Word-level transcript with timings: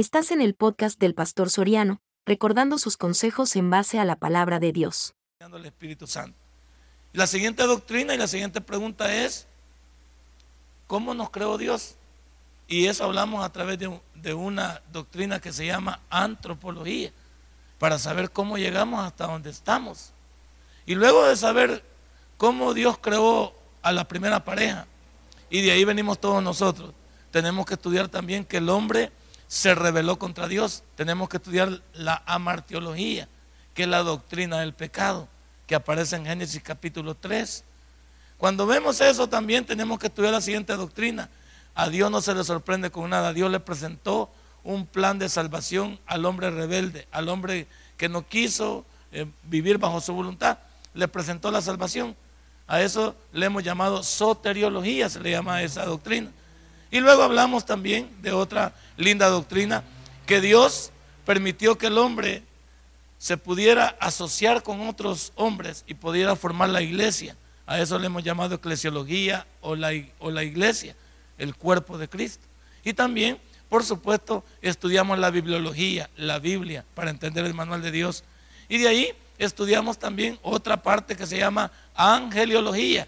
Estás 0.00 0.30
en 0.30 0.40
el 0.40 0.54
podcast 0.54 0.98
del 0.98 1.14
Pastor 1.14 1.50
Soriano, 1.50 2.00
recordando 2.24 2.78
sus 2.78 2.96
consejos 2.96 3.54
en 3.54 3.68
base 3.68 3.98
a 3.98 4.06
la 4.06 4.16
palabra 4.16 4.58
de 4.58 4.72
Dios. 4.72 5.12
La 7.12 7.26
siguiente 7.26 7.64
doctrina 7.64 8.14
y 8.14 8.16
la 8.16 8.26
siguiente 8.26 8.62
pregunta 8.62 9.14
es, 9.14 9.46
¿cómo 10.86 11.12
nos 11.12 11.28
creó 11.28 11.58
Dios? 11.58 11.96
Y 12.66 12.86
eso 12.86 13.04
hablamos 13.04 13.44
a 13.44 13.52
través 13.52 13.78
de, 13.78 14.00
de 14.14 14.32
una 14.32 14.80
doctrina 14.90 15.38
que 15.38 15.52
se 15.52 15.66
llama 15.66 16.00
antropología, 16.08 17.12
para 17.78 17.98
saber 17.98 18.30
cómo 18.30 18.56
llegamos 18.56 19.04
hasta 19.04 19.26
donde 19.26 19.50
estamos. 19.50 20.14
Y 20.86 20.94
luego 20.94 21.26
de 21.26 21.36
saber 21.36 21.84
cómo 22.38 22.72
Dios 22.72 22.96
creó 22.96 23.52
a 23.82 23.92
la 23.92 24.08
primera 24.08 24.42
pareja, 24.46 24.86
y 25.50 25.60
de 25.60 25.72
ahí 25.72 25.84
venimos 25.84 26.18
todos 26.18 26.42
nosotros, 26.42 26.94
tenemos 27.30 27.66
que 27.66 27.74
estudiar 27.74 28.08
también 28.08 28.46
que 28.46 28.56
el 28.56 28.70
hombre 28.70 29.12
se 29.50 29.74
rebeló 29.74 30.16
contra 30.16 30.46
Dios. 30.46 30.84
Tenemos 30.94 31.28
que 31.28 31.38
estudiar 31.38 31.82
la 31.92 32.22
amartiología, 32.24 33.28
que 33.74 33.82
es 33.82 33.88
la 33.88 34.04
doctrina 34.04 34.60
del 34.60 34.74
pecado, 34.74 35.26
que 35.66 35.74
aparece 35.74 36.14
en 36.14 36.24
Génesis 36.24 36.62
capítulo 36.62 37.16
3. 37.16 37.64
Cuando 38.38 38.64
vemos 38.64 39.00
eso 39.00 39.28
también 39.28 39.66
tenemos 39.66 39.98
que 39.98 40.06
estudiar 40.06 40.32
la 40.32 40.40
siguiente 40.40 40.76
doctrina. 40.76 41.28
A 41.74 41.88
Dios 41.88 42.12
no 42.12 42.20
se 42.20 42.32
le 42.32 42.44
sorprende 42.44 42.90
con 42.90 43.10
nada. 43.10 43.32
Dios 43.32 43.50
le 43.50 43.58
presentó 43.58 44.30
un 44.62 44.86
plan 44.86 45.18
de 45.18 45.28
salvación 45.28 45.98
al 46.06 46.26
hombre 46.26 46.52
rebelde, 46.52 47.08
al 47.10 47.28
hombre 47.28 47.66
que 47.96 48.08
no 48.08 48.28
quiso 48.28 48.84
eh, 49.10 49.26
vivir 49.42 49.78
bajo 49.78 50.00
su 50.00 50.14
voluntad. 50.14 50.58
Le 50.94 51.08
presentó 51.08 51.50
la 51.50 51.60
salvación. 51.60 52.14
A 52.68 52.82
eso 52.82 53.16
le 53.32 53.46
hemos 53.46 53.64
llamado 53.64 54.04
soteriología, 54.04 55.08
se 55.08 55.18
le 55.18 55.32
llama 55.32 55.60
esa 55.64 55.84
doctrina. 55.86 56.30
Y 56.90 57.00
luego 57.00 57.22
hablamos 57.22 57.64
también 57.66 58.10
de 58.20 58.32
otra 58.32 58.74
linda 58.96 59.28
doctrina, 59.28 59.84
que 60.26 60.40
Dios 60.40 60.90
permitió 61.24 61.78
que 61.78 61.86
el 61.86 61.98
hombre 61.98 62.42
se 63.18 63.36
pudiera 63.36 63.96
asociar 64.00 64.62
con 64.62 64.88
otros 64.88 65.32
hombres 65.36 65.84
y 65.86 65.94
pudiera 65.94 66.34
formar 66.36 66.70
la 66.70 66.82
iglesia. 66.82 67.36
A 67.66 67.78
eso 67.78 67.98
le 67.98 68.06
hemos 68.06 68.24
llamado 68.24 68.56
eclesiología 68.56 69.46
o 69.60 69.76
la, 69.76 69.90
o 70.18 70.30
la 70.30 70.42
iglesia, 70.42 70.96
el 71.38 71.54
cuerpo 71.54 71.98
de 71.98 72.08
Cristo. 72.08 72.44
Y 72.82 72.94
también, 72.94 73.38
por 73.68 73.84
supuesto, 73.84 74.42
estudiamos 74.62 75.18
la 75.18 75.30
bibliología, 75.30 76.10
la 76.16 76.38
Biblia, 76.38 76.84
para 76.94 77.10
entender 77.10 77.44
el 77.44 77.54
manual 77.54 77.82
de 77.82 77.92
Dios. 77.92 78.24
Y 78.68 78.78
de 78.78 78.88
ahí 78.88 79.12
estudiamos 79.38 79.98
también 79.98 80.38
otra 80.42 80.82
parte 80.82 81.14
que 81.14 81.26
se 81.26 81.38
llama 81.38 81.70
angeliología, 81.94 83.06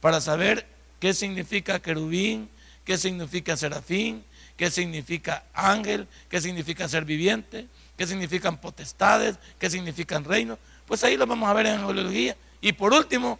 para 0.00 0.20
saber 0.20 0.66
qué 1.00 1.12
significa 1.12 1.80
querubín, 1.80 2.48
qué 2.84 2.98
significa 2.98 3.56
serafín, 3.56 4.24
qué 4.56 4.70
significa 4.70 5.44
ángel, 5.52 6.06
qué 6.28 6.40
significa 6.40 6.88
ser 6.88 7.04
viviente, 7.04 7.66
qué 7.96 8.06
significan 8.06 8.58
potestades, 8.58 9.36
qué 9.58 9.70
significan 9.70 10.24
reinos. 10.24 10.58
Pues 10.86 11.02
ahí 11.04 11.16
lo 11.16 11.26
vamos 11.26 11.48
a 11.48 11.54
ver 11.54 11.66
en 11.66 11.80
angelología. 11.80 12.36
Y 12.60 12.72
por 12.72 12.92
último, 12.92 13.38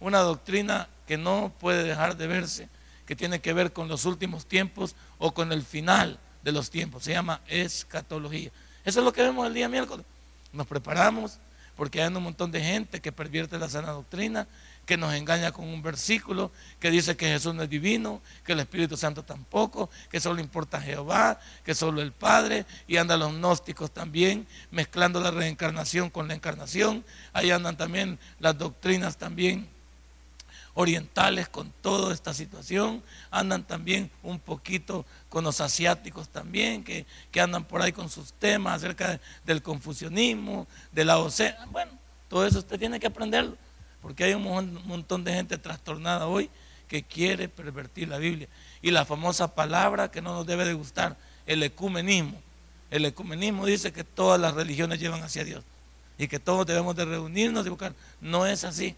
una 0.00 0.18
doctrina 0.20 0.88
que 1.06 1.16
no 1.16 1.52
puede 1.58 1.84
dejar 1.84 2.16
de 2.16 2.26
verse, 2.26 2.68
que 3.06 3.16
tiene 3.16 3.40
que 3.40 3.52
ver 3.52 3.72
con 3.72 3.88
los 3.88 4.04
últimos 4.04 4.46
tiempos 4.46 4.94
o 5.18 5.32
con 5.32 5.52
el 5.52 5.62
final 5.62 6.18
de 6.42 6.52
los 6.52 6.70
tiempos. 6.70 7.04
Se 7.04 7.12
llama 7.12 7.40
escatología. 7.46 8.50
Eso 8.84 9.00
es 9.00 9.04
lo 9.04 9.12
que 9.12 9.22
vemos 9.22 9.46
el 9.46 9.54
día 9.54 9.68
miércoles. 9.68 10.06
Nos 10.52 10.66
preparamos 10.66 11.38
porque 11.76 12.02
hay 12.02 12.08
un 12.08 12.22
montón 12.22 12.50
de 12.50 12.60
gente 12.60 13.00
que 13.00 13.10
pervierte 13.10 13.58
la 13.58 13.68
sana 13.68 13.92
doctrina, 13.92 14.46
que 14.90 14.96
nos 14.96 15.14
engaña 15.14 15.52
con 15.52 15.68
un 15.68 15.82
versículo 15.82 16.50
que 16.80 16.90
dice 16.90 17.16
que 17.16 17.28
Jesús 17.28 17.54
no 17.54 17.62
es 17.62 17.70
divino, 17.70 18.20
que 18.44 18.54
el 18.54 18.58
Espíritu 18.58 18.96
Santo 18.96 19.22
tampoco, 19.22 19.88
que 20.10 20.18
solo 20.18 20.40
importa 20.40 20.80
Jehová, 20.80 21.38
que 21.64 21.76
solo 21.76 22.02
el 22.02 22.10
Padre, 22.10 22.66
y 22.88 22.96
andan 22.96 23.20
los 23.20 23.32
gnósticos 23.32 23.92
también, 23.92 24.48
mezclando 24.72 25.20
la 25.20 25.30
reencarnación 25.30 26.10
con 26.10 26.26
la 26.26 26.34
encarnación, 26.34 27.04
ahí 27.32 27.52
andan 27.52 27.76
también 27.76 28.18
las 28.40 28.58
doctrinas 28.58 29.16
también 29.16 29.68
orientales 30.74 31.48
con 31.48 31.72
toda 31.82 32.12
esta 32.12 32.34
situación, 32.34 33.00
andan 33.30 33.62
también 33.62 34.10
un 34.24 34.40
poquito 34.40 35.06
con 35.28 35.44
los 35.44 35.60
asiáticos 35.60 36.28
también, 36.30 36.82
que, 36.82 37.06
que 37.30 37.40
andan 37.40 37.62
por 37.62 37.80
ahí 37.80 37.92
con 37.92 38.10
sus 38.10 38.32
temas 38.32 38.78
acerca 38.78 39.20
del 39.44 39.62
confucianismo, 39.62 40.66
de 40.90 41.04
la 41.04 41.18
OCE, 41.18 41.54
bueno, 41.70 41.92
todo 42.28 42.44
eso 42.44 42.58
usted 42.58 42.76
tiene 42.76 42.98
que 42.98 43.06
aprenderlo 43.06 43.56
porque 44.02 44.24
hay 44.24 44.34
un 44.34 44.80
montón 44.86 45.24
de 45.24 45.34
gente 45.34 45.58
trastornada 45.58 46.26
hoy 46.26 46.50
que 46.88 47.02
quiere 47.02 47.48
pervertir 47.48 48.08
la 48.08 48.18
Biblia. 48.18 48.48
Y 48.82 48.90
la 48.90 49.04
famosa 49.04 49.54
palabra 49.54 50.10
que 50.10 50.20
no 50.22 50.34
nos 50.34 50.46
debe 50.46 50.64
de 50.64 50.74
gustar, 50.74 51.16
el 51.46 51.62
ecumenismo. 51.62 52.40
El 52.90 53.04
ecumenismo 53.04 53.66
dice 53.66 53.92
que 53.92 54.02
todas 54.02 54.40
las 54.40 54.54
religiones 54.54 54.98
llevan 54.98 55.22
hacia 55.22 55.44
Dios 55.44 55.62
y 56.18 56.28
que 56.28 56.38
todos 56.38 56.66
debemos 56.66 56.96
de 56.96 57.04
reunirnos 57.04 57.64
y 57.64 57.68
buscar. 57.68 57.94
No 58.20 58.46
es 58.46 58.64
así, 58.64 58.96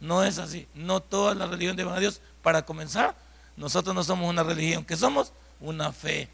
no 0.00 0.22
es 0.24 0.38
así. 0.38 0.66
No 0.74 1.00
todas 1.00 1.36
las 1.36 1.50
religiones 1.50 1.76
llevan 1.76 1.96
a 1.96 2.00
Dios. 2.00 2.20
Para 2.42 2.64
comenzar, 2.64 3.16
nosotros 3.56 3.94
no 3.94 4.04
somos 4.04 4.30
una 4.30 4.42
religión, 4.42 4.84
que 4.84 4.96
somos 4.96 5.32
una 5.60 5.92
fe, 5.92 6.28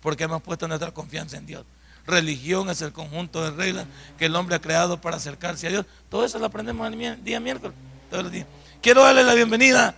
porque 0.00 0.24
hemos 0.24 0.42
puesto 0.42 0.66
nuestra 0.66 0.92
confianza 0.92 1.36
en 1.36 1.46
Dios. 1.46 1.64
Religión 2.10 2.68
es 2.70 2.82
el 2.82 2.92
conjunto 2.92 3.42
de 3.42 3.50
reglas 3.56 3.86
que 4.18 4.26
el 4.26 4.36
hombre 4.36 4.56
ha 4.56 4.60
creado 4.60 5.00
para 5.00 5.16
acercarse 5.16 5.68
a 5.68 5.70
Dios. 5.70 5.86
Todo 6.08 6.24
eso 6.24 6.38
lo 6.38 6.46
aprendemos 6.46 6.86
el 6.92 7.24
día 7.24 7.40
miércoles, 7.40 7.76
todos 8.10 8.24
los 8.24 8.32
días. 8.32 8.46
Quiero 8.82 9.02
darle 9.02 9.22
la 9.22 9.34
bienvenida. 9.34 9.94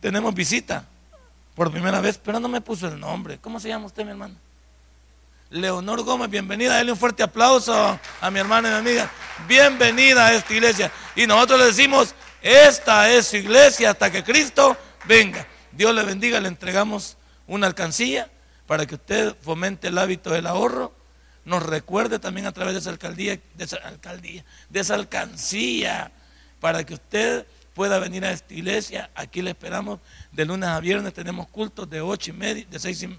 Tenemos 0.00 0.32
visita 0.34 0.84
por 1.54 1.72
primera 1.72 2.00
vez, 2.00 2.18
pero 2.22 2.38
no 2.38 2.48
me 2.48 2.60
puso 2.60 2.86
el 2.86 3.00
nombre. 3.00 3.38
¿Cómo 3.38 3.58
se 3.58 3.68
llama 3.68 3.86
usted, 3.86 4.04
mi 4.04 4.10
hermano? 4.10 4.36
Leonor 5.50 6.02
Gómez, 6.02 6.30
bienvenida. 6.30 6.74
Dale 6.74 6.92
un 6.92 6.98
fuerte 6.98 7.22
aplauso 7.22 7.98
a 8.20 8.30
mi 8.30 8.38
hermana 8.38 8.68
y 8.68 8.72
mi 8.72 8.78
amiga. 8.78 9.10
Bienvenida 9.48 10.26
a 10.26 10.34
esta 10.34 10.54
iglesia. 10.54 10.92
Y 11.16 11.26
nosotros 11.26 11.58
le 11.58 11.66
decimos, 11.66 12.14
esta 12.42 13.10
es 13.10 13.26
su 13.26 13.36
iglesia 13.38 13.90
hasta 13.90 14.10
que 14.12 14.22
Cristo 14.22 14.76
venga. 15.06 15.46
Dios 15.72 15.94
le 15.94 16.04
bendiga, 16.04 16.38
le 16.38 16.48
entregamos 16.48 17.16
una 17.46 17.66
alcancía 17.66 18.30
para 18.66 18.86
que 18.86 18.94
usted 18.94 19.34
fomente 19.42 19.88
el 19.88 19.98
hábito 19.98 20.30
del 20.30 20.46
ahorro 20.46 20.97
nos 21.48 21.62
recuerde 21.62 22.18
también 22.18 22.46
a 22.46 22.52
través 22.52 22.74
de 22.74 22.80
esa 22.80 22.90
alcaldía, 22.90 23.40
de 23.54 23.64
esa 23.64 23.76
alcaldía, 23.76 24.44
de 24.68 24.80
esa 24.80 24.94
alcancía, 24.94 26.12
para 26.60 26.84
que 26.84 26.92
usted 26.92 27.46
pueda 27.72 27.98
venir 27.98 28.22
a 28.26 28.32
esta 28.32 28.52
iglesia. 28.52 29.10
Aquí 29.14 29.40
le 29.40 29.50
esperamos 29.50 29.98
de 30.30 30.44
lunes 30.44 30.68
a 30.68 30.78
viernes, 30.78 31.14
tenemos 31.14 31.48
cultos 31.48 31.88
de 31.88 32.02
ocho 32.02 32.32
y 32.32 32.34
media, 32.34 32.66
de 32.70 32.78
seis 32.78 33.02
y, 33.02 33.18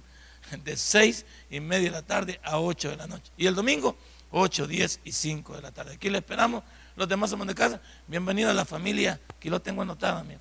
de 0.64 0.78
seis 0.78 1.26
y 1.50 1.60
media 1.60 1.90
de 1.90 1.96
la 1.96 2.02
tarde 2.04 2.40
a 2.44 2.60
8 2.60 2.92
de 2.92 2.98
la 2.98 3.08
noche. 3.08 3.32
Y 3.36 3.48
el 3.48 3.56
domingo, 3.56 3.98
8, 4.30 4.68
10 4.68 5.00
y 5.06 5.12
5 5.12 5.56
de 5.56 5.62
la 5.64 5.72
tarde. 5.72 5.96
Aquí 5.96 6.12
le 6.12 6.20
esperamos, 6.20 6.64
los 6.96 7.10
demás 7.10 7.32
somos 7.32 7.48
de 7.48 7.56
casa. 7.56 7.82
Bienvenido 8.06 8.52
a 8.52 8.54
la 8.54 8.66
familia, 8.66 9.20
aquí 9.36 9.50
lo 9.50 9.60
tengo 9.60 9.82
anotado, 9.82 10.20
amigo, 10.20 10.40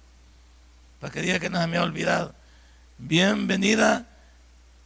para 1.01 1.11
que 1.11 1.23
diga 1.23 1.39
que 1.39 1.49
no 1.49 1.59
se 1.59 1.67
me 1.67 1.79
ha 1.79 1.83
olvidado. 1.83 2.35
Bienvenida 2.99 4.07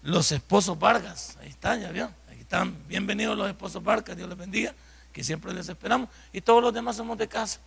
los 0.02 0.30
esposos 0.30 0.78
Vargas, 0.78 1.36
ahí 1.40 1.48
está, 1.48 1.76
ya 1.76 1.90
vio. 1.90 2.12
Bienvenidos 2.86 3.36
los 3.38 3.48
esposos 3.48 3.82
Barca, 3.82 4.14
Dios 4.14 4.28
les 4.28 4.36
bendiga, 4.36 4.74
que 5.10 5.24
siempre 5.24 5.54
les 5.54 5.70
esperamos. 5.70 6.10
Y 6.34 6.42
todos 6.42 6.62
los 6.62 6.74
demás 6.74 6.96
somos 6.96 7.16
de 7.16 7.26
casa. 7.26 7.60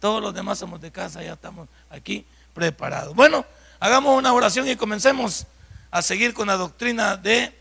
Todos 0.00 0.20
los 0.20 0.34
demás 0.34 0.58
somos 0.58 0.80
de 0.80 0.90
casa, 0.90 1.22
ya 1.22 1.34
estamos 1.34 1.68
aquí 1.88 2.26
preparados. 2.52 3.14
Bueno, 3.14 3.46
hagamos 3.78 4.18
una 4.18 4.32
oración 4.32 4.66
y 4.66 4.74
comencemos 4.74 5.46
a 5.92 6.02
seguir 6.02 6.34
con 6.34 6.48
la 6.48 6.56
doctrina 6.56 7.16
de, 7.16 7.56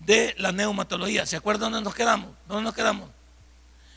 de 0.00 0.34
la 0.38 0.50
neumatología. 0.50 1.26
¿Se 1.26 1.36
acuerdan 1.36 1.70
dónde 1.70 1.84
nos 1.84 1.94
quedamos? 1.94 2.30
¿Dónde 2.48 2.64
nos 2.64 2.74
quedamos? 2.74 3.08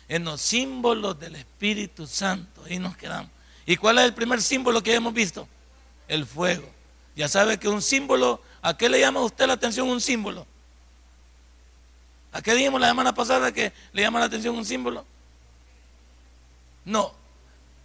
En 0.07 0.23
los 0.23 0.41
símbolos 0.41 1.19
del 1.19 1.35
Espíritu 1.35 2.05
Santo. 2.05 2.63
Ahí 2.65 2.77
nos 2.77 2.95
quedamos. 2.95 3.31
¿Y 3.65 3.75
cuál 3.77 3.97
es 3.97 4.05
el 4.05 4.13
primer 4.13 4.39
símbolo 4.39 4.83
que 4.83 4.93
hemos 4.93 5.15
visto? 5.15 5.47
El 6.07 6.27
fuego. 6.27 6.69
Ya 7.15 7.27
sabe 7.27 7.57
que 7.57 7.67
un 7.67 7.81
símbolo, 7.81 8.39
¿a 8.61 8.77
qué 8.77 8.87
le 8.87 8.99
llama 8.99 9.21
usted 9.21 9.47
la 9.47 9.53
atención 9.53 9.89
un 9.89 9.99
símbolo? 9.99 10.45
¿A 12.35 12.41
qué 12.41 12.53
dijimos 12.53 12.81
la 12.81 12.89
semana 12.89 13.15
pasada 13.15 13.53
que 13.53 13.71
le 13.93 14.01
llama 14.01 14.19
la 14.19 14.25
atención 14.25 14.57
un 14.57 14.65
símbolo? 14.65 15.05
No. 16.83 17.13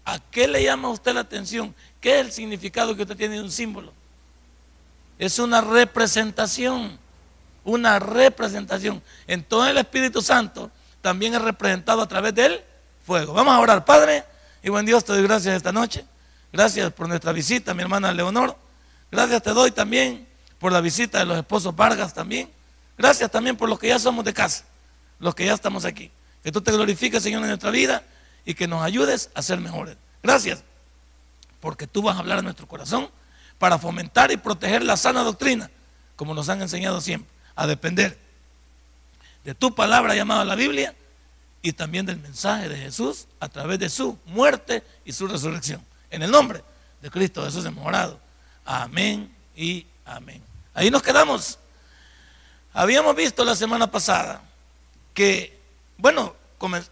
¿A 0.04 0.18
qué 0.18 0.48
le 0.48 0.64
llama 0.64 0.88
usted 0.88 1.14
la 1.14 1.20
atención? 1.20 1.72
¿Qué 2.00 2.18
es 2.18 2.26
el 2.26 2.32
significado 2.32 2.96
que 2.96 3.02
usted 3.02 3.16
tiene 3.16 3.36
de 3.36 3.42
un 3.42 3.52
símbolo? 3.52 3.92
Es 5.20 5.38
una 5.38 5.60
representación. 5.60 6.98
Una 7.62 8.00
representación. 8.00 9.00
En 9.28 9.44
todo 9.44 9.68
el 9.68 9.78
Espíritu 9.78 10.20
Santo 10.20 10.68
también 11.00 11.32
es 11.32 11.42
representado 11.42 12.02
a 12.02 12.08
través 12.08 12.34
del 12.34 12.60
fuego. 13.06 13.32
Vamos 13.32 13.54
a 13.54 13.60
orar, 13.60 13.84
Padre. 13.84 14.24
Y 14.64 14.68
buen 14.68 14.84
Dios, 14.84 15.04
te 15.04 15.12
doy 15.12 15.22
gracias 15.22 15.54
esta 15.54 15.70
noche. 15.70 16.04
Gracias 16.52 16.92
por 16.92 17.08
nuestra 17.08 17.30
visita, 17.30 17.72
mi 17.72 17.82
hermana 17.82 18.12
Leonor. 18.12 18.56
Gracias 19.12 19.44
te 19.44 19.50
doy 19.50 19.70
también 19.70 20.26
por 20.58 20.72
la 20.72 20.80
visita 20.80 21.20
de 21.20 21.26
los 21.26 21.38
esposos 21.38 21.76
Vargas 21.76 22.12
también. 22.12 22.50
Gracias 23.00 23.30
también 23.30 23.56
por 23.56 23.66
los 23.66 23.78
que 23.78 23.88
ya 23.88 23.98
somos 23.98 24.26
de 24.26 24.34
casa, 24.34 24.62
los 25.20 25.34
que 25.34 25.46
ya 25.46 25.54
estamos 25.54 25.86
aquí. 25.86 26.10
Que 26.44 26.52
tú 26.52 26.60
te 26.60 26.70
glorifiques, 26.70 27.22
Señor, 27.22 27.40
en 27.40 27.48
nuestra 27.48 27.70
vida 27.70 28.04
y 28.44 28.52
que 28.52 28.68
nos 28.68 28.82
ayudes 28.82 29.30
a 29.32 29.40
ser 29.40 29.58
mejores. 29.58 29.96
Gracias, 30.22 30.62
porque 31.60 31.86
tú 31.86 32.02
vas 32.02 32.16
a 32.16 32.18
hablar 32.18 32.40
a 32.40 32.42
nuestro 32.42 32.68
corazón 32.68 33.08
para 33.58 33.78
fomentar 33.78 34.30
y 34.32 34.36
proteger 34.36 34.82
la 34.82 34.98
sana 34.98 35.22
doctrina, 35.22 35.70
como 36.14 36.34
nos 36.34 36.50
han 36.50 36.60
enseñado 36.60 37.00
siempre. 37.00 37.30
a 37.56 37.66
depender 37.66 38.18
de 39.44 39.54
tu 39.54 39.74
palabra 39.74 40.14
llamada 40.14 40.44
la 40.44 40.54
Biblia 40.54 40.94
y 41.62 41.72
también 41.72 42.04
del 42.04 42.18
mensaje 42.18 42.68
de 42.68 42.76
Jesús 42.76 43.28
a 43.40 43.48
través 43.48 43.78
de 43.78 43.88
su 43.88 44.18
muerte 44.26 44.82
y 45.06 45.12
su 45.12 45.26
resurrección. 45.26 45.82
En 46.10 46.22
el 46.22 46.30
nombre 46.30 46.62
de 47.00 47.10
Cristo 47.10 47.46
Jesús 47.46 47.64
hemos 47.64 47.86
orado. 47.86 48.20
Amén 48.66 49.34
y 49.56 49.86
amén. 50.04 50.42
Ahí 50.74 50.90
nos 50.90 51.02
quedamos. 51.02 51.59
Habíamos 52.72 53.16
visto 53.16 53.44
la 53.44 53.56
semana 53.56 53.90
pasada 53.90 54.42
que, 55.12 55.58
bueno, 55.96 56.34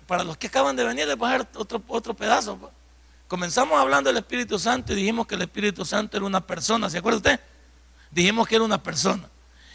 para 0.06 0.25
los 0.25 0.36
que 0.36 0.48
acaban 0.48 0.75
de 0.75 0.84
venir, 0.84 1.06
les 1.06 1.16
voy 1.16 1.32
a 1.32 1.46
otro, 1.54 1.82
otro 1.86 2.14
pedazo. 2.14 2.56
Pues. 2.56 2.72
Comenzamos 3.28 3.78
hablando 3.78 4.08
del 4.08 4.16
Espíritu 4.16 4.58
Santo 4.58 4.92
y 4.92 4.96
dijimos 4.96 5.26
que 5.26 5.36
el 5.36 5.42
Espíritu 5.42 5.84
Santo 5.84 6.16
era 6.16 6.26
una 6.26 6.40
persona, 6.40 6.90
¿se 6.90 6.98
acuerda 6.98 7.19
usted? 7.19 7.40
Dijimos 8.10 8.48
que 8.48 8.56
era 8.56 8.64
una 8.64 8.82
persona. 8.82 9.28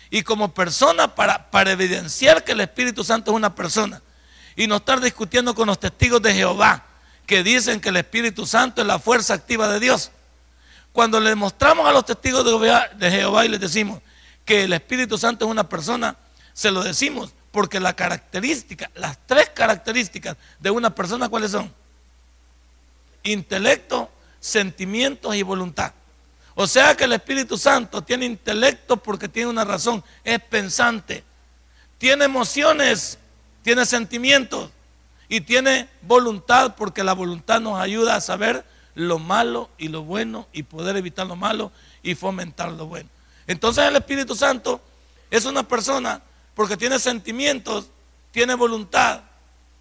Y 0.10 0.24
como 0.24 0.54
persona, 0.54 1.16
para, 1.16 1.50
para 1.50 1.72
evidenciar 1.72 2.44
que 2.44 2.52
el 2.52 2.62
Espíritu 2.62 3.04
Santo 3.04 3.32
es 3.32 3.36
una 3.36 3.56
persona, 3.56 4.02
y 4.56 4.68
no 4.68 4.76
estar 4.78 5.00
discutiendo 5.00 5.56
con 5.56 5.68
los 5.68 5.80
testigos 5.80 6.22
de 6.22 6.34
Jehová, 6.34 6.84
que 7.26 7.44
dicen 7.44 7.80
que 7.80 7.90
el 7.90 7.98
Espíritu 7.98 8.46
Santo 8.46 8.82
es 8.82 8.88
la 8.88 9.00
fuerza 9.00 9.34
activa 9.34 9.68
de 9.70 9.80
Dios. 9.80 10.12
Cuando 10.92 11.20
le 11.20 11.34
mostramos 11.34 11.88
a 11.88 11.92
los 11.92 12.06
testigos 12.06 12.44
de 12.46 13.12
Jehová 13.12 13.46
y 13.46 13.50
les 13.50 13.60
decimos 13.60 14.02
que 14.46 14.64
el 14.64 14.74
Espíritu 14.74 15.18
Santo 15.18 15.46
es 15.46 15.52
una 15.52 15.68
persona, 15.70 16.16
se 16.54 16.72
lo 16.72 16.84
decimos 16.84 17.34
porque 17.52 17.80
la 17.80 17.96
característica, 17.96 18.90
las 18.96 19.18
tres 19.26 19.50
características 19.50 20.38
de 20.60 20.72
una 20.72 20.94
persona, 20.94 21.30
¿cuáles 21.30 21.52
son? 21.52 21.72
Intelecto, 23.24 24.10
sentimientos 24.40 25.36
y 25.36 25.44
voluntad. 25.44 25.94
O 26.56 26.68
sea 26.68 26.96
que 26.96 27.06
el 27.06 27.14
Espíritu 27.14 27.58
Santo 27.58 28.02
tiene 28.02 28.26
intelecto 28.26 28.98
porque 28.98 29.28
tiene 29.28 29.50
una 29.50 29.66
razón, 29.66 30.04
es 30.24 30.40
pensante, 30.40 31.24
tiene 31.98 32.26
emociones, 32.26 33.18
tiene 33.64 33.86
sentimientos 33.86 34.70
y 35.30 35.42
tiene 35.42 35.88
voluntad 36.02 36.76
porque 36.76 37.04
la 37.04 37.14
voluntad 37.14 37.60
nos 37.60 37.80
ayuda 37.80 38.16
a 38.16 38.22
saber 38.22 38.66
lo 38.94 39.18
malo 39.18 39.70
y 39.78 39.88
lo 39.88 40.04
bueno 40.04 40.48
y 40.54 40.64
poder 40.64 40.96
evitar 40.98 41.26
lo 41.26 41.36
malo 41.36 41.72
y 42.04 42.14
fomentar 42.14 42.72
lo 42.72 42.86
bueno. 42.86 43.10
Entonces 43.48 43.84
el 43.86 43.96
Espíritu 43.96 44.36
Santo 44.36 44.82
es 45.30 45.46
una 45.46 45.68
persona 45.68 46.22
porque 46.56 46.78
tiene 46.78 47.00
sentimientos, 47.00 47.88
tiene 48.32 48.56
voluntad 48.56 49.22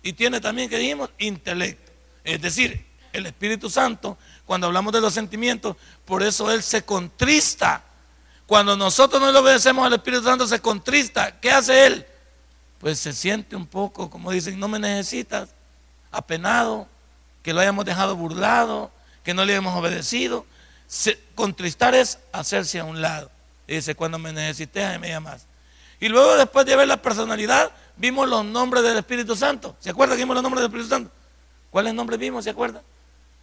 y 0.03 0.13
tiene 0.13 0.41
también, 0.41 0.69
que 0.69 0.79
dijimos, 0.79 1.11
intelecto. 1.19 1.93
Es 2.25 2.41
decir, 2.41 2.87
el 3.13 3.27
Espíritu 3.27 3.69
Santo, 3.69 4.19
cuando 4.45 4.67
hablamos 4.67 4.93
de 4.93 5.01
los 5.01 5.15
sentimientos, 5.15 5.77
por 6.05 6.23
eso 6.23 6.51
Él 6.51 6.63
se 6.63 6.85
contrista. 6.85 7.85
Cuando 8.47 8.77
nosotros 8.77 9.21
no 9.21 9.31
le 9.31 9.39
obedecemos 9.39 9.87
al 9.87 9.95
Espíritu 9.95 10.25
Santo, 10.25 10.47
se 10.47 10.61
contrista. 10.61 11.39
¿Qué 11.41 11.51
hace 11.51 11.87
Él? 11.87 12.07
Pues 12.79 12.99
se 12.99 13.13
siente 13.13 13.55
un 13.55 13.67
poco, 13.67 14.11
como 14.11 14.33
dicen, 14.33 14.59
no 14.59 14.69
me 14.69 14.79
necesitas, 14.79 15.51
apenado, 16.11 16.89
que 17.43 17.53
lo 17.53 17.61
hayamos 17.61 17.85
dejado 17.85 18.17
burlado, 18.17 18.91
que 19.23 19.35
no 19.35 19.45
le 19.45 19.55
hemos 19.55 19.77
obedecido. 19.77 20.47
contristar 21.35 21.95
es 21.95 22.19
hacerse 22.33 22.81
a 22.81 22.85
un 22.85 23.01
lado. 23.01 23.31
Dice, 23.77 23.95
cuando 23.95 24.19
me 24.19 24.33
necesites, 24.33 24.99
me 25.01 25.09
llamas. 25.09 25.47
Y 26.01 26.09
luego 26.09 26.37
después 26.37 26.67
de 26.67 26.77
ver 26.77 26.89
la 26.89 27.01
personalidad, 27.01 27.71
vimos 27.97 28.29
los 28.29 28.45
nombres 28.45 28.83
del 28.83 28.99
Espíritu 28.99 29.37
Santo. 29.37 29.77
¿Se 29.79 29.91
acuerdan 29.91 30.17
que 30.17 30.25
vimos 30.25 30.35
los 30.35 30.43
nombres 30.43 30.63
del 30.63 30.71
Espíritu 30.71 30.89
Santo? 30.89 31.11
¿Cuáles 31.71 31.95
nombres 31.95 32.19
vimos? 32.19 32.45
¿Se 32.45 32.51
acuerdan? 32.51 32.83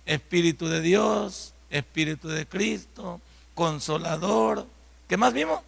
Espíritu 0.06 0.68
de 0.68 0.82
Dios, 0.82 1.54
Espíritu 1.70 2.28
de 2.28 2.46
Cristo, 2.46 3.22
Consolador. 3.56 4.68
¿Qué 5.08 5.18
más 5.18 5.34
vimos? 5.34 5.62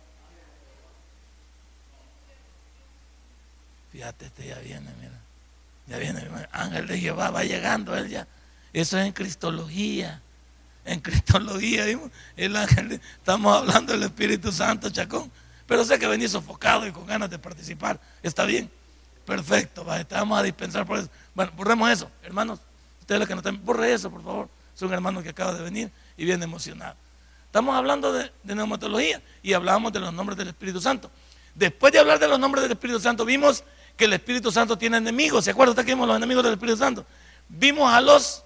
Fíjate, 3.92 4.26
este 4.26 4.48
ya 4.48 4.60
viene, 4.60 4.90
mira. 5.00 5.20
Ya 5.88 5.98
viene, 5.98 6.28
ángel 6.52 6.88
de 6.88 7.00
Jehová, 7.00 7.32
va 7.32 7.44
llegando 7.44 7.96
él 7.96 8.10
ya. 8.10 8.28
Eso 8.74 8.98
es 8.98 9.06
en 9.06 9.14
Cristología. 9.14 10.22
En 10.84 11.00
Cristología, 11.00 11.86
el 12.36 12.56
ángel, 12.56 13.00
estamos 13.18 13.56
hablando 13.56 13.94
del 13.94 14.04
Espíritu 14.04 14.52
Santo, 14.52 14.90
Chacón. 14.90 15.32
Pero 15.68 15.86
sé 15.86 16.00
que 16.00 16.08
venís 16.08 16.32
sofocado 16.32 16.86
y 16.88 16.92
con 16.92 17.06
ganas 17.06 17.30
de 17.30 17.40
participar. 17.40 18.00
Está 18.24 18.46
bien. 18.46 18.70
Perfecto, 19.26 19.86
va, 19.86 20.04
vamos 20.10 20.40
a 20.40 20.44
dispensar 20.44 20.86
por 20.86 20.98
eso. 20.98 21.10
Bueno, 21.34 21.52
borremos 21.56 21.90
eso, 21.90 22.10
hermanos. 22.24 22.60
Ustedes 23.00 23.20
los 23.20 23.28
que 23.28 23.36
no 23.36 23.40
están, 23.40 23.64
borre 23.64 23.94
eso, 23.94 24.10
por 24.10 24.24
favor. 24.24 24.50
Es 24.76 24.82
un 24.82 24.92
hermano 24.92 25.22
que 25.22 25.30
acaba 25.30 25.54
de 25.54 25.62
venir 25.62 25.92
y 26.18 26.26
viene 26.26 26.44
emocionado. 26.44 26.96
Estamos 27.46 27.76
hablando 27.76 28.12
de, 28.12 28.32
de 28.44 28.56
neumatología 28.56 29.22
y 29.44 29.54
hablábamos 29.54 29.94
de 29.94 30.00
los 30.00 30.14
nombres 30.14 30.38
del 30.38 30.48
Espíritu 30.48 30.82
Santo. 30.82 31.12
Después 31.54 31.94
de 31.94 32.00
hablar 32.00 32.18
de 32.20 32.28
los 32.28 32.40
nombres 32.40 32.64
del 32.64 32.72
Espíritu 32.72 33.00
Santo, 33.00 33.26
vimos 33.26 33.64
que 33.96 34.06
el 34.06 34.14
Espíritu 34.14 34.52
Santo 34.52 34.78
tiene 34.78 34.98
enemigos. 34.98 35.46
¿Se 35.46 35.52
acuerdan 35.52 35.76
que 35.86 35.94
vimos 35.94 36.08
los 36.08 36.18
enemigos 36.18 36.44
del 36.44 36.54
Espíritu 36.54 36.78
Santo? 36.78 37.06
Vimos 37.48 37.94
a 37.94 38.02
los 38.02 38.44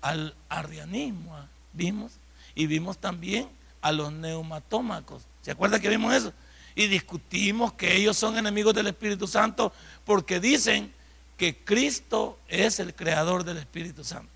al 0.00 0.34
arrianismo, 0.48 1.36
¿ah? 1.36 1.46
vimos, 1.72 2.12
y 2.54 2.66
vimos 2.66 2.98
también 2.98 3.48
a 3.80 3.92
los 3.92 4.12
neumatómacos. 4.12 5.22
¿Se 5.42 5.50
acuerda 5.50 5.80
que 5.80 5.88
vimos 5.88 6.14
eso? 6.14 6.32
Y 6.74 6.86
discutimos 6.86 7.72
que 7.72 7.96
ellos 7.96 8.16
son 8.16 8.36
enemigos 8.36 8.74
del 8.74 8.86
Espíritu 8.86 9.26
Santo 9.26 9.72
porque 10.04 10.40
dicen 10.40 10.92
que 11.36 11.56
Cristo 11.56 12.38
es 12.48 12.80
el 12.80 12.94
creador 12.94 13.44
del 13.44 13.58
Espíritu 13.58 14.04
Santo. 14.04 14.30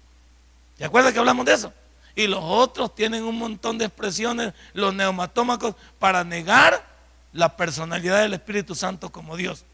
¿Se 0.78 0.84
acuerda 0.84 1.12
que 1.12 1.18
hablamos 1.18 1.46
de 1.46 1.54
eso? 1.54 1.72
Y 2.16 2.26
los 2.26 2.42
otros 2.42 2.94
tienen 2.94 3.24
un 3.24 3.38
montón 3.38 3.76
de 3.76 3.86
expresiones, 3.86 4.54
los 4.72 4.94
neumatómacos, 4.94 5.74
para 5.98 6.24
negar 6.24 6.84
la 7.32 7.56
personalidad 7.56 8.22
del 8.22 8.34
Espíritu 8.34 8.74
Santo 8.74 9.10
como 9.10 9.36
Dios. 9.36 9.64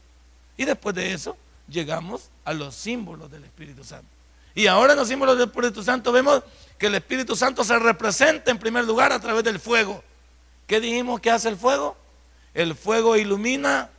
Y 0.57 0.65
después 0.65 0.95
de 0.95 1.13
eso 1.13 1.37
llegamos 1.67 2.29
a 2.43 2.53
los 2.53 2.75
símbolos 2.75 3.31
del 3.31 3.43
Espíritu 3.43 3.83
Santo. 3.83 4.07
Y 4.53 4.67
ahora 4.67 4.93
en 4.93 4.99
los 4.99 5.07
símbolos 5.07 5.37
del 5.37 5.47
Espíritu 5.47 5.83
Santo 5.83 6.11
vemos 6.11 6.43
que 6.77 6.87
el 6.87 6.95
Espíritu 6.95 7.35
Santo 7.35 7.63
se 7.63 7.77
representa 7.77 8.51
en 8.51 8.57
primer 8.57 8.85
lugar 8.85 9.11
a 9.11 9.19
través 9.19 9.43
del 9.43 9.59
fuego. 9.59 10.03
¿Qué 10.67 10.79
dijimos 10.79 11.19
que 11.21 11.31
hace 11.31 11.49
el 11.49 11.57
fuego? 11.57 11.95
El 12.53 12.75
fuego 12.75 13.15
ilumina, 13.15 13.89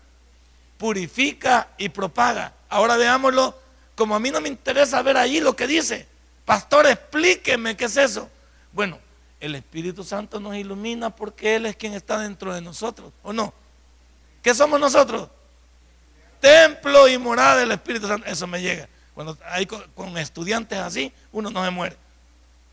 purifica 0.79 1.69
y 1.79 1.89
propaga. 1.89 2.53
Ahora 2.69 2.97
veámoslo, 2.97 3.59
como 3.95 4.15
a 4.15 4.21
mí 4.21 4.31
no 4.31 4.41
me 4.41 4.49
interesa 4.49 5.01
ver 5.03 5.17
ahí 5.17 5.41
lo 5.41 5.55
que 5.55 5.67
dice. 5.67 6.07
Pastor, 6.45 6.87
explíqueme 6.87 7.77
qué 7.77 7.85
es 7.85 7.97
eso. 7.97 8.29
Bueno, 8.73 8.99
el 9.41 9.55
Espíritu 9.55 10.05
Santo 10.05 10.41
nos 10.41 10.57
ilumina 10.57 11.11
porque 11.11 11.57
Él 11.57 11.67
es 11.67 11.77
quien 11.77 11.95
está 11.95 12.19
dentro 12.19 12.55
de 12.55 12.61
nosotros, 12.61 13.13
¿o 13.23 13.33
no? 13.33 13.53
¿Qué 14.43 14.55
somos 14.55 14.81
nosotros? 14.81 15.29
Templo 16.41 17.07
y 17.07 17.17
morada 17.17 17.59
del 17.59 17.71
Espíritu 17.71 18.09
Santo. 18.09 18.27
Eso 18.27 18.47
me 18.47 18.61
llega. 18.61 18.89
Cuando 19.15 19.39
hay 19.45 19.67
con, 19.67 20.17
estudiantes 20.19 20.79
así, 20.79 21.13
uno 21.33 21.51
no 21.51 21.65
se 21.65 21.71
muere. 21.71 21.97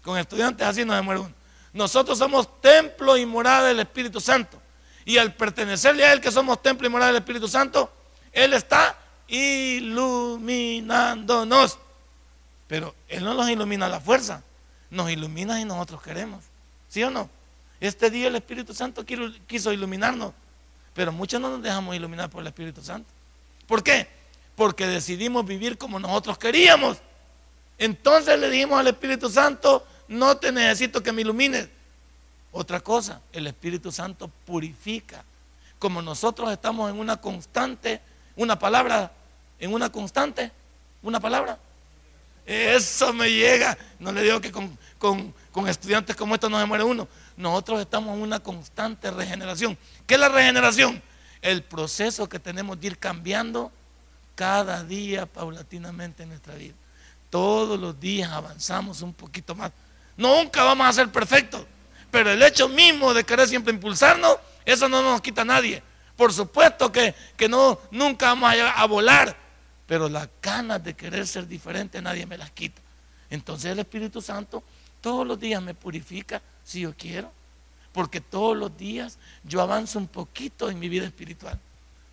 Con 0.04 0.18
estudiantes 0.18 0.66
así 0.66 0.86
no 0.86 0.96
se 0.96 1.02
muere 1.02 1.20
uno. 1.22 1.34
Nosotros 1.74 2.18
somos 2.18 2.62
templo 2.62 3.18
y 3.18 3.26
morada 3.26 3.68
del 3.68 3.80
Espíritu 3.80 4.22
Santo. 4.22 4.62
Y 5.06 5.18
al 5.18 5.34
pertenecerle 5.34 6.06
a 6.06 6.14
Él 6.14 6.22
que 6.22 6.32
somos 6.32 6.62
templo 6.62 6.88
y 6.88 6.90
morada 6.90 7.12
del 7.12 7.22
Espíritu 7.22 7.48
Santo, 7.48 7.92
Él 8.32 8.54
está 8.54 8.96
iluminándonos. 9.28 11.78
Pero 12.68 12.96
Él 13.08 13.24
no 13.24 13.34
nos 13.34 13.50
ilumina 13.50 13.90
la 13.90 14.00
fuerza, 14.00 14.44
nos 14.90 15.12
ilumina 15.12 15.60
y 15.60 15.66
nosotros 15.66 16.02
queremos. 16.02 16.46
¿Sí 16.88 17.04
o 17.04 17.10
no? 17.10 17.30
Este 17.80 18.10
día 18.10 18.28
el 18.28 18.36
Espíritu 18.36 18.74
Santo 18.74 19.06
quiso 19.06 19.72
iluminarnos, 19.72 20.34
pero 20.94 21.12
muchos 21.12 21.40
no 21.40 21.50
nos 21.50 21.62
dejamos 21.62 21.96
iluminar 21.96 22.30
por 22.30 22.42
el 22.42 22.48
Espíritu 22.48 22.84
Santo. 22.84 23.10
¿Por 23.68 23.84
qué? 23.84 24.19
Porque 24.60 24.86
decidimos 24.86 25.46
vivir 25.46 25.78
como 25.78 26.02
nosotros 26.02 26.38
queríamos. 26.38 26.98
Entonces 27.78 28.38
le 28.38 28.50
dijimos 28.50 28.78
al 28.78 28.88
Espíritu 28.88 29.30
Santo, 29.30 29.88
no 30.10 30.36
te 30.36 30.52
necesito 30.52 31.02
que 31.02 31.14
me 31.14 31.22
ilumines. 31.22 31.70
Otra 32.52 32.82
cosa, 32.82 33.22
el 33.32 33.48
Espíritu 33.48 33.90
Santo 33.90 34.30
purifica. 34.46 35.24
Como 35.80 36.02
nosotros 36.02 36.52
estamos 36.52 36.92
en 36.92 37.00
una 37.00 37.16
constante, 37.22 38.02
una 38.36 38.60
palabra, 38.60 39.14
en 39.62 39.74
una 39.74 39.90
constante, 39.90 40.52
una 41.04 41.22
palabra. 41.22 41.58
Eso 42.46 43.14
me 43.14 43.32
llega. 43.32 43.78
No 43.98 44.12
le 44.12 44.24
digo 44.24 44.42
que 44.42 44.52
con, 44.52 44.78
con 45.54 45.70
estudiantes 45.70 46.18
como 46.18 46.36
estos 46.36 46.52
no 46.52 46.60
se 46.60 46.66
muere 46.66 46.84
uno. 46.84 47.08
Nosotros 47.38 47.80
estamos 47.80 48.14
en 48.14 48.24
una 48.24 48.42
constante 48.42 49.10
regeneración. 49.10 49.78
¿Qué 50.06 50.16
es 50.16 50.20
la 50.20 50.28
regeneración? 50.28 51.02
El 51.42 51.64
proceso 51.64 52.28
que 52.28 52.40
tenemos 52.40 52.78
de 52.82 52.88
ir 52.88 52.98
cambiando 52.98 53.72
cada 54.40 54.86
día 54.86 55.26
paulatinamente 55.26 56.24
en 56.24 56.30
nuestra 56.30 56.56
vida. 56.56 56.74
Todos 57.30 57.78
los 57.78 58.00
días 58.00 58.32
avanzamos 58.32 59.02
un 59.02 59.14
poquito 59.14 59.54
más. 59.54 59.70
Nunca 60.16 60.64
vamos 60.64 60.88
a 60.88 60.94
ser 60.94 61.12
perfectos, 61.12 61.66
pero 62.10 62.32
el 62.32 62.42
hecho 62.42 62.70
mismo 62.70 63.14
de 63.14 63.26
querer 63.26 63.50
siempre 63.50 63.74
impulsarnos, 63.74 64.38
eso 64.64 64.88
no 64.88 65.02
nos 65.02 65.20
quita 65.20 65.42
a 65.42 65.46
nadie. 65.46 65.84
Por 66.16 66.32
supuesto 66.32 66.90
que, 66.90 67.14
que 67.36 67.50
no, 67.50 67.80
nunca 67.92 68.28
vamos 68.28 68.54
a 68.54 68.72
a 68.82 68.86
volar, 68.86 69.36
pero 69.86 70.08
las 70.08 70.30
ganas 70.42 70.82
de 70.86 70.94
querer 70.94 71.28
ser 71.28 71.46
diferente 71.46 72.02
nadie 72.02 72.26
me 72.26 72.38
las 72.38 72.52
quita. 72.52 72.82
Entonces 73.30 73.74
el 73.74 73.80
Espíritu 73.80 74.22
Santo 74.22 74.64
todos 75.02 75.28
los 75.28 75.38
días 75.38 75.62
me 75.62 75.74
purifica 75.74 76.42
si 76.64 76.80
yo 76.82 76.96
quiero. 76.96 77.30
porque 77.92 78.22
todos 78.22 78.56
los 78.56 78.78
días 78.78 79.18
yo 79.44 79.60
avanzo 79.60 80.00
un 80.00 80.08
poquito 80.08 80.70
en 80.70 80.80
mi 80.80 80.88
vida 80.88 81.06
espiritual. 81.06 81.60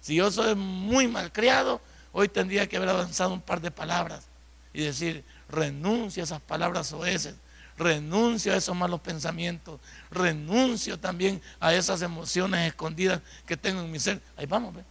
Si 0.01 0.17
yo 0.17 0.29
soy 0.33 0.57
muy 0.57 1.07
malcriado, 1.07 1.81
hoy 2.19 2.29
tendría 2.31 2.67
que 2.67 2.79
haber 2.79 2.89
avanzado 2.89 3.35
un 3.35 3.43
par 3.43 3.61
de 3.61 3.71
palabras 3.71 4.25
y 4.73 4.83
decir, 4.83 5.23
renuncio 5.51 6.23
a 6.23 6.25
esas 6.25 6.41
palabras 6.41 6.91
oeces, 6.95 7.35
renuncio 7.77 8.55
a 8.55 8.57
esos 8.57 8.75
malos 8.75 9.03
pensamientos, 9.03 9.79
renuncio 10.11 10.99
también 10.99 11.43
a 11.61 11.75
esas 11.75 12.01
emociones 12.01 12.69
escondidas 12.69 13.21
que 13.45 13.59
tengo 13.59 13.83
en 13.83 13.93
mi 13.93 14.01
ser. 14.01 14.23
Ahí 14.39 14.47
vamos, 14.47 14.75
¿ve? 14.75 14.83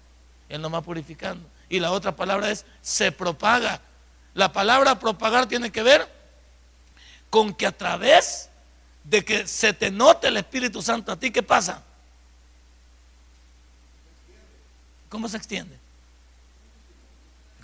Él 0.49 0.61
nos 0.61 0.71
va 0.71 0.83
purificando. 0.83 1.49
Y 1.67 1.79
la 1.79 1.91
otra 1.91 2.15
palabra 2.15 2.51
es 2.51 2.63
se 2.83 3.11
propaga. 3.11 3.81
La 4.35 4.53
palabra 4.53 4.99
propagar 4.99 5.47
tiene 5.47 5.71
que 5.71 5.81
ver 5.81 6.07
con 7.31 7.55
que 7.55 7.65
a 7.65 7.75
través 7.75 8.51
de 9.03 9.25
que 9.25 9.47
se 9.47 9.73
te 9.73 9.89
note 9.89 10.27
el 10.27 10.37
Espíritu 10.37 10.79
Santo 10.79 11.11
a 11.11 11.15
ti, 11.15 11.31
¿qué 11.31 11.41
pasa? 11.41 11.81
¿Cómo 15.09 15.27
se 15.27 15.37
extiende? 15.37 15.84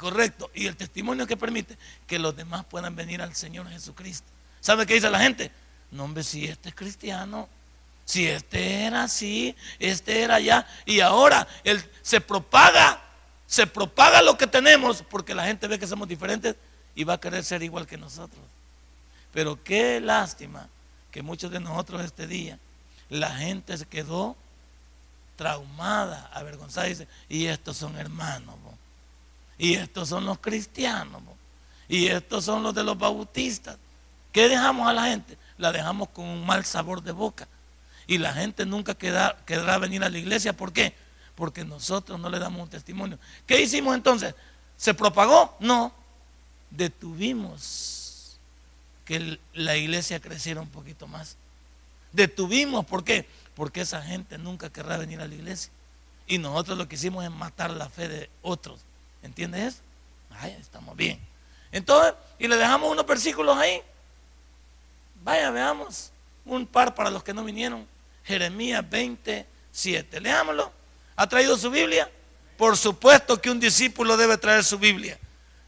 Correcto. 0.02 0.50
Y 0.56 0.66
el 0.66 0.76
testimonio 0.76 1.28
que 1.28 1.38
permite 1.38 1.78
que 2.08 2.18
los 2.18 2.36
demás 2.36 2.66
puedan 2.66 2.96
venir 2.96 3.22
al 3.22 3.36
Señor 3.36 3.70
Jesucristo. 3.70 4.26
¿Sabe 4.60 4.88
qué 4.88 4.96
dice 4.96 5.12
la 5.12 5.20
gente? 5.20 5.52
No, 5.92 6.06
hombre, 6.06 6.24
si 6.24 6.46
este 6.48 6.70
es 6.70 6.76
cristiano, 6.76 7.48
si 8.04 8.28
este 8.28 8.86
era 8.86 9.04
así, 9.04 9.56
este 9.78 10.24
era 10.24 10.36
allá, 10.36 10.68
y 10.88 11.02
ahora 11.02 11.48
él 11.64 11.88
se 12.02 12.20
propaga, 12.20 13.00
se 13.46 13.68
propaga 13.68 14.24
lo 14.24 14.40
que 14.40 14.48
tenemos 14.48 15.04
porque 15.08 15.36
la 15.36 15.46
gente 15.46 15.68
ve 15.68 15.78
que 15.78 15.86
somos 15.86 16.08
diferentes 16.08 16.56
y 16.96 17.04
va 17.04 17.14
a 17.14 17.20
querer 17.20 17.44
ser 17.44 17.62
igual 17.62 17.86
que 17.86 17.98
nosotros. 17.98 18.42
Pero 19.32 19.64
qué 19.64 20.00
lástima 20.00 20.68
que 21.12 21.22
muchos 21.22 21.52
de 21.52 21.60
nosotros 21.60 22.04
este 22.04 22.26
día, 22.26 22.58
la 23.10 23.36
gente 23.36 23.78
se 23.78 23.86
quedó 23.86 24.36
traumada, 25.36 26.28
avergonzada, 26.34 26.88
y 26.88 26.90
dice, 26.90 27.08
y 27.30 27.46
estos 27.46 27.78
son 27.78 28.00
hermanos, 28.00 28.56
y 29.62 29.76
estos 29.76 30.10
son 30.10 30.26
los 30.26 30.40
cristianos, 30.40 31.22
y 31.88 32.08
estos 32.08 32.46
son 32.46 32.64
los 32.64 32.74
de 32.74 32.84
los 32.84 32.98
bautistas. 32.98 33.78
¿Qué 34.32 34.50
dejamos 34.50 34.88
a 34.90 34.94
la 34.94 35.04
gente? 35.04 35.38
La 35.60 35.72
dejamos 35.72 36.10
con 36.10 36.26
un 36.26 36.44
mal 36.44 36.66
sabor 36.66 37.04
de 37.04 37.12
boca. 37.12 37.48
Y 38.08 38.18
la 38.18 38.34
gente 38.34 38.66
nunca 38.66 38.96
quedará, 38.96 39.38
quedará 39.46 39.78
venir 39.78 40.04
a 40.04 40.10
la 40.10 40.18
iglesia. 40.18 40.58
¿Por 40.58 40.74
qué? 40.74 40.96
Porque 41.36 41.64
nosotros 41.64 42.20
no 42.20 42.28
le 42.32 42.40
damos 42.40 42.60
un 42.64 42.70
testimonio. 42.70 43.20
¿Qué 43.46 43.62
hicimos 43.62 43.94
entonces? 43.94 44.34
¿Se 44.78 44.96
propagó? 44.96 45.56
No. 45.60 45.94
Detuvimos 46.72 48.40
que 49.06 49.40
la 49.54 49.78
iglesia 49.78 50.20
creciera 50.20 50.60
un 50.60 50.70
poquito 50.70 51.06
más. 51.06 51.38
Detuvimos, 52.14 52.84
¿por 52.84 53.04
qué? 53.04 53.30
Porque 53.54 53.82
esa 53.82 54.02
gente 54.02 54.40
nunca 54.40 54.72
querrá 54.72 54.98
venir 54.98 55.22
a 55.22 55.28
la 55.28 55.36
iglesia. 55.36 55.72
Y 56.26 56.40
nosotros 56.40 56.80
lo 56.80 56.88
que 56.88 56.96
hicimos 56.96 57.24
es 57.24 57.30
matar 57.30 57.70
la 57.70 57.90
fe 57.90 58.08
de 58.08 58.30
otros. 58.42 58.80
¿Entiendes 59.24 59.82
estamos 60.60 60.96
bien. 60.96 61.20
Entonces, 61.72 62.14
y 62.40 62.48
le 62.48 62.58
dejamos 62.58 62.92
unos 62.92 63.06
versículos 63.06 63.58
ahí. 63.58 63.82
Vaya, 65.24 65.52
veamos 65.52 66.12
un 66.46 66.66
par 66.66 66.96
para 66.96 67.10
los 67.10 67.24
que 67.24 67.34
no 67.34 67.44
vinieron. 67.44 67.88
Jeremías 68.24 68.88
27. 68.90 70.20
Leámoslo. 70.20 70.72
¿Ha 71.16 71.28
traído 71.28 71.58
su 71.58 71.70
Biblia? 71.70 72.10
Por 72.58 72.78
supuesto 72.78 73.40
que 73.42 73.50
un 73.50 73.60
discípulo 73.60 74.18
debe 74.18 74.38
traer 74.38 74.64
su 74.64 74.78
Biblia. 74.78 75.20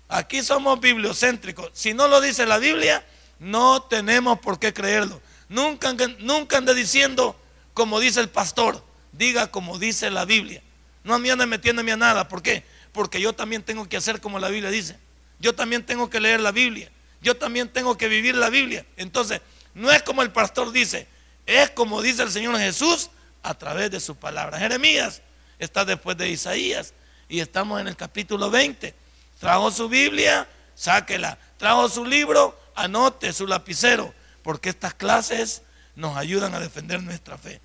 Aquí 0.09 0.41
somos 0.41 0.79
bibliocéntricos. 0.79 1.69
Si 1.73 1.93
no 1.93 2.07
lo 2.07 2.21
dice 2.21 2.45
la 2.45 2.57
Biblia, 2.57 3.05
no 3.39 3.83
tenemos 3.83 4.39
por 4.39 4.59
qué 4.59 4.73
creerlo. 4.73 5.21
Nunca, 5.49 5.93
nunca 6.19 6.57
ande 6.57 6.73
diciendo 6.73 7.35
como 7.73 7.99
dice 7.99 8.19
el 8.19 8.29
pastor. 8.29 8.83
Diga 9.11 9.47
como 9.51 9.77
dice 9.77 10.09
la 10.09 10.25
Biblia. 10.25 10.61
No 11.03 11.19
me 11.19 11.31
ande 11.31 11.45
metiéndome 11.45 11.91
a 11.91 11.97
nada. 11.97 12.27
¿Por 12.27 12.41
qué? 12.41 12.63
Porque 12.93 13.19
yo 13.19 13.33
también 13.33 13.63
tengo 13.63 13.89
que 13.89 13.97
hacer 13.97 14.21
como 14.21 14.39
la 14.39 14.47
Biblia 14.47 14.71
dice. 14.71 14.97
Yo 15.39 15.53
también 15.53 15.85
tengo 15.85 16.09
que 16.09 16.21
leer 16.21 16.39
la 16.39 16.51
Biblia 16.51 16.89
yo 17.23 17.35
también 17.37 17.69
tengo 17.69 17.97
que 17.97 18.07
vivir 18.07 18.35
la 18.35 18.49
Biblia. 18.49 18.85
Entonces, 18.97 19.41
no 19.73 19.89
es 19.89 20.03
como 20.03 20.21
el 20.21 20.31
pastor 20.31 20.71
dice, 20.71 21.07
es 21.45 21.71
como 21.71 22.01
dice 22.01 22.21
el 22.21 22.31
Señor 22.31 22.57
Jesús 22.59 23.09
a 23.41 23.57
través 23.57 23.89
de 23.89 23.99
su 23.99 24.15
palabra. 24.15 24.59
Jeremías 24.59 25.21
está 25.57 25.85
después 25.85 26.17
de 26.17 26.29
Isaías 26.29 26.93
y 27.29 27.39
estamos 27.39 27.79
en 27.81 27.87
el 27.87 27.95
capítulo 27.95 28.51
20. 28.51 28.93
Trajo 29.39 29.71
su 29.71 29.89
Biblia, 29.89 30.47
sáquela. 30.75 31.39
Trajo 31.57 31.87
su 31.87 32.05
libro, 32.05 32.59
anote 32.75 33.31
su 33.31 33.47
lapicero, 33.47 34.13
porque 34.43 34.69
estas 34.69 34.93
clases 34.93 35.61
nos 35.95 36.17
ayudan 36.17 36.53
a 36.53 36.59
defender 36.59 37.01
nuestra 37.01 37.37
fe. 37.37 37.61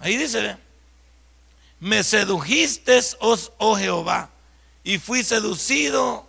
Ahí 0.00 0.16
dice, 0.16 0.56
me 1.80 2.02
sedujiste, 2.02 3.00
oh, 3.20 3.76
Jehová, 3.76 4.30
y 4.82 4.98
fui 4.98 5.22
seducido 5.22 6.26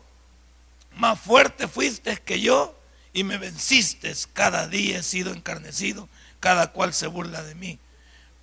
más 0.95 1.19
fuerte 1.19 1.67
fuiste 1.67 2.17
que 2.17 2.41
yo 2.41 2.77
y 3.13 3.23
me 3.23 3.37
venciste. 3.37 4.13
Cada 4.33 4.67
día 4.67 4.99
he 4.99 5.03
sido 5.03 5.33
encarnecido, 5.33 6.09
cada 6.39 6.71
cual 6.71 6.93
se 6.93 7.07
burla 7.07 7.41
de 7.43 7.55
mí. 7.55 7.79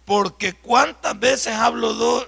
Porque 0.04 0.54
cuántas 0.54 1.18
veces 1.18 1.54
hablo, 1.54 2.26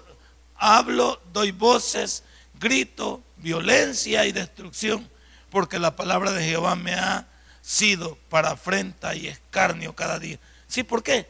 hablo, 0.56 1.20
doy 1.32 1.52
voces, 1.52 2.24
grito, 2.60 3.22
violencia 3.36 4.26
y 4.26 4.32
destrucción, 4.32 5.08
porque 5.50 5.78
la 5.78 5.96
palabra 5.96 6.32
de 6.32 6.44
Jehová 6.44 6.76
me 6.76 6.94
ha 6.94 7.26
sido 7.62 8.16
para 8.28 8.50
afrenta 8.50 9.14
y 9.14 9.28
escarnio 9.28 9.94
cada 9.94 10.18
día. 10.18 10.38
¿Sí? 10.66 10.82
¿Por 10.82 11.02
qué? 11.02 11.26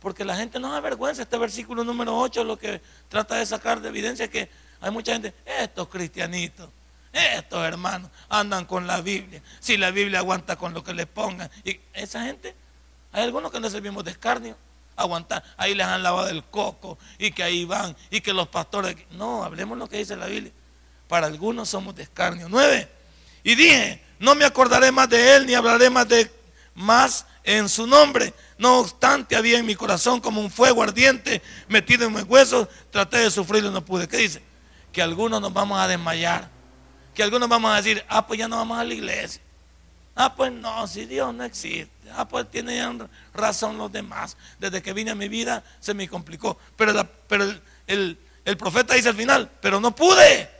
Porque 0.00 0.24
la 0.24 0.36
gente 0.36 0.58
no 0.58 0.74
avergüenza. 0.74 1.22
Este 1.22 1.38
versículo 1.38 1.84
número 1.84 2.16
8 2.18 2.44
lo 2.44 2.58
que 2.58 2.80
trata 3.08 3.36
de 3.36 3.46
sacar 3.46 3.80
de 3.80 3.88
evidencia 3.88 4.24
es 4.24 4.30
que 4.30 4.48
hay 4.80 4.90
mucha 4.90 5.12
gente, 5.12 5.34
estos 5.44 5.88
cristianitos, 5.88 6.68
estos 7.12 7.64
hermanos 7.64 8.10
andan 8.28 8.64
con 8.64 8.86
la 8.86 9.00
Biblia. 9.02 9.42
Si 9.60 9.76
la 9.76 9.90
Biblia 9.90 10.20
aguanta 10.20 10.56
con 10.56 10.72
lo 10.72 10.82
que 10.82 10.94
le 10.94 11.06
pongan. 11.06 11.50
Y 11.64 11.78
esa 11.92 12.24
gente, 12.24 12.54
hay 13.12 13.24
algunos 13.24 13.52
que 13.52 13.60
no 13.60 13.68
servimos 13.68 14.04
de 14.04 14.12
escarnio. 14.12 14.56
Aguantar, 14.96 15.42
ahí 15.56 15.74
les 15.74 15.86
han 15.86 16.02
lavado 16.02 16.28
el 16.28 16.44
coco 16.44 16.98
y 17.18 17.30
que 17.30 17.42
ahí 17.42 17.64
van 17.64 17.96
y 18.10 18.20
que 18.20 18.32
los 18.32 18.48
pastores. 18.48 18.96
No, 19.12 19.44
hablemos 19.44 19.78
lo 19.78 19.88
que 19.88 19.98
dice 19.98 20.16
la 20.16 20.26
Biblia. 20.26 20.52
Para 21.08 21.26
algunos 21.26 21.68
somos 21.68 21.94
de 21.94 22.02
escarnio. 22.02 22.48
Nueve. 22.48 22.88
Y 23.42 23.54
dije, 23.54 24.02
no 24.18 24.34
me 24.34 24.44
acordaré 24.44 24.92
más 24.92 25.08
de 25.08 25.36
él 25.36 25.46
ni 25.46 25.54
hablaré 25.54 25.88
más 25.88 26.06
de 26.06 26.30
más 26.74 27.26
en 27.44 27.68
su 27.68 27.86
nombre. 27.86 28.34
No 28.58 28.78
obstante, 28.78 29.36
había 29.36 29.58
en 29.58 29.66
mi 29.66 29.74
corazón 29.74 30.20
como 30.20 30.40
un 30.40 30.50
fuego 30.50 30.82
ardiente 30.82 31.42
metido 31.68 32.06
en 32.06 32.14
mis 32.14 32.24
huesos. 32.24 32.68
Traté 32.90 33.18
de 33.18 33.30
sufrirlo 33.30 33.70
y 33.70 33.72
no 33.72 33.84
pude. 33.84 34.08
¿Qué 34.08 34.18
dice? 34.18 34.42
Que 34.92 35.02
algunos 35.02 35.40
nos 35.40 35.52
vamos 35.52 35.78
a 35.78 35.88
desmayar 35.88 36.60
que 37.14 37.22
algunos 37.22 37.48
vamos 37.48 37.72
a 37.72 37.76
decir, 37.76 38.04
ah, 38.08 38.26
pues 38.26 38.38
ya 38.38 38.48
no 38.48 38.56
vamos 38.56 38.78
a 38.78 38.84
la 38.84 38.94
iglesia. 38.94 39.42
Ah, 40.14 40.34
pues 40.34 40.52
no, 40.52 40.86
si 40.86 41.06
Dios 41.06 41.34
no 41.34 41.44
existe. 41.44 41.90
Ah, 42.14 42.28
pues 42.28 42.50
tienen 42.50 43.08
razón 43.32 43.78
los 43.78 43.90
demás. 43.90 44.36
Desde 44.58 44.82
que 44.82 44.92
vine 44.92 45.12
a 45.12 45.14
mi 45.14 45.28
vida 45.28 45.62
se 45.80 45.94
me 45.94 46.08
complicó. 46.08 46.58
Pero, 46.76 46.92
pero 47.28 47.44
el, 47.86 48.18
el 48.44 48.56
profeta 48.56 48.94
dice 48.94 49.08
al 49.08 49.16
final, 49.16 49.50
pero 49.60 49.80
no 49.80 49.94
pude. 49.94 50.50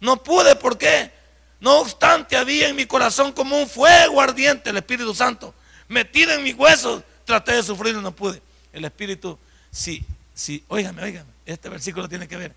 No 0.00 0.22
pude, 0.22 0.56
¿por 0.56 0.78
qué? 0.78 1.12
No 1.62 1.78
obstante, 1.78 2.36
había 2.36 2.68
en 2.68 2.76
mi 2.76 2.84
corazón 2.84 3.32
como 3.32 3.58
un 3.58 3.66
fuego 3.66 4.20
ardiente, 4.20 4.68
el 4.68 4.76
Espíritu 4.76 5.14
Santo, 5.14 5.54
metido 5.88 6.32
en 6.32 6.42
mis 6.42 6.54
huesos. 6.54 7.02
Traté 7.24 7.52
de 7.52 7.62
sufrir 7.62 7.96
y 7.96 8.00
no 8.00 8.14
pude. 8.14 8.42
El 8.70 8.84
Espíritu, 8.84 9.38
sí, 9.70 10.04
sí, 10.34 10.62
óigame, 10.68 11.02
óigame, 11.02 11.30
este 11.46 11.70
versículo 11.70 12.06
tiene 12.06 12.28
que 12.28 12.36
ver 12.36 12.54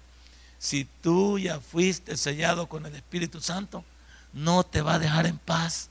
si 0.65 0.85
tú 1.01 1.38
ya 1.38 1.59
fuiste 1.59 2.17
sellado 2.17 2.67
con 2.67 2.88
el 2.88 2.95
Espíritu 2.95 3.39
Santo, 3.39 3.85
no 4.33 4.63
te 4.63 4.81
va 4.81 4.95
a 4.95 5.00
dejar 5.00 5.27
en 5.27 5.38
paz. 5.38 5.89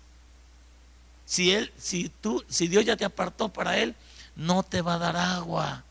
Si 1.24 1.52
él, 1.52 1.72
si 1.78 2.10
tú, 2.20 2.44
si 2.48 2.66
Dios 2.66 2.84
ya 2.84 2.96
te 2.96 3.04
apartó 3.04 3.48
para 3.48 3.78
él, 3.78 3.94
no 4.34 4.64
te 4.64 4.82
va 4.82 4.94
a 4.94 4.98
dar 4.98 5.16
agua. 5.16 5.84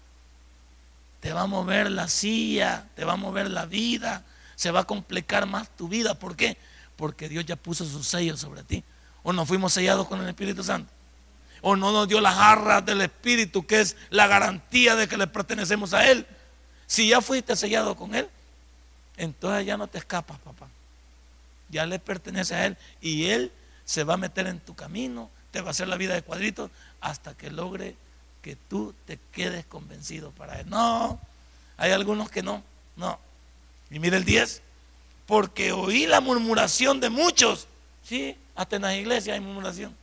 Te 1.22 1.32
va 1.32 1.44
a 1.44 1.48
mover 1.48 1.90
la 1.92 2.10
silla, 2.10 2.90
te 2.96 3.06
va 3.06 3.14
a 3.14 3.16
mover 3.16 3.50
la 3.50 3.66
vida, 3.66 4.26
se 4.56 4.70
va 4.70 4.82
a 4.82 4.84
complicar 4.84 5.46
más 5.46 5.70
tu 5.78 5.88
vida. 5.88 6.16
¿Por 6.16 6.36
qué? 6.36 6.58
Porque 7.04 7.28
Dios 7.28 7.44
ya 7.44 7.58
puso 7.58 7.84
su 7.84 8.02
sello 8.02 8.38
sobre 8.38 8.64
ti. 8.64 8.82
O 9.24 9.34
no 9.34 9.46
fuimos 9.46 9.74
sellados 9.74 10.08
con 10.08 10.22
el 10.22 10.30
Espíritu 10.30 10.64
Santo. 10.64 10.90
O 11.62 11.76
no 11.76 11.92
nos 11.92 12.08
dio 12.08 12.22
las 12.22 12.34
jarras 12.34 12.86
del 12.86 13.02
Espíritu, 13.02 13.68
que 13.68 13.82
es 13.82 13.98
la 14.10 14.26
garantía 14.26 14.96
de 14.96 15.10
que 15.10 15.18
le 15.18 15.28
pertenecemos 15.28 15.94
a 15.94 16.10
Él. 16.10 16.26
Si 16.88 17.10
ya 17.10 17.20
fuiste 17.20 17.58
sellado 17.58 17.98
con 17.98 18.16
Él, 18.16 18.30
entonces 19.18 19.66
ya 19.66 19.76
no 19.76 19.88
te 19.88 19.98
escapas, 19.98 20.40
papá. 20.40 20.70
Ya 21.68 21.86
le 21.86 22.00
pertenece 22.00 22.56
a 22.56 22.68
Él 22.68 22.78
y 23.02 23.26
Él 23.26 23.52
se 23.84 24.06
va 24.06 24.14
a 24.14 24.18
meter 24.18 24.48
en 24.48 24.62
tu 24.62 24.74
camino, 24.74 25.30
te 25.52 25.60
va 25.60 25.68
a 25.68 25.72
hacer 25.72 25.90
la 25.90 25.98
vida 25.98 26.14
de 26.14 26.22
cuadritos 26.22 26.72
hasta 27.02 27.36
que 27.36 27.52
logre 27.52 27.98
que 28.42 28.56
tú 28.56 28.96
te 29.06 29.20
quedes 29.34 29.66
convencido 29.66 30.32
para 30.32 30.62
Él. 30.62 30.70
No, 30.70 31.20
hay 31.76 31.92
algunos 31.92 32.32
que 32.32 32.44
no, 32.44 32.64
no. 32.96 33.20
Y 33.92 34.00
mire 34.00 34.16
el 34.16 34.24
10, 34.24 34.62
porque 35.26 35.72
oí 35.72 36.06
la 36.06 36.22
murmuración 36.22 37.00
de 37.00 37.10
muchos. 37.10 37.68
Sí, 38.04 38.38
hasta 38.56 38.76
en 38.76 38.82
las 38.84 38.96
iglesias 38.96 39.34
hay 39.36 39.40
murmuración. 39.40 39.96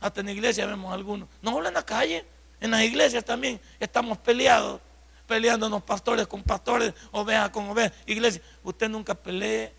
Hasta 0.00 0.20
en 0.20 0.26
la 0.26 0.32
iglesia 0.32 0.66
vemos 0.66 0.92
algunos. 0.92 1.28
No 1.42 1.52
hablan 1.52 1.68
en 1.68 1.74
la 1.74 1.82
calle. 1.84 2.24
En 2.60 2.70
las 2.70 2.82
iglesias 2.82 3.24
también 3.24 3.60
estamos 3.78 4.18
peleados, 4.18 4.80
peleándonos 5.26 5.82
pastores 5.82 6.26
con 6.26 6.42
pastores, 6.42 6.94
ovejas 7.12 7.50
con 7.50 7.68
ovejas, 7.68 7.92
iglesia. 8.06 8.40
Usted 8.64 8.88
nunca 8.88 9.14
pelee 9.14 9.72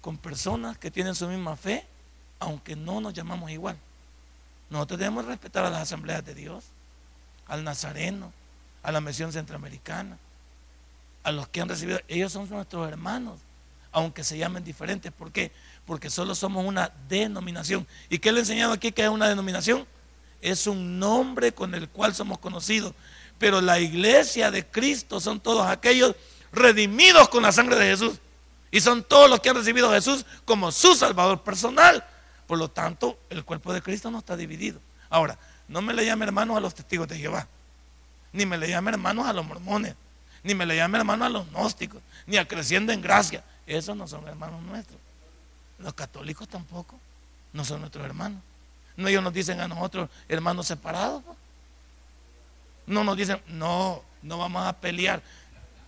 con 0.00 0.16
personas 0.16 0.78
que 0.78 0.90
tienen 0.90 1.14
su 1.14 1.28
misma 1.28 1.56
fe, 1.56 1.86
aunque 2.40 2.74
no 2.74 3.00
nos 3.00 3.12
llamamos 3.12 3.50
igual. 3.50 3.76
Nosotros 4.70 4.98
debemos 4.98 5.26
respetar 5.26 5.64
a 5.64 5.70
las 5.70 5.82
asambleas 5.82 6.24
de 6.24 6.34
Dios, 6.34 6.64
al 7.46 7.62
nazareno, 7.62 8.32
a 8.82 8.90
la 8.90 9.00
misión 9.00 9.32
centroamericana, 9.32 10.18
a 11.22 11.32
los 11.32 11.48
que 11.48 11.60
han 11.60 11.68
recibido, 11.68 12.00
ellos 12.08 12.32
son 12.32 12.48
nuestros 12.48 12.88
hermanos, 12.88 13.40
aunque 13.92 14.24
se 14.24 14.38
llamen 14.38 14.64
diferentes. 14.64 15.12
¿Por 15.12 15.32
qué? 15.32 15.52
Porque 15.86 16.10
solo 16.10 16.34
somos 16.34 16.64
una 16.64 16.92
denominación. 17.08 17.86
¿Y 18.08 18.18
qué 18.18 18.32
le 18.32 18.38
he 18.38 18.40
enseñado 18.40 18.72
aquí 18.72 18.92
que 18.92 19.04
es 19.04 19.08
una 19.08 19.28
denominación? 19.28 19.86
Es 20.40 20.66
un 20.66 20.98
nombre 20.98 21.52
con 21.52 21.74
el 21.74 21.88
cual 21.88 22.14
somos 22.14 22.38
conocidos. 22.38 22.94
Pero 23.38 23.60
la 23.60 23.78
iglesia 23.78 24.50
de 24.50 24.66
Cristo 24.66 25.20
son 25.20 25.40
todos 25.40 25.66
aquellos 25.66 26.14
redimidos 26.52 27.28
con 27.28 27.42
la 27.42 27.52
sangre 27.52 27.76
de 27.76 27.86
Jesús. 27.86 28.18
Y 28.70 28.80
son 28.80 29.04
todos 29.04 29.28
los 29.28 29.40
que 29.40 29.50
han 29.50 29.56
recibido 29.56 29.90
a 29.90 29.94
Jesús 29.94 30.24
como 30.44 30.72
su 30.72 30.94
Salvador 30.94 31.42
personal. 31.42 32.04
Por 32.46 32.58
lo 32.58 32.68
tanto, 32.68 33.18
el 33.30 33.44
cuerpo 33.44 33.72
de 33.72 33.82
Cristo 33.82 34.10
no 34.10 34.18
está 34.18 34.36
dividido. 34.36 34.80
Ahora, 35.10 35.38
no 35.68 35.80
me 35.82 35.94
le 35.94 36.04
llame 36.04 36.24
hermanos 36.24 36.56
a 36.56 36.60
los 36.60 36.74
testigos 36.74 37.08
de 37.08 37.18
Jehová, 37.18 37.48
ni 38.32 38.46
me 38.46 38.58
le 38.58 38.68
llame 38.68 38.90
hermanos 38.90 39.26
a 39.26 39.32
los 39.32 39.44
mormones, 39.46 39.94
ni 40.42 40.54
me 40.54 40.66
le 40.66 40.76
llame 40.76 40.98
hermanos 40.98 41.26
a 41.26 41.30
los 41.30 41.50
gnósticos, 41.50 42.02
ni 42.26 42.36
a 42.36 42.46
creciendo 42.46 42.92
en 42.92 43.00
gracia. 43.00 43.44
Esos 43.66 43.96
no 43.96 44.08
son 44.08 44.26
hermanos 44.26 44.62
nuestros. 44.62 44.98
Los 45.78 45.94
católicos 45.94 46.48
tampoco, 46.48 46.98
no 47.52 47.64
son 47.64 47.80
nuestros 47.80 48.04
hermanos. 48.04 48.40
No 48.96 49.08
ellos 49.08 49.22
nos 49.22 49.32
dicen 49.32 49.60
a 49.60 49.68
nosotros 49.68 50.08
hermanos 50.28 50.66
separados. 50.66 51.22
No 52.86 53.04
nos 53.04 53.16
dicen, 53.16 53.40
no, 53.46 54.02
no 54.22 54.38
vamos 54.38 54.66
a 54.66 54.72
pelear. 54.72 55.22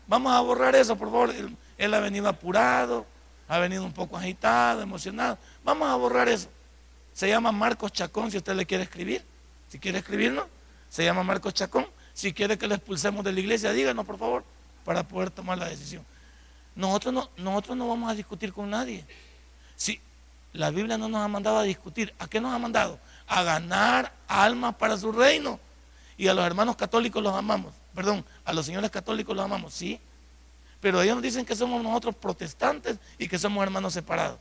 Vamos 0.07 0.33
a 0.33 0.41
borrar 0.41 0.75
eso, 0.77 0.97
por 0.97 1.09
favor. 1.09 1.35
Él 1.77 1.95
ha 1.95 2.01
venido 2.01 2.29
apurado, 2.29 3.07
ha 3.49 3.59
venido 3.59 3.85
un 3.85 3.93
poco 3.93 4.17
agitado, 4.17 4.83
emocionado. 4.83 5.39
Vamos 5.65 5.89
a 5.89 5.95
borrar 5.97 6.29
eso. 6.29 6.49
Se 7.13 7.29
llama 7.29 7.53
Marcos 7.53 7.93
Chacón, 7.93 8.31
si 8.31 8.37
usted 8.37 8.55
le 8.55 8.67
quiere 8.67 8.85
escribir. 8.85 9.25
Si 9.69 9.79
quiere 9.79 9.99
escribirlo, 9.99 10.49
se 10.89 11.05
llama 11.05 11.23
Marcos 11.23 11.55
Chacón. 11.55 11.87
Si 12.15 12.33
quiere 12.33 12.57
que 12.57 12.69
lo 12.69 12.77
expulsemos 12.77 13.25
de 13.25 13.33
la 13.33 13.41
iglesia, 13.41 13.73
díganos, 13.73 14.07
por 14.07 14.17
favor, 14.17 14.45
para 14.85 15.03
poder 15.03 15.31
tomar 15.31 15.59
la 15.59 15.69
decisión. 15.69 16.07
Nosotros 16.77 17.13
no, 17.13 17.31
nosotros 17.37 17.77
no 17.77 17.89
vamos 17.89 18.11
a 18.11 18.15
discutir 18.15 18.53
con 18.53 18.71
nadie. 18.71 19.05
Si 19.75 20.01
la 20.53 20.71
Biblia 20.71 20.97
no 20.97 21.09
nos 21.09 21.21
ha 21.21 21.29
mandado 21.29 21.59
a 21.59 21.65
discutir, 21.65 22.15
¿a 22.21 22.29
qué 22.29 22.41
nos 22.41 22.55
ha 22.55 22.59
mandado? 22.59 23.01
A 23.27 23.43
ganar 23.43 24.13
almas 24.29 24.77
para 24.77 24.97
su 24.97 25.11
reino. 25.11 25.59
Y 26.17 26.29
a 26.29 26.35
los 26.35 26.47
hermanos 26.47 26.77
católicos 26.77 27.21
los 27.21 27.35
amamos. 27.35 27.75
Perdón, 27.93 28.25
a 28.45 28.53
los 28.53 28.65
señores 28.65 28.93
católicos 28.93 29.35
los 29.35 29.45
amamos, 29.45 29.75
sí. 29.75 30.01
Pero 30.81 31.03
ellos 31.03 31.17
nos 31.17 31.23
dicen 31.23 31.45
que 31.45 31.57
somos 31.57 31.83
nosotros 31.83 32.15
protestantes 32.15 32.99
y 33.19 33.27
que 33.27 33.39
somos 33.41 33.61
hermanos 33.65 33.93
separados. 33.93 34.39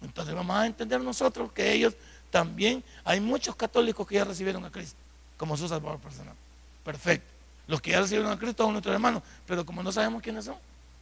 Entonces 0.00 0.34
vamos 0.34 0.56
a 0.56 0.66
entender 0.66 1.00
nosotros 1.00 1.52
que 1.52 1.72
ellos 1.72 1.94
también, 2.30 2.82
hay 3.04 3.20
muchos 3.20 3.54
católicos 3.54 4.04
que 4.06 4.16
ya 4.16 4.24
recibieron 4.24 4.64
a 4.64 4.70
Cristo 4.70 5.01
como 5.42 5.56
su 5.56 5.66
Salvador 5.66 5.98
personal. 5.98 6.36
Perfecto. 6.84 7.26
Los 7.66 7.80
que 7.82 7.90
ya 7.90 8.00
recibieron 8.00 8.30
a 8.30 8.38
Cristo 8.38 8.62
son 8.62 8.74
nuestros 8.74 8.94
hermanos, 8.94 9.24
pero 9.44 9.66
como 9.66 9.82
no 9.82 9.90
sabemos 9.90 10.22
quiénes 10.22 10.44
son, 10.44 10.54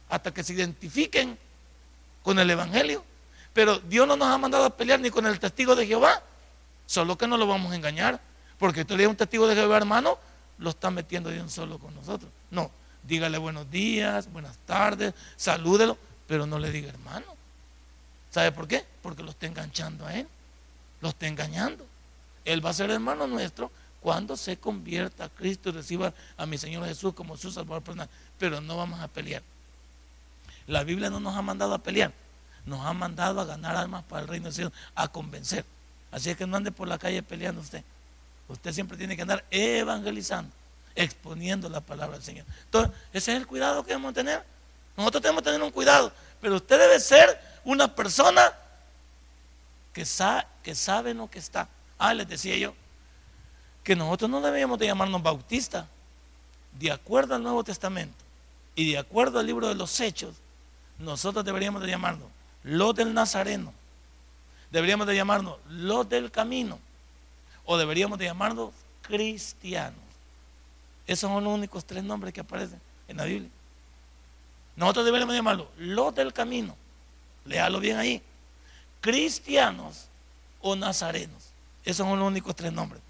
hasta 0.09 0.33
que 0.33 0.43
se 0.43 0.53
identifiquen 0.53 1.37
con 2.23 2.39
el 2.39 2.49
Evangelio. 2.49 3.03
Pero 3.53 3.77
Dios 3.77 4.07
no 4.07 4.15
nos 4.15 4.29
ha 4.29 4.39
mandado 4.39 4.65
a 4.65 4.75
pelear 4.75 4.99
ni 4.99 5.11
con 5.11 5.27
el 5.27 5.39
testigo 5.39 5.75
de 5.75 5.85
Jehová, 5.85 6.23
solo 6.87 7.19
que 7.19 7.27
no 7.27 7.37
lo 7.37 7.45
vamos 7.45 7.71
a 7.71 7.75
engañar, 7.75 8.19
porque 8.57 8.83
tú 8.83 8.97
le 8.97 9.05
un 9.05 9.15
testigo 9.15 9.45
de 9.45 9.53
Jehová, 9.53 9.77
hermano, 9.77 10.17
lo 10.57 10.71
está 10.71 10.89
metiendo 10.89 11.29
de 11.29 11.39
un 11.39 11.51
solo 11.51 11.77
con 11.77 11.93
nosotros. 11.93 12.31
No, 12.49 12.71
dígale 13.03 13.37
buenos 13.37 13.69
días, 13.69 14.27
buenas 14.33 14.57
tardes, 14.65 15.13
salúdelo, 15.37 15.99
pero 16.25 16.47
no 16.47 16.57
le 16.57 16.71
diga 16.71 16.89
hermano. 16.89 17.27
¿Sabe 18.31 18.51
por 18.51 18.67
qué? 18.67 18.83
Porque 19.03 19.21
lo 19.21 19.29
está 19.29 19.45
enganchando 19.45 20.07
a 20.07 20.15
él, 20.15 20.27
lo 20.99 21.09
está 21.09 21.27
engañando. 21.27 21.85
Él 22.43 22.65
va 22.65 22.71
a 22.71 22.73
ser 22.73 22.89
hermano 22.89 23.27
nuestro 23.27 23.69
cuando 24.01 24.35
se 24.35 24.57
convierta 24.57 25.25
a 25.25 25.29
Cristo 25.29 25.69
y 25.69 25.73
reciba 25.73 26.13
a 26.37 26.45
mi 26.45 26.57
Señor 26.57 26.85
Jesús 26.85 27.13
como 27.13 27.37
su 27.37 27.51
Salvador 27.51 27.83
personal. 27.83 28.09
Pero 28.37 28.59
no 28.59 28.75
vamos 28.77 28.99
a 28.99 29.07
pelear. 29.07 29.43
La 30.67 30.83
Biblia 30.83 31.09
no 31.09 31.19
nos 31.19 31.35
ha 31.35 31.41
mandado 31.41 31.73
a 31.73 31.79
pelear, 31.79 32.11
nos 32.65 32.85
ha 32.85 32.93
mandado 32.93 33.41
a 33.41 33.45
ganar 33.45 33.75
almas 33.75 34.03
para 34.03 34.21
el 34.23 34.27
reino 34.27 34.49
de 34.49 34.55
Dios, 34.55 34.71
a 34.95 35.07
convencer. 35.07 35.65
Así 36.11 36.29
es 36.29 36.37
que 36.37 36.45
no 36.45 36.57
ande 36.57 36.71
por 36.71 36.87
la 36.87 36.97
calle 36.97 37.23
peleando 37.23 37.61
usted. 37.61 37.83
Usted 38.47 38.73
siempre 38.73 38.97
tiene 38.97 39.15
que 39.15 39.21
andar 39.21 39.45
evangelizando 39.49 40.51
exponiendo 40.95 41.69
la 41.69 41.81
palabra 41.81 42.17
del 42.17 42.23
Señor. 42.25 42.45
Entonces, 42.65 42.91
ese 43.13 43.31
es 43.33 43.37
el 43.37 43.47
cuidado 43.47 43.83
que 43.83 43.89
debemos 43.89 44.13
tener. 44.13 44.43
Nosotros 44.97 45.21
tenemos 45.21 45.41
que 45.41 45.49
tener 45.49 45.61
un 45.61 45.71
cuidado, 45.71 46.11
pero 46.39 46.55
usted 46.55 46.79
debe 46.79 46.99
ser 46.99 47.39
una 47.63 47.93
persona 47.93 48.53
que, 49.93 50.05
sabe, 50.05 50.45
que 50.63 50.75
sabe 50.75 51.13
lo 51.13 51.29
que 51.29 51.39
está. 51.39 51.67
Ah, 51.97 52.13
les 52.13 52.27
decía 52.27 52.57
yo, 52.57 52.73
que 53.83 53.95
nosotros 53.95 54.29
no 54.29 54.41
debíamos 54.41 54.77
de 54.79 54.87
llamarnos 54.87 55.23
bautistas, 55.23 55.85
de 56.79 56.91
acuerdo 56.91 57.35
al 57.35 57.43
Nuevo 57.43 57.63
Testamento 57.63 58.23
y 58.75 58.91
de 58.91 58.97
acuerdo 58.97 59.39
al 59.39 59.45
libro 59.45 59.67
de 59.67 59.75
los 59.75 59.99
Hechos, 59.99 60.35
nosotros 60.99 61.43
deberíamos 61.43 61.81
de 61.81 61.89
llamarnos 61.89 62.27
los 62.63 62.95
del 62.95 63.13
Nazareno, 63.13 63.73
deberíamos 64.69 65.07
de 65.07 65.15
llamarnos 65.15 65.57
los 65.67 66.07
del 66.07 66.31
camino, 66.31 66.79
o 67.65 67.77
deberíamos 67.77 68.19
de 68.19 68.25
llamarnos 68.25 68.71
cristianos. 69.01 69.99
Esos 71.07 71.29
son 71.29 71.43
los 71.43 71.53
únicos 71.53 71.83
tres 71.83 72.03
nombres 72.03 72.33
que 72.33 72.41
aparecen 72.41 72.79
en 73.07 73.17
la 73.17 73.25
Biblia. 73.25 73.49
Nosotros 74.75 75.05
deberíamos 75.05 75.35
llamarlo 75.35 75.69
los 75.77 76.13
del 76.15 76.31
camino. 76.31 76.75
Léalo 77.45 77.79
bien 77.79 77.97
ahí. 77.97 78.21
Cristianos 79.01 80.05
o 80.61 80.75
nazarenos. 80.75 81.49
Esos 81.83 82.07
son 82.07 82.19
los 82.19 82.27
únicos 82.27 82.55
tres 82.55 82.71
nombres 82.71 83.01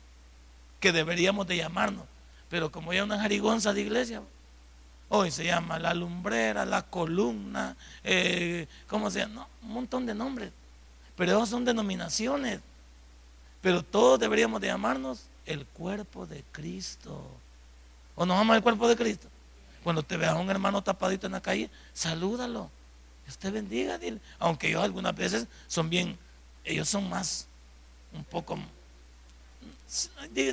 que 0.81 0.91
deberíamos 0.91 1.47
de 1.47 1.55
llamarnos. 1.55 2.03
Pero 2.49 2.69
como 2.69 2.91
hay 2.91 2.99
una 2.99 3.17
jarigonza 3.17 3.71
de 3.71 3.81
iglesia, 3.81 4.21
hoy 5.07 5.31
se 5.31 5.45
llama 5.45 5.79
la 5.79 5.93
lumbrera, 5.93 6.65
la 6.65 6.81
columna, 6.81 7.77
eh, 8.03 8.67
¿cómo 8.87 9.09
se 9.09 9.19
llama? 9.19 9.47
un 9.61 9.71
montón 9.71 10.05
de 10.05 10.13
nombres. 10.13 10.51
Pero 11.15 11.31
esos 11.33 11.49
son 11.49 11.63
denominaciones. 11.63 12.59
Pero 13.61 13.83
todos 13.83 14.19
deberíamos 14.19 14.59
de 14.59 14.67
llamarnos 14.67 15.27
el 15.45 15.65
cuerpo 15.65 16.25
de 16.25 16.43
Cristo. 16.51 17.23
¿O 18.15 18.25
nos 18.25 18.37
ama 18.37 18.57
el 18.57 18.63
cuerpo 18.63 18.87
de 18.89 18.97
Cristo? 18.97 19.27
Cuando 19.83 20.03
te 20.03 20.17
veas 20.17 20.33
a 20.33 20.39
un 20.39 20.49
hermano 20.49 20.81
tapadito 20.83 21.27
en 21.27 21.33
la 21.33 21.41
calle, 21.41 21.69
salúdalo. 21.93 22.69
Dios 23.25 23.37
te 23.37 23.51
bendiga, 23.51 23.97
dile. 23.97 24.19
Aunque 24.39 24.69
ellos 24.69 24.83
algunas 24.83 25.15
veces 25.15 25.47
son 25.67 25.89
bien, 25.89 26.17
ellos 26.63 26.89
son 26.89 27.07
más, 27.07 27.47
un 28.13 28.23
poco, 28.23 28.57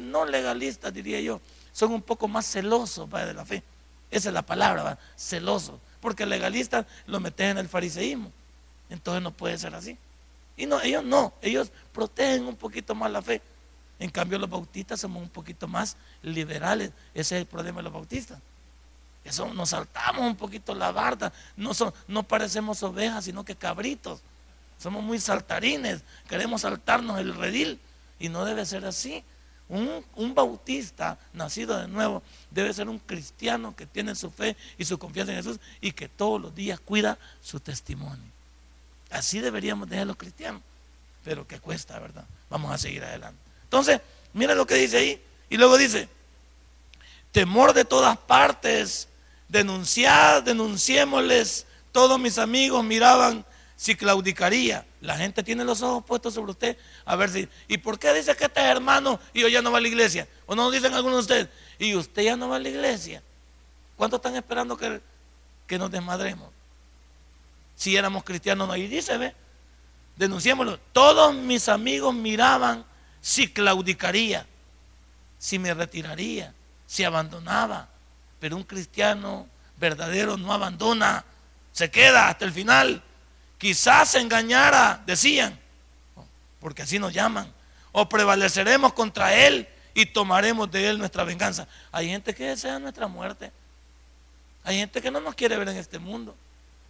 no 0.02 0.24
legalistas 0.24 0.92
diría 0.92 1.20
yo, 1.20 1.40
son 1.72 1.92
un 1.92 2.02
poco 2.02 2.28
más 2.28 2.46
celosos 2.46 3.08
de 3.10 3.34
la 3.34 3.44
fe. 3.44 3.62
Esa 4.10 4.30
es 4.30 4.34
la 4.34 4.42
palabra, 4.42 4.82
¿va? 4.82 4.98
celosos. 5.16 5.78
Porque 6.00 6.26
legalistas 6.26 6.86
lo 7.06 7.20
meten 7.20 7.50
en 7.50 7.58
el 7.58 7.68
fariseísmo. 7.68 8.32
Entonces 8.88 9.22
no 9.22 9.32
puede 9.32 9.58
ser 9.58 9.74
así. 9.74 9.96
Y 10.56 10.66
no, 10.66 10.80
ellos 10.80 11.04
no, 11.04 11.34
ellos 11.42 11.70
protegen 11.92 12.46
un 12.46 12.56
poquito 12.56 12.94
más 12.94 13.10
la 13.10 13.22
fe. 13.22 13.40
En 13.98 14.10
cambio, 14.10 14.38
los 14.38 14.48
bautistas 14.48 15.00
somos 15.00 15.22
un 15.22 15.28
poquito 15.28 15.68
más 15.68 15.96
liberales. 16.22 16.90
Ese 17.14 17.36
es 17.36 17.40
el 17.42 17.46
problema 17.46 17.78
de 17.78 17.84
los 17.84 17.92
bautistas. 17.92 18.38
Eso 19.24 19.52
nos 19.52 19.70
saltamos 19.70 20.22
un 20.22 20.36
poquito 20.36 20.74
la 20.74 20.90
barda. 20.90 21.32
No, 21.56 21.72
no 22.06 22.22
parecemos 22.22 22.82
ovejas, 22.82 23.24
sino 23.24 23.44
que 23.44 23.56
cabritos. 23.56 24.20
Somos 24.78 25.02
muy 25.02 25.18
saltarines. 25.18 26.02
Queremos 26.28 26.62
saltarnos 26.62 27.18
el 27.18 27.34
redil. 27.34 27.80
Y 28.18 28.28
no 28.28 28.44
debe 28.44 28.64
ser 28.66 28.84
así. 28.84 29.24
Un, 29.68 30.04
un, 30.16 30.34
bautista 30.34 31.18
nacido 31.34 31.76
de 31.76 31.88
nuevo 31.88 32.22
debe 32.50 32.72
ser 32.72 32.88
un 32.88 32.98
cristiano 32.98 33.76
que 33.76 33.86
tiene 33.86 34.14
su 34.14 34.30
fe 34.30 34.56
y 34.78 34.86
su 34.86 34.98
confianza 34.98 35.32
en 35.32 35.38
Jesús 35.38 35.60
y 35.82 35.92
que 35.92 36.08
todos 36.08 36.40
los 36.40 36.54
días 36.54 36.80
cuida 36.80 37.18
su 37.42 37.60
testimonio. 37.60 38.24
Así 39.10 39.40
deberíamos 39.40 39.88
dejar 39.88 40.06
los 40.06 40.16
cristianos. 40.16 40.62
Pero 41.24 41.46
que 41.46 41.60
cuesta, 41.60 41.98
¿verdad? 41.98 42.24
Vamos 42.48 42.72
a 42.72 42.78
seguir 42.78 43.04
adelante. 43.04 43.38
Entonces, 43.64 44.00
mira 44.32 44.54
lo 44.54 44.66
que 44.66 44.76
dice 44.76 44.96
ahí. 44.96 45.22
Y 45.50 45.56
luego 45.56 45.76
dice, 45.76 46.08
temor 47.32 47.72
de 47.72 47.84
todas 47.84 48.16
partes, 48.16 49.08
denunciad, 49.48 50.42
denunciémosles. 50.42 51.66
Todos 51.92 52.18
mis 52.18 52.38
amigos 52.38 52.84
miraban 52.84 53.44
si 53.78 53.94
claudicaría. 53.94 54.84
La 55.00 55.16
gente 55.16 55.44
tiene 55.44 55.64
los 55.64 55.80
ojos 55.82 56.04
puestos 56.04 56.34
sobre 56.34 56.50
usted 56.50 56.76
a 57.04 57.14
ver 57.14 57.30
si. 57.30 57.48
¿Y 57.68 57.78
por 57.78 57.96
qué 57.96 58.12
dice 58.12 58.34
que 58.34 58.46
este 58.46 58.60
es 58.60 58.66
hermano 58.66 59.20
y 59.32 59.40
yo 59.40 59.48
ya 59.48 59.62
no 59.62 59.70
va 59.70 59.78
a 59.78 59.80
la 59.80 59.86
iglesia? 59.86 60.26
¿O 60.46 60.56
no 60.56 60.68
dicen 60.72 60.92
algunos 60.94 61.28
de 61.28 61.34
ustedes? 61.34 61.48
Y 61.78 61.94
usted 61.94 62.22
ya 62.22 62.36
no 62.36 62.48
va 62.48 62.56
a 62.56 62.58
la 62.58 62.68
iglesia. 62.68 63.22
¿Cuántos 63.96 64.18
están 64.18 64.34
esperando 64.34 64.76
que, 64.76 65.00
que 65.68 65.78
nos 65.78 65.92
desmadremos? 65.92 66.50
Si 67.76 67.96
éramos 67.96 68.24
cristianos, 68.24 68.66
no. 68.66 68.76
Y 68.76 68.88
dice, 68.88 69.16
ve, 69.16 69.32
denunciémoslo. 70.16 70.80
Todos 70.92 71.32
mis 71.32 71.68
amigos 71.68 72.12
miraban 72.12 72.84
si 73.20 73.46
claudicaría. 73.46 74.44
si 75.38 75.60
me 75.60 75.72
retiraría, 75.72 76.52
si 76.84 77.04
abandonaba. 77.04 77.88
Pero 78.40 78.56
un 78.56 78.64
cristiano 78.64 79.46
verdadero 79.76 80.36
no 80.36 80.52
abandona, 80.52 81.24
se 81.70 81.92
queda 81.92 82.28
hasta 82.28 82.44
el 82.44 82.50
final. 82.50 83.04
Quizás 83.58 84.10
se 84.10 84.20
engañara, 84.20 85.02
decían, 85.04 85.58
porque 86.60 86.82
así 86.82 86.98
nos 86.98 87.12
llaman. 87.12 87.52
O 87.92 88.08
prevaleceremos 88.08 88.92
contra 88.92 89.34
Él 89.34 89.68
y 89.94 90.06
tomaremos 90.06 90.70
de 90.70 90.88
Él 90.88 90.98
nuestra 90.98 91.24
venganza. 91.24 91.66
Hay 91.90 92.08
gente 92.08 92.34
que 92.34 92.44
desea 92.44 92.78
nuestra 92.78 93.08
muerte. 93.08 93.50
Hay 94.62 94.78
gente 94.78 95.02
que 95.02 95.10
no 95.10 95.20
nos 95.20 95.34
quiere 95.34 95.56
ver 95.56 95.68
en 95.68 95.76
este 95.76 95.98
mundo. 95.98 96.36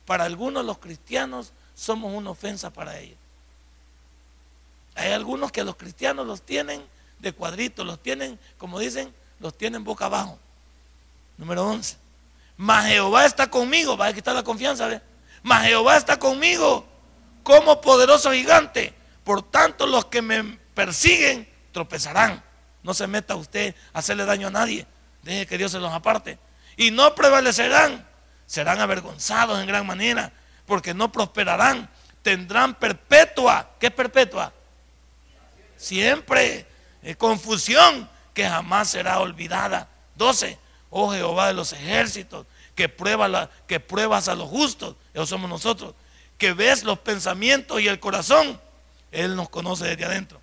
Para 0.04 0.24
algunos 0.24 0.64
los 0.64 0.78
cristianos 0.78 1.52
somos 1.74 2.12
una 2.12 2.31
ofensa 2.31 2.70
para 2.70 2.98
ellos. 2.98 3.16
Hay 4.94 5.12
algunos 5.12 5.52
que 5.52 5.62
los 5.62 5.76
cristianos 5.76 6.26
los 6.26 6.42
tienen 6.42 6.83
de 7.18 7.33
cuadritos, 7.33 7.87
los 7.87 8.02
tienen, 8.02 8.38
como 8.59 8.78
dicen, 8.78 9.14
los 9.38 9.57
tienen 9.57 9.85
boca 9.85 10.07
abajo. 10.07 10.38
Número 11.37 11.64
11. 11.66 11.96
Mas 12.57 12.87
Jehová 12.87 13.24
está 13.24 13.48
conmigo, 13.48 13.96
va 13.96 14.07
a 14.07 14.12
quitar 14.12 14.35
la 14.35 14.42
confianza, 14.42 14.88
¿ve? 14.88 15.00
Mas 15.42 15.66
Jehová 15.66 15.96
está 15.96 16.18
conmigo 16.18 16.87
como 17.42 17.81
poderoso 17.81 18.33
gigante. 18.33 18.94
Por 19.24 19.42
tanto, 19.42 19.87
los 19.87 20.07
que 20.07 20.22
me 20.22 20.59
persiguen 20.74 21.48
tropezarán. 21.72 22.42
No 22.83 22.94
se 22.94 23.07
meta 23.07 23.35
usted 23.37 23.74
a 23.92 23.98
hacerle 23.98 24.24
daño 24.24 24.48
a 24.48 24.51
nadie. 24.51 24.87
Deje 25.22 25.46
que 25.46 25.59
Dios 25.59 25.72
se 25.72 25.79
los 25.79 25.92
aparte. 25.92 26.38
Y 26.77 26.90
no 26.90 27.14
prevalecerán. 27.14 28.07
Serán 28.46 28.81
avergonzados 28.81 29.61
en 29.61 29.66
gran 29.66 29.87
manera. 29.87 30.33
Porque 30.66 30.94
no 30.94 31.12
prosperarán. 31.12 31.90
Tendrán 32.22 32.74
perpetua. 32.74 33.70
¿Qué 33.79 33.88
es 33.88 33.92
perpetua? 33.92 34.53
Siempre. 35.77 36.66
Eh, 37.03 37.14
confusión 37.16 38.09
que 38.35 38.48
jamás 38.48 38.90
será 38.90 39.20
olvidada. 39.20 39.88
12. 40.14 40.59
Oh 40.90 41.12
Jehová 41.12 41.48
de 41.48 41.55
los 41.55 41.72
ejércitos, 41.72 42.46
que, 42.79 43.49
que 43.67 43.81
pruebas 43.81 44.29
a 44.29 44.35
los 44.37 44.49
justos, 44.49 44.95
esos 45.12 45.29
somos 45.29 45.51
nosotros, 45.51 45.95
que 46.38 46.53
ves 46.53 46.85
los 46.85 47.01
pensamientos 47.01 47.81
y 47.81 47.88
el 47.88 47.99
corazón, 47.99 48.61
Él 49.11 49.35
nos 49.35 49.49
conoce 49.49 49.85
desde 49.85 50.05
adentro. 50.05 50.41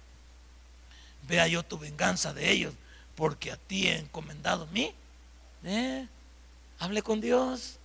Vea 1.28 1.48
yo 1.48 1.64
tu 1.64 1.80
venganza 1.80 2.34
de 2.34 2.52
ellos, 2.52 2.74
porque 3.16 3.54
a 3.54 3.56
ti 3.56 3.88
he 3.88 3.98
encomendado 3.98 4.68
mí. 4.68 4.94
Eh, 5.64 6.06
hable 6.80 7.02
con 7.02 7.22
Dios, 7.22 7.78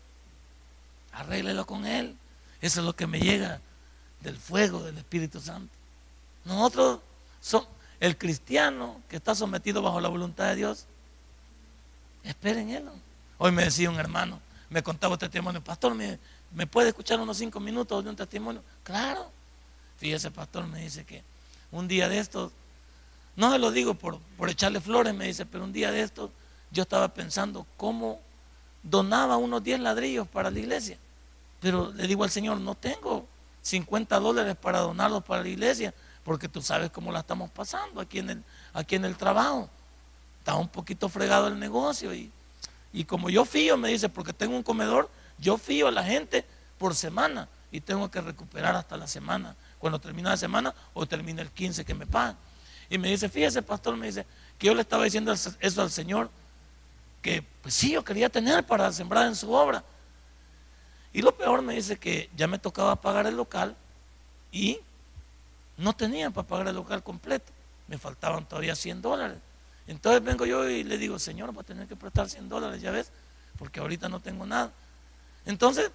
arréglelo 1.13 1.65
con 1.65 1.87
Él. 1.87 2.17
Eso 2.61 2.81
es 2.81 2.87
lo 2.87 2.97
que 2.97 3.07
me 3.07 3.21
llega 3.21 3.61
del 4.21 4.37
fuego 4.37 4.83
del 4.83 4.99
Espíritu 4.99 5.41
Santo. 5.41 5.73
Nosotros 6.45 6.99
somos 7.41 7.69
el 8.01 8.19
cristiano 8.19 9.01
que 9.09 9.17
está 9.17 9.37
sometido 9.37 9.81
bajo 9.81 10.01
la 10.01 10.09
voluntad 10.09 10.49
de 10.49 10.57
Dios. 10.57 10.87
Esperen 12.25 12.71
Él. 12.71 12.89
Hoy 13.43 13.53
me 13.53 13.65
decía 13.65 13.89
un 13.89 13.99
hermano, 13.99 14.39
me 14.69 14.83
contaba 14.83 15.15
este 15.15 15.27
testimonio, 15.27 15.65
pastor, 15.65 15.95
¿me, 15.95 16.19
¿me 16.53 16.67
puede 16.67 16.89
escuchar 16.89 17.19
unos 17.19 17.39
cinco 17.39 17.59
minutos 17.59 18.05
de 18.05 18.11
un 18.11 18.15
testimonio? 18.17 18.63
Claro. 18.83 19.31
Fíjese, 19.97 20.31
pastor, 20.31 20.67
me 20.67 20.83
dice 20.83 21.07
que 21.07 21.25
un 21.73 21.89
día 21.89 22.11
de 22.11 22.19
estos, 22.19 22.53
no 23.37 23.51
se 23.51 23.59
lo 23.59 23.71
digo 23.71 23.95
por, 23.95 24.19
por 24.37 24.51
echarle 24.51 24.79
flores, 24.79 25.15
me 25.15 25.25
dice, 25.25 25.47
pero 25.47 25.65
un 25.65 25.73
día 25.73 25.91
de 25.91 26.03
estos 26.03 26.29
yo 26.71 26.83
estaba 26.83 27.15
pensando 27.15 27.67
cómo 27.79 28.21
donaba 28.83 29.39
unos 29.39 29.65
10 29.65 29.81
ladrillos 29.81 30.29
para 30.29 30.51
la 30.51 30.59
iglesia. 30.59 30.99
Pero 31.61 31.93
le 31.95 32.07
digo 32.07 32.25
al 32.25 32.31
Señor, 32.31 32.61
no 32.61 32.75
tengo 32.75 33.27
50 33.63 34.21
dólares 34.21 34.55
para 34.61 34.81
donarlos 34.81 35.25
para 35.25 35.41
la 35.41 35.49
iglesia 35.49 35.95
porque 36.25 36.47
tú 36.47 36.61
sabes 36.61 36.91
cómo 36.91 37.11
la 37.11 37.21
estamos 37.21 37.51
pasando 37.51 38.03
aquí 38.03 38.19
en 38.19 38.29
el, 38.29 38.45
aquí 38.75 38.97
en 38.97 39.07
el 39.07 39.17
trabajo. 39.17 39.71
Está 40.41 40.57
un 40.57 40.69
poquito 40.69 41.09
fregado 41.09 41.49
el 41.49 41.59
negocio 41.59 42.13
y, 42.13 42.31
y 42.93 43.05
como 43.05 43.31
yo 43.31 43.45
fío, 43.45 43.77
me 43.77 43.89
dice, 43.89 44.09
porque 44.09 44.33
tengo 44.33 44.57
un 44.57 44.63
comedor, 44.63 45.11
yo 45.39 45.57
fío 45.59 45.89
a 45.89 45.91
la 45.91 46.03
gente 46.03 46.45
por 46.79 46.95
semana 46.95 47.49
y 47.71 47.81
tengo 47.81 48.11
que 48.11 48.21
recuperar 48.21 48.75
hasta 48.75 48.97
la 48.97 49.07
semana, 49.07 49.55
cuando 49.79 50.01
termina 50.01 50.31
la 50.31 50.37
semana 50.37 50.75
o 50.93 51.07
termina 51.07 51.43
el 51.43 51.51
15 51.51 51.85
que 51.85 51.95
me 51.95 52.07
pagan. 52.07 52.37
Y 52.89 52.99
me 52.99 53.09
dice, 53.09 53.29
fíjese, 53.29 53.63
pastor, 53.63 53.97
me 53.97 54.07
dice, 54.07 54.27
que 54.59 54.67
yo 54.67 54.75
le 54.75 54.81
estaba 54.81 55.05
diciendo 55.05 55.33
eso 55.33 55.83
al 55.83 55.91
Señor, 55.91 56.31
que 57.23 57.45
pues 57.63 57.75
sí, 57.75 57.93
yo 57.93 58.05
quería 58.05 58.29
tener 58.29 58.65
para 58.65 58.91
sembrar 58.93 59.27
en 59.27 59.37
su 59.37 59.53
obra. 59.53 59.85
Y 61.13 61.23
lo 61.23 61.37
peor 61.37 61.63
me 61.63 61.75
dice 61.75 61.99
que 61.99 62.31
ya 62.37 62.47
me 62.47 62.59
tocaba 62.59 62.97
pagar 62.97 63.27
el 63.27 63.37
local 63.37 63.77
y 64.53 64.81
no 65.77 65.93
tenía 65.93 66.31
para 66.31 66.47
pagar 66.47 66.69
el 66.69 66.75
local 66.75 67.03
completo. 67.03 67.53
Me 67.89 67.99
faltaban 67.99 68.47
todavía 68.47 68.75
100 68.75 69.03
dólares. 69.03 69.39
Entonces 69.87 70.23
vengo 70.23 70.47
yo 70.47 70.69
y 70.69 70.85
le 70.85 70.99
digo, 70.99 71.19
Señor, 71.19 71.57
va 71.57 71.63
a 71.63 71.65
tener 71.65 71.87
que 71.87 71.97
prestar 71.97 72.29
100 72.29 72.49
dólares, 72.49 72.81
ya 72.81 72.91
ves, 72.91 73.11
porque 73.59 73.81
ahorita 73.81 74.09
no 74.09 74.21
tengo 74.21 74.47
nada. 74.47 74.73
Entonces, 75.47 75.91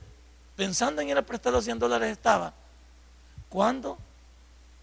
pensando 0.56 1.02
en 1.02 1.10
ir 1.10 1.17
a 1.17 1.21
prestar 1.21 1.54
los 1.54 1.63
100 1.63 1.80
dólares 1.80 2.12
estaba, 2.12 2.54
cuando 3.50 3.98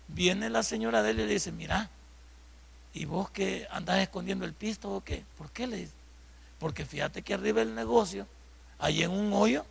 viene 0.08 0.50
la 0.50 0.62
señora 0.62 1.02
de 1.02 1.10
él 1.10 1.20
y 1.20 1.26
le 1.26 1.32
dice, 1.32 1.52
mira, 1.52 1.90
¿y 2.94 3.04
vos 3.04 3.30
que 3.30 3.66
andás 3.70 4.00
escondiendo 4.00 4.44
el 4.44 4.54
pisto 4.54 4.90
o 4.90 5.02
qué? 5.02 5.24
¿Por 5.36 5.50
qué 5.50 5.66
le 5.66 5.76
dice? 5.76 5.92
Porque 6.58 6.86
fíjate 6.86 7.22
que 7.22 7.34
arriba 7.34 7.60
del 7.60 7.74
negocio, 7.74 8.26
ahí 8.78 9.02
en 9.02 9.10
un 9.10 9.32
hoyo, 9.32 9.64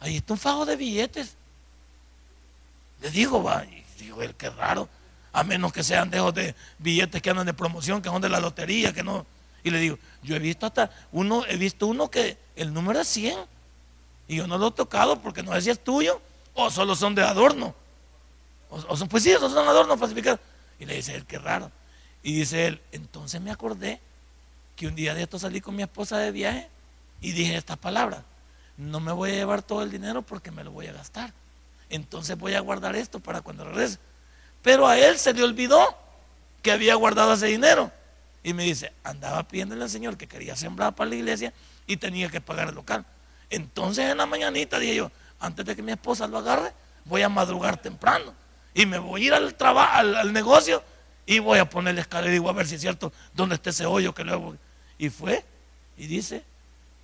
ahí 0.00 0.18
está 0.18 0.34
un 0.34 0.38
fajo 0.38 0.66
de 0.66 0.76
billetes. 0.76 1.34
Le 3.00 3.10
digo, 3.10 3.42
va, 3.42 3.64
Digo, 3.98 4.22
el 4.22 4.34
qué 4.34 4.50
raro. 4.50 4.88
A 5.36 5.44
menos 5.44 5.72
que 5.72 5.82
sean 5.82 6.10
de 6.10 6.18
de 6.32 6.54
billetes 6.78 7.20
que 7.20 7.30
andan 7.30 7.46
de 7.46 7.54
promoción, 7.54 8.00
que 8.00 8.08
son 8.08 8.22
de 8.22 8.28
la 8.28 8.40
lotería, 8.40 8.92
que 8.92 9.02
no. 9.02 9.26
Y 9.62 9.70
le 9.70 9.78
digo, 9.78 9.98
yo 10.22 10.36
he 10.36 10.38
visto 10.38 10.66
hasta 10.66 10.90
uno, 11.12 11.44
he 11.46 11.56
visto 11.56 11.86
uno 11.86 12.10
que 12.10 12.38
el 12.56 12.72
número 12.72 13.00
es 13.00 13.08
100. 13.08 13.38
Y 14.28 14.36
yo 14.36 14.46
no 14.46 14.58
lo 14.58 14.68
he 14.68 14.72
tocado 14.72 15.20
porque 15.20 15.42
no 15.42 15.58
sé 15.60 15.70
es 15.70 15.82
tuyo 15.82 16.20
o 16.54 16.70
solo 16.70 16.94
son 16.96 17.14
de 17.14 17.22
adorno. 17.22 17.74
O, 18.70 18.96
son, 18.96 19.08
pues 19.08 19.22
sí, 19.22 19.30
esos 19.30 19.52
son 19.52 19.68
adornos 19.68 19.98
falsificados. 19.98 20.40
Y 20.78 20.86
le 20.86 20.94
dice 20.94 21.14
él, 21.14 21.26
qué 21.26 21.38
raro. 21.38 21.70
Y 22.22 22.34
dice 22.34 22.66
él, 22.66 22.80
entonces 22.92 23.40
me 23.40 23.50
acordé 23.50 24.00
que 24.74 24.86
un 24.86 24.94
día 24.94 25.14
de 25.14 25.22
esto 25.22 25.38
salí 25.38 25.60
con 25.60 25.76
mi 25.76 25.82
esposa 25.82 26.18
de 26.18 26.32
viaje 26.32 26.68
y 27.20 27.32
dije 27.32 27.56
estas 27.56 27.78
palabras. 27.78 28.22
No 28.76 29.00
me 29.00 29.12
voy 29.12 29.30
a 29.30 29.34
llevar 29.34 29.62
todo 29.62 29.82
el 29.82 29.90
dinero 29.90 30.22
porque 30.22 30.50
me 30.50 30.64
lo 30.64 30.70
voy 30.70 30.86
a 30.86 30.92
gastar 30.92 31.32
entonces 31.90 32.36
voy 32.38 32.54
a 32.54 32.60
guardar 32.60 32.96
esto 32.96 33.20
para 33.20 33.40
cuando 33.40 33.64
regrese. 33.64 33.98
Pero 34.66 34.88
a 34.88 34.98
él 34.98 35.16
se 35.16 35.32
le 35.32 35.44
olvidó 35.44 35.96
que 36.60 36.72
había 36.72 36.96
guardado 36.96 37.34
ese 37.34 37.46
dinero. 37.46 37.92
Y 38.42 38.52
me 38.52 38.64
dice, 38.64 38.92
andaba 39.04 39.46
pidiéndole 39.46 39.84
al 39.84 39.88
Señor 39.88 40.16
que 40.16 40.26
quería 40.26 40.56
sembrar 40.56 40.92
para 40.92 41.08
la 41.08 41.14
iglesia 41.14 41.52
y 41.86 41.98
tenía 41.98 42.28
que 42.28 42.40
pagar 42.40 42.70
el 42.70 42.74
local. 42.74 43.04
Entonces 43.48 44.10
en 44.10 44.18
la 44.18 44.26
mañanita 44.26 44.80
dije 44.80 44.96
yo, 44.96 45.12
antes 45.38 45.64
de 45.66 45.76
que 45.76 45.82
mi 45.82 45.92
esposa 45.92 46.26
lo 46.26 46.38
agarre, 46.38 46.72
voy 47.04 47.22
a 47.22 47.28
madrugar 47.28 47.80
temprano. 47.80 48.34
Y 48.74 48.86
me 48.86 48.98
voy 48.98 49.22
a 49.22 49.26
ir 49.26 49.34
al 49.34 49.54
trabajo, 49.54 49.98
al, 49.98 50.32
negocio, 50.32 50.82
y 51.26 51.38
voy 51.38 51.60
a 51.60 51.70
poner 51.70 51.94
la 51.94 52.00
escalera 52.00 52.30
y 52.30 52.32
digo 52.32 52.50
a 52.50 52.52
ver 52.52 52.66
si 52.66 52.74
es 52.74 52.80
cierto 52.80 53.12
dónde 53.34 53.54
está 53.54 53.70
ese 53.70 53.86
hoyo 53.86 54.12
que 54.16 54.24
luego. 54.24 54.56
Y 54.98 55.10
fue, 55.10 55.44
y 55.96 56.08
dice 56.08 56.42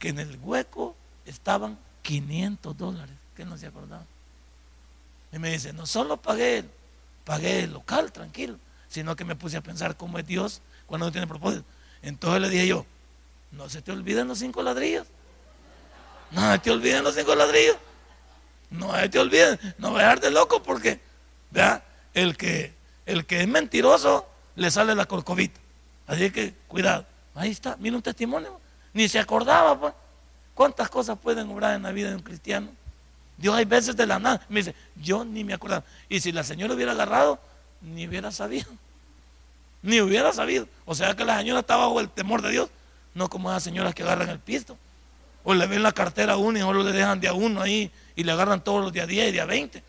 que 0.01 0.09
en 0.09 0.18
el 0.18 0.37
hueco 0.42 0.96
estaban 1.27 1.79
500 2.03 2.77
dólares, 2.77 3.14
que 3.37 3.44
no 3.44 3.57
se 3.57 3.68
acordaba. 3.68 4.05
Y 5.31 5.38
me 5.38 5.53
dice, 5.53 5.72
no 5.72 5.87
solo 5.87 6.16
pagué, 6.16 6.64
pagué 7.25 7.65
el 7.65 7.73
local, 7.73 8.13
tranquilo, 8.13 8.59
sino 8.89 9.17
que 9.17 9.25
me 9.25 9.37
puse 9.37 9.57
a 9.57 9.61
pensar 9.61 9.97
cómo 9.97 10.19
es 10.19 10.27
Dios 10.27 10.63
cuando 10.87 11.07
no 11.07 11.13
tiene 11.13 11.27
propósito. 11.27 11.65
Entonces 12.03 12.41
le 12.41 12.49
dije 12.51 12.67
yo, 12.67 12.87
no 13.53 13.69
se 13.69 13.83
te 13.83 13.93
olviden 13.93 14.29
los 14.29 14.39
cinco 14.39 14.63
ladrillos. 14.63 15.07
No 16.31 16.53
se 16.53 16.59
te 16.59 16.71
olviden 16.71 17.05
los 17.05 17.15
cinco 17.15 17.35
ladrillos. 17.35 17.77
No 18.71 18.95
se 18.95 19.09
te 19.09 19.19
olviden. 19.19 19.59
No 19.79 19.91
voy 19.91 20.03
a 20.03 20.17
de 20.17 20.31
loco 20.31 20.63
porque, 20.63 21.01
vea, 21.51 21.85
el 22.15 22.37
que, 22.37 22.75
el 23.07 23.27
que 23.27 23.43
es 23.43 23.49
mentiroso 23.49 24.27
le 24.57 24.71
sale 24.71 24.95
la 24.95 25.05
corcovita. 25.05 25.61
Así 26.07 26.31
que 26.31 26.55
cuidado. 26.69 27.07
Ahí 27.35 27.51
está, 27.51 27.77
mira 27.79 27.97
un 27.97 28.03
testimonio. 28.03 28.61
Ni 28.93 29.09
se 29.09 29.19
acordaba, 29.19 29.79
pues. 29.79 29.95
¿Cuántas 30.55 30.91
cosas 30.91 31.19
pueden 31.19 31.49
obrar 31.51 31.75
en 31.75 31.83
la 31.83 31.93
vida 31.93 32.11
de 32.11 32.17
un 32.17 32.23
cristiano? 32.23 32.69
Dios 33.43 33.57
hay 33.57 33.65
veces 33.65 33.97
de 33.97 34.07
la 34.07 34.21
nada. 34.21 34.41
Me 34.49 34.61
dice, 34.61 34.73
yo 34.95 35.25
ni 35.25 35.43
me 35.43 35.53
acordaba. 35.53 35.83
Y 36.09 36.21
si 36.21 36.31
la 36.31 36.45
señora 36.45 36.75
hubiera 36.75 36.93
agarrado, 36.93 37.41
ni 37.81 38.07
hubiera 38.07 38.31
sabido. 38.31 38.71
Ni 39.83 40.01
hubiera 40.01 40.33
sabido. 40.33 40.69
O 40.85 40.95
sea 40.95 41.17
que 41.17 41.25
la 41.25 41.39
señora 41.39 41.59
estaba 41.59 41.87
bajo 41.87 41.99
el 41.99 42.09
temor 42.09 42.41
de 42.41 42.51
Dios. 42.51 42.71
No 43.15 43.29
como 43.29 43.51
esas 43.51 43.65
señoras 43.65 43.97
que 43.97 44.05
agarran 44.05 44.29
el 44.29 44.39
pisto. 44.39 44.79
O 45.43 45.55
le 45.55 45.67
ven 45.67 45.83
la 45.83 45.91
cartera 45.91 46.35
a 46.35 46.37
uno 46.37 46.57
y 46.57 46.61
solo 46.61 46.85
le 46.85 46.93
dejan 46.93 47.19
de 47.19 47.33
uno 47.33 47.61
ahí 47.61 47.91
y 48.15 48.23
le 48.23 48.31
agarran 48.31 48.63
todos 48.63 48.81
los 48.81 48.93
días 48.93 49.09
10 49.09 49.31
y 49.31 49.33
días 49.33 49.47
20. 49.49 49.83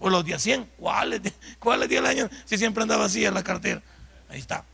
O 0.00 0.10
los 0.10 0.24
días 0.24 0.42
100. 0.42 0.68
¿Cuáles, 0.76 1.20
cuáles 1.60 1.88
días 1.88 2.02
del 2.02 2.10
año 2.10 2.30
si 2.44 2.58
siempre 2.58 2.82
andaba 2.82 3.04
así 3.04 3.24
en 3.24 3.34
la 3.34 3.44
cartera? 3.44 3.80
Ahí 4.28 4.40
está. 4.40 4.64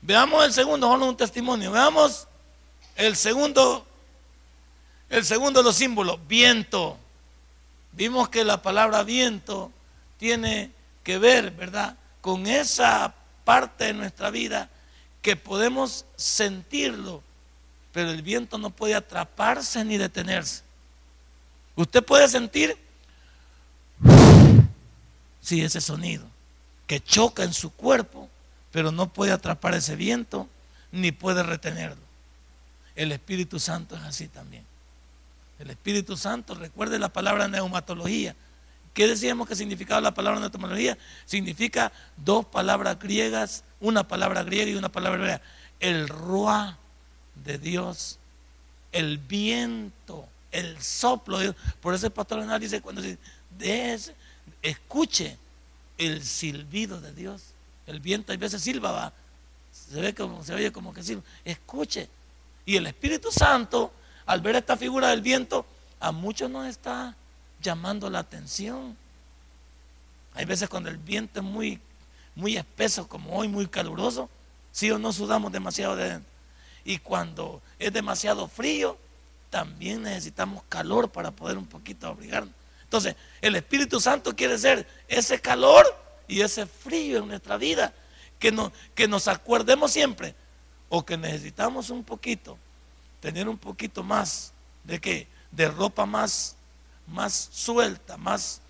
Veamos 0.00 0.44
el 0.44 0.52
segundo, 0.52 0.88
solo 0.88 1.06
un 1.06 1.16
testimonio. 1.16 1.70
Veamos 1.70 2.26
el 2.96 3.14
segundo 3.14 3.86
el 5.12 5.26
segundo 5.26 5.60
de 5.60 5.64
los 5.64 5.76
símbolos, 5.76 6.18
viento. 6.26 6.98
Vimos 7.92 8.30
que 8.30 8.44
la 8.44 8.62
palabra 8.62 9.02
viento 9.02 9.70
tiene 10.16 10.70
que 11.04 11.18
ver, 11.18 11.50
¿verdad? 11.50 11.98
Con 12.22 12.46
esa 12.46 13.14
parte 13.44 13.84
de 13.84 13.92
nuestra 13.92 14.30
vida 14.30 14.70
que 15.20 15.36
podemos 15.36 16.06
sentirlo, 16.16 17.22
pero 17.92 18.10
el 18.10 18.22
viento 18.22 18.56
no 18.56 18.70
puede 18.70 18.94
atraparse 18.94 19.84
ni 19.84 19.98
detenerse. 19.98 20.62
Usted 21.76 22.02
puede 22.02 22.26
sentir, 22.26 22.74
sí, 25.42 25.62
ese 25.62 25.82
sonido 25.82 26.24
que 26.86 27.00
choca 27.00 27.44
en 27.44 27.52
su 27.52 27.70
cuerpo, 27.70 28.30
pero 28.70 28.90
no 28.90 29.12
puede 29.12 29.32
atrapar 29.32 29.74
ese 29.74 29.94
viento 29.94 30.48
ni 30.90 31.12
puede 31.12 31.42
retenerlo. 31.42 32.02
El 32.96 33.12
Espíritu 33.12 33.60
Santo 33.60 33.94
es 33.94 34.02
así 34.02 34.28
también. 34.28 34.71
El 35.58 35.70
Espíritu 35.70 36.16
Santo, 36.16 36.54
recuerde 36.54 36.98
la 36.98 37.12
palabra 37.12 37.48
neumatología. 37.48 38.34
¿Qué 38.94 39.06
decíamos 39.06 39.48
que 39.48 39.56
significaba 39.56 40.00
la 40.00 40.14
palabra 40.14 40.40
neumatología? 40.40 40.98
Significa 41.24 41.92
dos 42.16 42.44
palabras 42.44 42.98
griegas, 42.98 43.64
una 43.80 44.06
palabra 44.06 44.42
griega 44.42 44.70
y 44.70 44.74
una 44.74 44.90
palabra 44.90 45.18
hebrea. 45.20 45.42
El 45.80 46.08
ruá 46.08 46.78
de 47.44 47.58
Dios, 47.58 48.18
el 48.92 49.18
viento, 49.18 50.28
el 50.50 50.80
soplo 50.82 51.38
de 51.38 51.44
Dios. 51.44 51.56
Por 51.80 51.94
eso 51.94 52.06
el 52.06 52.12
pastor 52.12 52.60
dice 52.60 52.80
cuando 52.80 53.00
dice, 53.00 53.18
escuche 54.62 55.38
el 55.98 56.22
silbido 56.22 57.00
de 57.00 57.12
Dios. 57.12 57.42
El 57.86 58.00
viento 58.00 58.32
a 58.32 58.36
veces 58.36 58.62
silba, 58.62 58.92
va. 58.92 59.12
Se 59.72 60.00
ve 60.00 60.14
como, 60.14 60.44
se 60.44 60.54
oye 60.54 60.70
como 60.70 60.92
que 60.92 61.02
silba. 61.02 61.22
Escuche. 61.44 62.08
Y 62.64 62.76
el 62.76 62.86
Espíritu 62.86 63.32
Santo, 63.32 63.92
al 64.26 64.40
ver 64.40 64.56
esta 64.56 64.76
figura 64.76 65.08
del 65.08 65.20
viento, 65.20 65.66
a 66.00 66.12
muchos 66.12 66.50
nos 66.50 66.66
está 66.66 67.16
llamando 67.60 68.10
la 68.10 68.20
atención. 68.20 68.96
Hay 70.34 70.44
veces 70.44 70.68
cuando 70.68 70.90
el 70.90 70.96
viento 70.96 71.40
es 71.40 71.44
muy, 71.44 71.80
muy 72.34 72.56
espeso, 72.56 73.08
como 73.08 73.36
hoy, 73.36 73.48
muy 73.48 73.66
caluroso, 73.66 74.28
sí 74.72 74.90
o 74.90 74.98
no 74.98 75.12
sudamos 75.12 75.52
demasiado 75.52 75.96
de 75.96 76.08
dentro. 76.10 76.32
Y 76.84 76.98
cuando 76.98 77.62
es 77.78 77.92
demasiado 77.92 78.48
frío, 78.48 78.98
también 79.50 80.02
necesitamos 80.02 80.62
calor 80.68 81.10
para 81.10 81.30
poder 81.30 81.58
un 81.58 81.66
poquito 81.66 82.08
abrigarnos. 82.08 82.54
Entonces, 82.84 83.16
el 83.40 83.54
Espíritu 83.54 84.00
Santo 84.00 84.34
quiere 84.34 84.58
ser 84.58 84.86
ese 85.08 85.40
calor 85.40 85.84
y 86.26 86.40
ese 86.40 86.66
frío 86.66 87.18
en 87.18 87.28
nuestra 87.28 87.56
vida, 87.56 87.92
que, 88.38 88.50
no, 88.50 88.72
que 88.94 89.06
nos 89.06 89.28
acuerdemos 89.28 89.92
siempre, 89.92 90.34
o 90.88 91.04
que 91.04 91.16
necesitamos 91.16 91.90
un 91.90 92.02
poquito, 92.02 92.58
tener 93.22 93.48
un 93.48 93.56
poquito 93.56 94.02
más 94.02 94.52
de 94.82 95.00
qué, 95.00 95.28
de 95.52 95.68
ropa 95.68 96.04
más, 96.04 96.56
más 97.06 97.48
suelta, 97.52 98.18
más, 98.18 98.60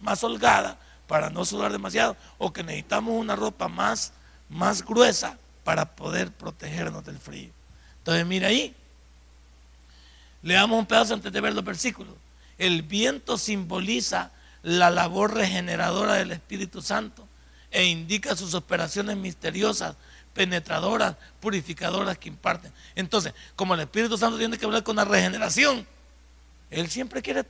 más 0.00 0.22
holgada, 0.24 0.76
para 1.06 1.30
no 1.30 1.44
sudar 1.44 1.72
demasiado, 1.72 2.16
o 2.38 2.52
que 2.52 2.62
necesitamos 2.62 3.14
una 3.14 3.36
ropa 3.36 3.68
más, 3.68 4.12
más 4.48 4.84
gruesa 4.84 5.38
para 5.64 5.96
poder 5.96 6.32
protegernos 6.32 7.04
del 7.04 7.18
frío. 7.18 7.50
Entonces, 7.98 8.26
mira 8.26 8.48
ahí, 8.48 8.74
leamos 10.42 10.78
un 10.78 10.86
pedazo 10.86 11.14
antes 11.14 11.32
de 11.32 11.40
ver 11.40 11.54
los 11.54 11.64
versículos. 11.64 12.14
El 12.58 12.82
viento 12.82 13.38
simboliza 13.38 14.32
la 14.62 14.90
labor 14.90 15.34
regeneradora 15.34 16.14
del 16.14 16.32
Espíritu 16.32 16.82
Santo 16.82 17.26
e 17.70 17.84
indica 17.84 18.36
sus 18.36 18.54
operaciones 18.54 19.16
misteriosas, 19.16 19.96
penetradoras, 20.34 21.16
purificadoras 21.40 22.18
que 22.18 22.28
imparten. 22.28 22.72
Entonces, 22.94 23.34
como 23.56 23.74
el 23.74 23.80
Espíritu 23.80 24.16
Santo 24.16 24.38
tiene 24.38 24.58
que 24.58 24.64
hablar 24.64 24.82
con 24.82 24.96
la 24.96 25.04
regeneración, 25.04 25.86
Él 26.70 26.88
siempre 26.88 27.22
quiere, 27.22 27.44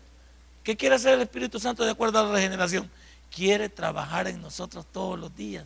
¿qué 0.64 0.76
quiere 0.76 0.94
hacer 0.94 1.14
el 1.14 1.22
Espíritu 1.22 1.58
Santo 1.58 1.84
de 1.84 1.90
acuerdo 1.90 2.18
a 2.18 2.24
la 2.24 2.32
regeneración? 2.32 2.90
Quiere 3.34 3.68
trabajar 3.68 4.28
en 4.28 4.40
nosotros 4.40 4.86
todos 4.92 5.18
los 5.18 5.34
días. 5.36 5.64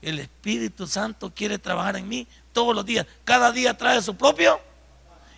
El 0.00 0.18
Espíritu 0.18 0.86
Santo 0.86 1.32
quiere 1.34 1.58
trabajar 1.58 1.96
en 1.96 2.08
mí 2.08 2.26
todos 2.52 2.74
los 2.74 2.84
días. 2.84 3.06
Cada 3.24 3.52
día 3.52 3.76
trae 3.76 4.02
su 4.02 4.16
propio 4.16 4.60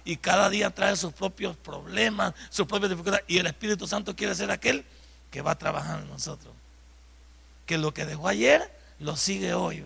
y 0.04 0.16
cada 0.16 0.48
día 0.48 0.70
trae 0.70 0.96
sus 0.96 1.12
propios 1.12 1.56
problemas, 1.56 2.34
sus 2.50 2.66
propias 2.66 2.90
dificultades. 2.90 3.24
Y 3.28 3.38
el 3.38 3.46
Espíritu 3.46 3.86
Santo 3.86 4.14
quiere 4.14 4.34
ser 4.34 4.50
aquel 4.50 4.84
que 5.30 5.42
va 5.42 5.52
a 5.52 5.58
trabajar 5.58 6.00
en 6.00 6.08
nosotros. 6.08 6.54
Que 7.66 7.78
lo 7.78 7.92
que 7.92 8.06
dejó 8.06 8.28
ayer 8.28 8.70
lo 9.00 9.16
sigue 9.16 9.54
hoy. 9.54 9.84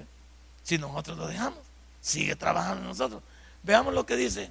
Si 0.68 0.76
nosotros 0.76 1.16
lo 1.16 1.26
dejamos, 1.26 1.60
sigue 2.02 2.36
trabajando 2.36 2.82
en 2.82 2.88
nosotros. 2.88 3.22
Veamos 3.62 3.94
lo 3.94 4.04
que 4.04 4.16
dice 4.16 4.50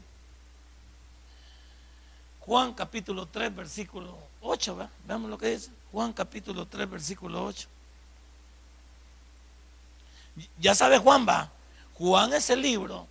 Juan 2.40 2.74
capítulo 2.74 3.28
3, 3.28 3.56
versículo 3.56 4.18
8. 4.42 4.90
Veamos 5.06 5.30
lo 5.30 5.38
que 5.38 5.52
dice. 5.52 5.70
Juan 5.92 6.14
capítulo 6.14 6.66
3, 6.66 6.90
versículo 6.90 7.46
8. 7.46 7.68
Ya 10.58 10.74
sabe 10.74 10.98
Juan, 10.98 11.28
va. 11.30 11.52
Juan 11.94 12.34
es 12.34 12.50
el 12.50 12.64
libro 12.64 13.06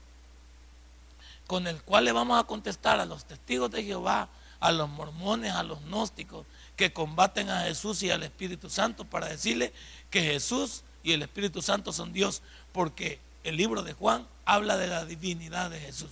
con 1.47 1.69
el 1.69 1.81
cual 1.83 2.07
le 2.07 2.11
vamos 2.11 2.41
a 2.41 2.45
contestar 2.45 2.99
a 2.99 3.07
los 3.07 3.25
testigos 3.25 3.71
de 3.71 3.85
Jehová, 3.85 4.29
a 4.59 4.73
los 4.73 4.89
mormones, 4.89 5.53
a 5.53 5.63
los 5.63 5.81
gnósticos, 5.83 6.45
que 6.75 6.93
combaten 6.93 7.51
a 7.51 7.61
Jesús 7.61 8.03
y 8.03 8.11
al 8.11 8.25
Espíritu 8.25 8.69
Santo 8.69 9.05
para 9.05 9.29
decirle 9.29 9.73
que 10.11 10.23
Jesús 10.23 10.83
y 11.07 11.13
el 11.13 11.23
Espíritu 11.23 11.63
Santo 11.63 11.93
son 11.93 12.13
Dios, 12.13 12.43
porque 12.77 13.19
el 13.43 13.57
libro 13.57 13.83
de 13.83 13.95
Juan 13.95 14.27
habla 14.45 14.77
de 14.77 14.87
la 14.87 15.07
divinidad 15.07 15.71
de 15.71 15.81
Jesús. 15.81 16.11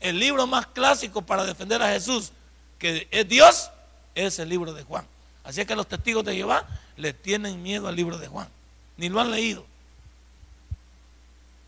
El 0.00 0.20
libro 0.20 0.46
más 0.46 0.68
clásico 0.68 1.22
para 1.22 1.44
defender 1.44 1.82
a 1.82 1.90
Jesús, 1.90 2.30
que 2.78 3.08
es 3.10 3.28
Dios, 3.28 3.70
es 4.14 4.38
el 4.38 4.48
libro 4.48 4.72
de 4.72 4.84
Juan. 4.84 5.04
Así 5.42 5.66
que 5.66 5.74
los 5.74 5.88
testigos 5.88 6.24
de 6.24 6.36
Jehová 6.36 6.64
le 6.96 7.12
tienen 7.12 7.60
miedo 7.60 7.88
al 7.88 7.96
libro 7.96 8.18
de 8.18 8.28
Juan, 8.28 8.48
ni 8.96 9.08
lo 9.08 9.20
han 9.20 9.32
leído. 9.32 9.66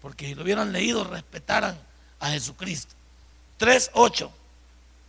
Porque 0.00 0.26
si 0.26 0.36
lo 0.36 0.44
hubieran 0.44 0.72
leído, 0.72 1.02
respetaran 1.02 1.76
a 2.20 2.30
Jesucristo. 2.30 2.94
3.8 3.58 4.30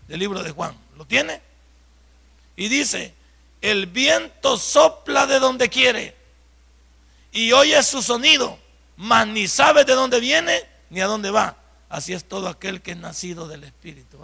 del 0.08 0.20
libro 0.20 0.42
de 0.42 0.52
Juan. 0.52 0.76
¿Lo 0.98 1.06
tiene? 1.06 1.40
Y 2.56 2.68
dice, 2.68 3.14
el 3.62 3.86
viento 3.86 4.58
sopla 4.58 5.28
de 5.28 5.38
donde 5.38 5.70
quiere 5.70 6.18
y 7.32 7.52
oye 7.52 7.82
su 7.84 8.02
sonido, 8.02 8.58
mas 8.98 9.28
ni 9.28 9.48
sabe 9.48 9.86
de 9.86 9.94
dónde 9.94 10.20
viene 10.20 10.64
ni 10.90 11.02
a 11.02 11.06
dónde 11.08 11.32
va. 11.32 11.56
Así 11.90 12.14
es 12.14 12.26
todo 12.26 12.50
aquel 12.50 12.82
que 12.82 12.92
es 12.92 12.98
nacido 12.98 13.48
del 13.48 13.64
Espíritu. 13.64 14.18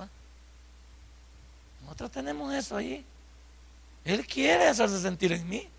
Nosotros 1.83 2.11
tenemos 2.11 2.53
eso 2.53 2.75
ahí. 2.75 3.05
Él 4.03 4.25
quiere 4.27 4.67
hacerse 4.67 4.99
sentir 4.99 5.31
en 5.31 5.47
mí. 5.47 5.69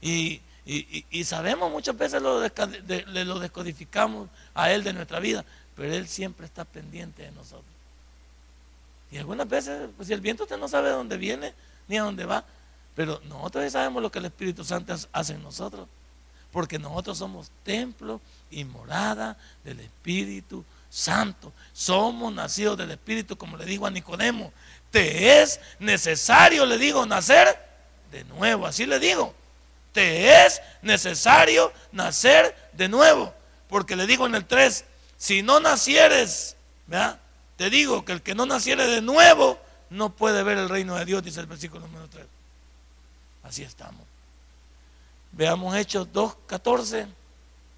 Y, 0.00 0.40
sabemos 1.24 1.70
muchas 1.70 1.96
veces 1.96 2.20
lo, 2.20 2.40
lo 2.40 3.38
descodificamos 3.38 4.28
a 4.54 4.72
Él 4.72 4.82
de 4.82 4.92
nuestra 4.92 5.20
vida, 5.20 5.44
pero 5.76 5.92
Él 5.92 6.08
siempre 6.08 6.46
está 6.46 6.64
pendiente 6.64 7.22
de 7.22 7.30
nosotros. 7.32 7.64
Y 9.10 9.18
algunas 9.18 9.48
veces, 9.48 9.88
pues 9.96 10.08
si 10.08 10.14
el 10.14 10.20
viento 10.20 10.44
usted 10.44 10.58
no 10.58 10.68
sabe 10.68 10.88
de 10.88 10.94
dónde 10.94 11.16
viene 11.16 11.54
ni 11.86 11.98
a 11.98 12.02
dónde 12.02 12.24
va, 12.24 12.44
pero 12.94 13.20
nosotros 13.28 13.70
sabemos 13.70 14.02
lo 14.02 14.10
que 14.10 14.18
el 14.18 14.24
Espíritu 14.24 14.64
Santo 14.64 14.94
hace 15.12 15.34
en 15.34 15.42
nosotros, 15.42 15.86
porque 16.56 16.78
nosotros 16.78 17.18
somos 17.18 17.50
templo 17.64 18.18
y 18.50 18.64
morada 18.64 19.36
del 19.62 19.78
Espíritu 19.78 20.64
Santo. 20.88 21.52
Somos 21.74 22.32
nacidos 22.32 22.78
del 22.78 22.92
Espíritu, 22.92 23.36
como 23.36 23.58
le 23.58 23.66
digo 23.66 23.86
a 23.86 23.90
Nicodemo. 23.90 24.54
Te 24.90 25.42
es 25.42 25.60
necesario, 25.80 26.64
le 26.64 26.78
digo, 26.78 27.04
nacer 27.04 27.62
de 28.10 28.24
nuevo. 28.24 28.66
Así 28.66 28.86
le 28.86 28.98
digo. 28.98 29.34
Te 29.92 30.46
es 30.46 30.62
necesario 30.80 31.74
nacer 31.92 32.56
de 32.72 32.88
nuevo. 32.88 33.34
Porque 33.68 33.94
le 33.94 34.06
digo 34.06 34.24
en 34.24 34.34
el 34.34 34.46
3, 34.46 34.86
si 35.18 35.42
no 35.42 35.60
nacieres, 35.60 36.56
¿verdad? 36.86 37.20
Te 37.58 37.68
digo 37.68 38.02
que 38.06 38.12
el 38.12 38.22
que 38.22 38.34
no 38.34 38.46
naciere 38.46 38.86
de 38.86 39.02
nuevo 39.02 39.60
no 39.90 40.08
puede 40.08 40.42
ver 40.42 40.56
el 40.56 40.70
reino 40.70 40.96
de 40.96 41.04
Dios, 41.04 41.22
dice 41.22 41.40
el 41.40 41.46
versículo 41.48 41.86
número 41.86 42.08
3. 42.08 42.24
Así 43.42 43.62
estamos. 43.62 44.15
Veamos 45.36 45.76
Hechos 45.76 46.08
2.14. 46.12 47.06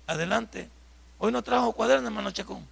Adelante. 0.06 0.68
Hoy 1.18 1.32
no 1.32 1.42
trajo 1.42 1.72
cuaderno, 1.72 2.06
hermano 2.06 2.30
Chacón. 2.30 2.64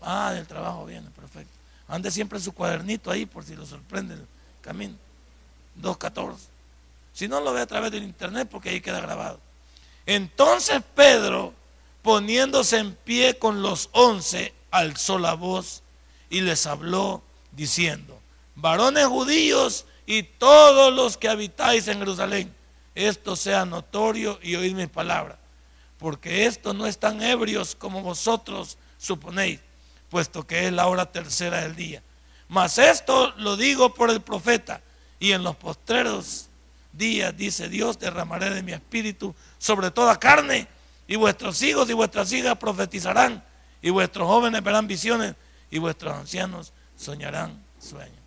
Ah, 0.00 0.32
del 0.32 0.46
trabajo 0.46 0.86
viene, 0.86 1.10
perfecto. 1.10 1.52
Ande 1.86 2.10
siempre 2.10 2.40
su 2.40 2.52
cuadernito 2.52 3.10
ahí 3.10 3.26
por 3.26 3.44
si 3.44 3.54
lo 3.54 3.66
sorprende 3.66 4.14
el 4.14 4.26
camino. 4.62 4.94
2.14. 5.80 6.36
Si 7.12 7.28
no, 7.28 7.40
lo 7.40 7.52
ve 7.52 7.60
a 7.60 7.66
través 7.66 7.92
del 7.92 8.04
internet 8.04 8.48
porque 8.50 8.70
ahí 8.70 8.80
queda 8.80 9.00
grabado. 9.00 9.38
Entonces 10.06 10.82
Pedro, 10.94 11.52
poniéndose 12.02 12.78
en 12.78 12.94
pie 12.94 13.38
con 13.38 13.60
los 13.60 13.90
once, 13.92 14.54
alzó 14.70 15.18
la 15.18 15.34
voz 15.34 15.82
y 16.30 16.40
les 16.40 16.66
habló 16.66 17.22
diciendo, 17.52 18.18
varones 18.54 19.06
judíos 19.06 19.84
y 20.06 20.22
todos 20.22 20.94
los 20.94 21.18
que 21.18 21.28
habitáis 21.28 21.86
en 21.88 21.98
Jerusalén, 21.98 22.54
esto 23.08 23.36
sea 23.36 23.64
notorio 23.64 24.38
y 24.42 24.56
oíd 24.56 24.74
mis 24.74 24.88
palabras, 24.88 25.38
porque 25.98 26.46
esto 26.46 26.72
no 26.74 26.86
están 26.86 27.22
ebrios 27.22 27.74
como 27.74 28.02
vosotros 28.02 28.78
suponéis, 28.98 29.60
puesto 30.08 30.46
que 30.46 30.66
es 30.66 30.72
la 30.72 30.86
hora 30.86 31.10
tercera 31.10 31.62
del 31.62 31.76
día. 31.76 32.02
Mas 32.48 32.78
esto 32.78 33.32
lo 33.36 33.56
digo 33.56 33.94
por 33.94 34.10
el 34.10 34.20
profeta, 34.20 34.82
y 35.18 35.32
en 35.32 35.42
los 35.42 35.56
postreros 35.56 36.48
días, 36.92 37.36
dice 37.36 37.68
Dios, 37.68 37.98
derramaré 37.98 38.50
de 38.50 38.62
mi 38.62 38.72
espíritu 38.72 39.34
sobre 39.58 39.90
toda 39.90 40.18
carne, 40.18 40.66
y 41.06 41.16
vuestros 41.16 41.62
hijos 41.62 41.88
y 41.90 41.92
vuestras 41.92 42.32
hijas 42.32 42.56
profetizarán, 42.56 43.44
y 43.82 43.90
vuestros 43.90 44.26
jóvenes 44.26 44.62
verán 44.62 44.86
visiones, 44.86 45.34
y 45.70 45.78
vuestros 45.78 46.14
ancianos 46.14 46.72
soñarán 46.96 47.62
sueños. 47.78 48.18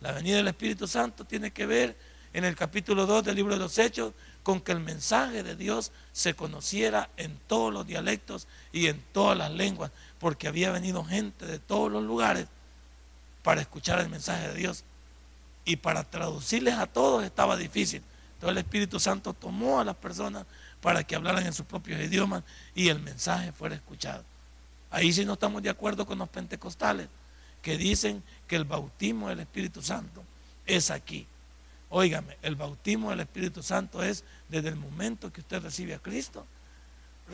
La 0.00 0.12
venida 0.12 0.38
del 0.38 0.48
Espíritu 0.48 0.88
Santo 0.88 1.24
tiene 1.24 1.52
que 1.52 1.64
ver 1.64 1.96
en 2.32 2.44
el 2.44 2.56
capítulo 2.56 3.06
2 3.06 3.24
del 3.24 3.36
libro 3.36 3.54
de 3.54 3.60
los 3.60 3.78
Hechos 3.78 4.12
con 4.42 4.60
que 4.60 4.72
el 4.72 4.80
mensaje 4.80 5.42
de 5.42 5.54
Dios 5.54 5.92
se 6.12 6.34
conociera 6.34 7.10
en 7.16 7.38
todos 7.46 7.72
los 7.72 7.86
dialectos 7.86 8.48
y 8.72 8.88
en 8.88 9.02
todas 9.12 9.36
las 9.36 9.50
lenguas, 9.50 9.92
porque 10.18 10.48
había 10.48 10.72
venido 10.72 11.04
gente 11.04 11.46
de 11.46 11.58
todos 11.58 11.92
los 11.92 12.02
lugares 12.02 12.48
para 13.42 13.60
escuchar 13.60 14.00
el 14.00 14.08
mensaje 14.08 14.48
de 14.48 14.54
Dios. 14.54 14.84
Y 15.64 15.76
para 15.76 16.02
traducirles 16.02 16.74
a 16.74 16.86
todos 16.86 17.22
estaba 17.22 17.56
difícil. 17.56 18.02
Entonces 18.34 18.50
el 18.50 18.58
Espíritu 18.58 18.98
Santo 18.98 19.32
tomó 19.32 19.80
a 19.80 19.84
las 19.84 19.94
personas 19.94 20.44
para 20.80 21.04
que 21.04 21.14
hablaran 21.14 21.46
en 21.46 21.52
sus 21.52 21.66
propios 21.66 22.00
idiomas 22.00 22.42
y 22.74 22.88
el 22.88 22.98
mensaje 22.98 23.52
fuera 23.52 23.76
escuchado. 23.76 24.24
Ahí 24.90 25.12
sí 25.12 25.24
no 25.24 25.34
estamos 25.34 25.62
de 25.62 25.70
acuerdo 25.70 26.04
con 26.04 26.18
los 26.18 26.28
pentecostales, 26.28 27.08
que 27.62 27.78
dicen 27.78 28.24
que 28.48 28.56
el 28.56 28.64
bautismo 28.64 29.28
del 29.28 29.40
Espíritu 29.40 29.80
Santo 29.80 30.24
es 30.66 30.90
aquí. 30.90 31.26
Óigame, 31.94 32.38
el 32.40 32.56
bautismo 32.56 33.10
del 33.10 33.20
Espíritu 33.20 33.62
Santo 33.62 34.02
es 34.02 34.24
desde 34.48 34.70
el 34.70 34.76
momento 34.76 35.30
que 35.30 35.42
usted 35.42 35.60
recibe 35.60 35.94
a 35.94 35.98
Cristo, 35.98 36.46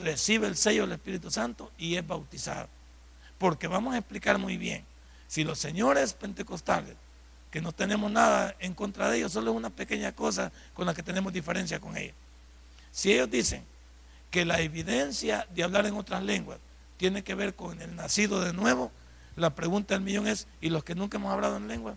recibe 0.03 0.49
el 0.49 0.57
sello 0.57 0.83
del 0.83 0.95
Espíritu 0.95 1.31
Santo 1.31 1.71
y 1.79 1.95
es 1.95 2.05
bautizado. 2.05 2.69
Porque 3.39 3.69
vamos 3.69 3.95
a 3.95 3.99
explicar 3.99 4.37
muy 4.39 4.57
bien, 4.57 4.85
si 5.29 5.45
los 5.45 5.61
señores 5.61 6.13
pentecostales, 6.13 6.97
que 7.53 7.61
no 7.61 7.71
tenemos 7.71 8.11
nada 8.11 8.57
en 8.59 8.75
contra 8.75 9.09
de 9.09 9.19
ellos, 9.19 9.31
solo 9.31 9.53
es 9.53 9.57
una 9.57 9.71
pequeña 9.71 10.11
cosa 10.11 10.51
con 10.75 10.87
la 10.87 10.95
que 10.95 11.05
tenemos 11.05 11.33
diferencia 11.33 11.79
con 11.79 11.97
ellos. 11.97 12.17
Si 12.91 13.13
ellos 13.13 13.31
dicen 13.31 13.65
que 14.33 14.45
la 14.45 14.61
evidencia 14.61 15.47
de 15.55 15.63
hablar 15.63 15.87
en 15.87 15.95
otras 15.95 16.25
lenguas 16.25 16.59
tiene 16.97 17.23
que 17.23 17.37
ver 17.37 17.55
con 17.55 17.81
el 17.81 17.95
nacido 17.95 18.41
de 18.41 18.53
nuevo, 18.53 18.91
la 19.37 19.55
pregunta 19.55 19.95
del 19.95 20.03
millón 20.03 20.27
es, 20.27 20.49
¿y 20.61 20.71
los 20.71 20.83
que 20.83 20.97
nunca 20.97 21.17
hemos 21.17 21.33
hablado 21.33 21.59
en 21.59 21.69
lengua? 21.69 21.97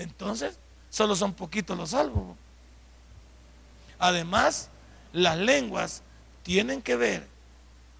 Entonces, 0.00 0.58
solo 0.88 1.14
son 1.14 1.34
poquitos 1.34 1.76
los 1.76 1.90
salvos. 1.90 2.36
Además, 3.98 4.70
las 5.12 5.36
lenguas 5.36 6.02
tienen 6.42 6.80
que 6.80 6.96
ver 6.96 7.26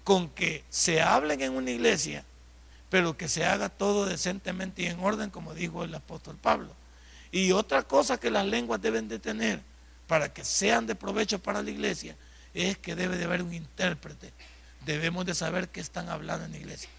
con 0.03 0.29
que 0.29 0.63
se 0.69 1.01
hablen 1.01 1.41
en 1.41 1.55
una 1.55 1.69
iglesia, 1.69 2.25
pero 2.89 3.15
que 3.15 3.27
se 3.27 3.45
haga 3.45 3.69
todo 3.69 4.05
decentemente 4.05 4.81
y 4.81 4.87
en 4.87 4.99
orden, 4.99 5.29
como 5.29 5.53
dijo 5.53 5.83
el 5.83 5.93
apóstol 5.93 6.37
Pablo. 6.41 6.73
Y 7.31 7.51
otra 7.51 7.83
cosa 7.83 8.19
que 8.19 8.31
las 8.31 8.47
lenguas 8.47 8.81
deben 8.81 9.07
de 9.07 9.19
tener 9.19 9.61
para 10.07 10.33
que 10.33 10.43
sean 10.43 10.87
de 10.87 10.95
provecho 10.95 11.39
para 11.39 11.61
la 11.61 11.69
iglesia 11.69 12.17
es 12.53 12.77
que 12.79 12.95
debe 12.95 13.15
de 13.15 13.25
haber 13.25 13.43
un 13.43 13.53
intérprete. 13.53 14.33
Debemos 14.85 15.25
de 15.27 15.35
saber 15.35 15.69
qué 15.69 15.79
están 15.79 16.09
hablando 16.09 16.45
en 16.45 16.51
la 16.51 16.57
iglesia. 16.57 16.89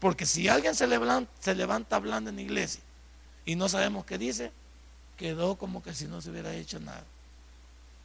Porque 0.00 0.26
si 0.26 0.48
alguien 0.48 0.74
se 0.74 0.88
levanta, 0.88 1.30
se 1.38 1.54
levanta 1.54 1.96
hablando 1.96 2.30
en 2.30 2.36
la 2.36 2.42
iglesia 2.42 2.82
y 3.48 3.56
no 3.56 3.66
sabemos 3.66 4.04
qué 4.04 4.18
dice, 4.18 4.52
quedó 5.16 5.56
como 5.56 5.82
que 5.82 5.94
si 5.94 6.04
no 6.04 6.20
se 6.20 6.28
hubiera 6.28 6.54
hecho 6.54 6.80
nada. 6.80 7.02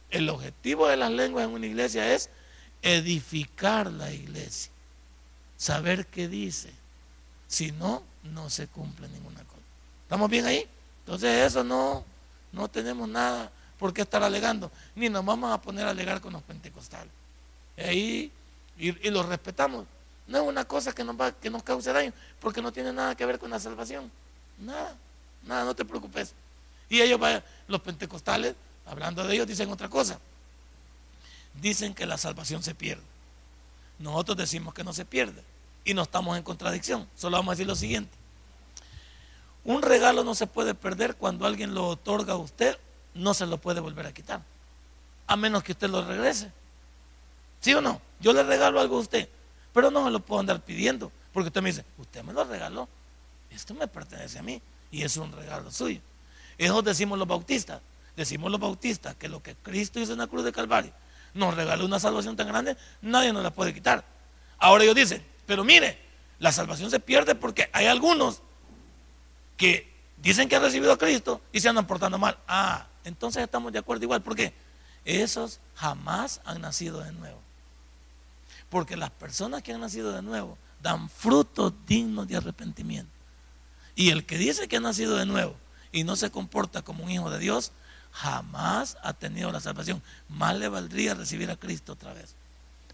El 0.08 0.30
objetivo 0.30 0.88
de 0.88 0.96
las 0.96 1.10
lenguas 1.10 1.44
en 1.44 1.52
una 1.52 1.66
iglesia 1.66 2.14
es 2.14 2.30
edificar 2.80 3.92
la 3.92 4.10
iglesia, 4.10 4.72
saber 5.58 6.06
qué 6.06 6.28
dice. 6.28 6.72
Si 7.46 7.72
no, 7.72 8.02
no 8.22 8.48
se 8.48 8.68
cumple 8.68 9.06
ninguna 9.08 9.44
cosa. 9.44 9.60
¿Estamos 10.04 10.30
bien 10.30 10.46
ahí? 10.46 10.66
Entonces 11.00 11.44
eso 11.44 11.62
no, 11.62 12.06
no 12.50 12.68
tenemos 12.68 13.06
nada 13.06 13.52
por 13.78 13.92
qué 13.92 14.00
estar 14.00 14.22
alegando, 14.22 14.72
ni 14.94 15.10
nos 15.10 15.26
vamos 15.26 15.52
a 15.52 15.60
poner 15.60 15.86
a 15.86 15.90
alegar 15.90 16.22
con 16.22 16.32
los 16.32 16.42
pentecostales. 16.42 17.12
Ahí, 17.76 18.32
y, 18.78 19.06
y 19.06 19.10
los 19.10 19.26
respetamos. 19.26 19.84
No 20.26 20.38
es 20.38 20.48
una 20.48 20.64
cosa 20.64 20.94
que 20.94 21.04
nos, 21.04 21.20
va, 21.20 21.32
que 21.32 21.50
nos 21.50 21.62
cause 21.62 21.92
daño, 21.92 22.14
porque 22.40 22.62
no 22.62 22.72
tiene 22.72 22.94
nada 22.94 23.14
que 23.14 23.26
ver 23.26 23.38
con 23.38 23.50
la 23.50 23.60
salvación. 23.60 24.10
Nada. 24.58 24.96
Nada, 25.46 25.64
no 25.64 25.74
te 25.74 25.84
preocupes. 25.84 26.34
Y 26.88 27.00
ellos, 27.00 27.20
los 27.68 27.80
pentecostales, 27.80 28.54
hablando 28.86 29.24
de 29.24 29.34
ellos, 29.34 29.46
dicen 29.46 29.70
otra 29.70 29.88
cosa. 29.88 30.18
Dicen 31.60 31.94
que 31.94 32.06
la 32.06 32.18
salvación 32.18 32.62
se 32.62 32.74
pierde. 32.74 33.02
Nosotros 33.98 34.36
decimos 34.36 34.74
que 34.74 34.84
no 34.84 34.92
se 34.92 35.04
pierde. 35.04 35.42
Y 35.84 35.94
no 35.94 36.02
estamos 36.02 36.36
en 36.36 36.42
contradicción. 36.42 37.08
Solo 37.16 37.36
vamos 37.36 37.52
a 37.52 37.54
decir 37.54 37.66
lo 37.66 37.76
siguiente. 37.76 38.12
Un 39.64 39.82
regalo 39.82 40.24
no 40.24 40.34
se 40.34 40.46
puede 40.46 40.74
perder 40.74 41.16
cuando 41.16 41.46
alguien 41.46 41.74
lo 41.74 41.88
otorga 41.88 42.34
a 42.34 42.36
usted, 42.36 42.78
no 43.14 43.32
se 43.32 43.46
lo 43.46 43.58
puede 43.58 43.80
volver 43.80 44.06
a 44.06 44.12
quitar. 44.12 44.42
A 45.26 45.36
menos 45.36 45.62
que 45.62 45.72
usted 45.72 45.88
lo 45.88 46.04
regrese. 46.04 46.52
¿Sí 47.60 47.72
o 47.72 47.80
no? 47.80 48.00
Yo 48.20 48.34
le 48.34 48.42
regalo 48.42 48.78
algo 48.78 48.98
a 48.98 49.00
usted, 49.00 49.26
pero 49.72 49.90
no 49.90 50.04
me 50.04 50.10
lo 50.10 50.20
puedo 50.20 50.40
andar 50.40 50.60
pidiendo. 50.60 51.10
Porque 51.32 51.48
usted 51.48 51.62
me 51.62 51.70
dice, 51.70 51.84
usted 51.96 52.22
me 52.22 52.34
lo 52.34 52.44
regaló. 52.44 52.88
Esto 53.50 53.72
me 53.72 53.88
pertenece 53.88 54.38
a 54.38 54.42
mí 54.42 54.60
y 54.90 55.02
es 55.02 55.16
un 55.16 55.32
regalo 55.32 55.70
suyo. 55.70 56.00
Eso 56.58 56.82
decimos 56.82 57.18
los 57.18 57.28
bautistas. 57.28 57.80
Decimos 58.16 58.50
los 58.50 58.60
bautistas 58.60 59.16
que 59.16 59.28
lo 59.28 59.42
que 59.42 59.56
Cristo 59.56 59.98
hizo 59.98 60.12
en 60.12 60.18
la 60.18 60.26
cruz 60.26 60.44
de 60.44 60.52
Calvario 60.52 60.92
nos 61.34 61.54
regaló 61.54 61.84
una 61.84 61.98
salvación 61.98 62.36
tan 62.36 62.46
grande, 62.46 62.76
nadie 63.02 63.32
nos 63.32 63.42
la 63.42 63.50
puede 63.50 63.74
quitar. 63.74 64.04
Ahora 64.58 64.84
ellos 64.84 64.94
dicen, 64.94 65.24
pero 65.46 65.64
mire, 65.64 65.98
la 66.38 66.52
salvación 66.52 66.90
se 66.90 67.00
pierde 67.00 67.34
porque 67.34 67.68
hay 67.72 67.86
algunos 67.86 68.40
que 69.56 69.92
dicen 70.16 70.48
que 70.48 70.56
han 70.56 70.62
recibido 70.62 70.92
a 70.92 70.98
Cristo 70.98 71.40
y 71.52 71.60
se 71.60 71.68
andan 71.68 71.86
portando 71.86 72.18
mal. 72.18 72.38
Ah, 72.48 72.86
entonces 73.04 73.42
estamos 73.42 73.72
de 73.72 73.80
acuerdo 73.80 74.04
igual. 74.04 74.22
¿Por 74.22 74.36
qué? 74.36 74.54
Esos 75.04 75.60
jamás 75.74 76.40
han 76.44 76.60
nacido 76.62 77.00
de 77.00 77.12
nuevo. 77.12 77.40
Porque 78.70 78.96
las 78.96 79.10
personas 79.10 79.62
que 79.62 79.72
han 79.72 79.80
nacido 79.80 80.12
de 80.12 80.22
nuevo 80.22 80.56
dan 80.80 81.08
frutos 81.10 81.72
dignos 81.86 82.26
de 82.28 82.36
arrepentimiento. 82.36 83.12
Y 83.96 84.10
el 84.10 84.24
que 84.24 84.38
dice 84.38 84.68
que 84.68 84.76
ha 84.76 84.80
nacido 84.80 85.16
de 85.16 85.26
nuevo 85.26 85.56
y 85.92 86.04
no 86.04 86.16
se 86.16 86.30
comporta 86.30 86.82
como 86.82 87.04
un 87.04 87.10
hijo 87.10 87.30
de 87.30 87.38
Dios, 87.38 87.72
jamás 88.12 88.96
ha 89.02 89.12
tenido 89.12 89.52
la 89.52 89.60
salvación. 89.60 90.02
Más 90.28 90.56
le 90.56 90.68
valdría 90.68 91.14
recibir 91.14 91.50
a 91.50 91.56
Cristo 91.56 91.92
otra 91.92 92.12
vez, 92.12 92.34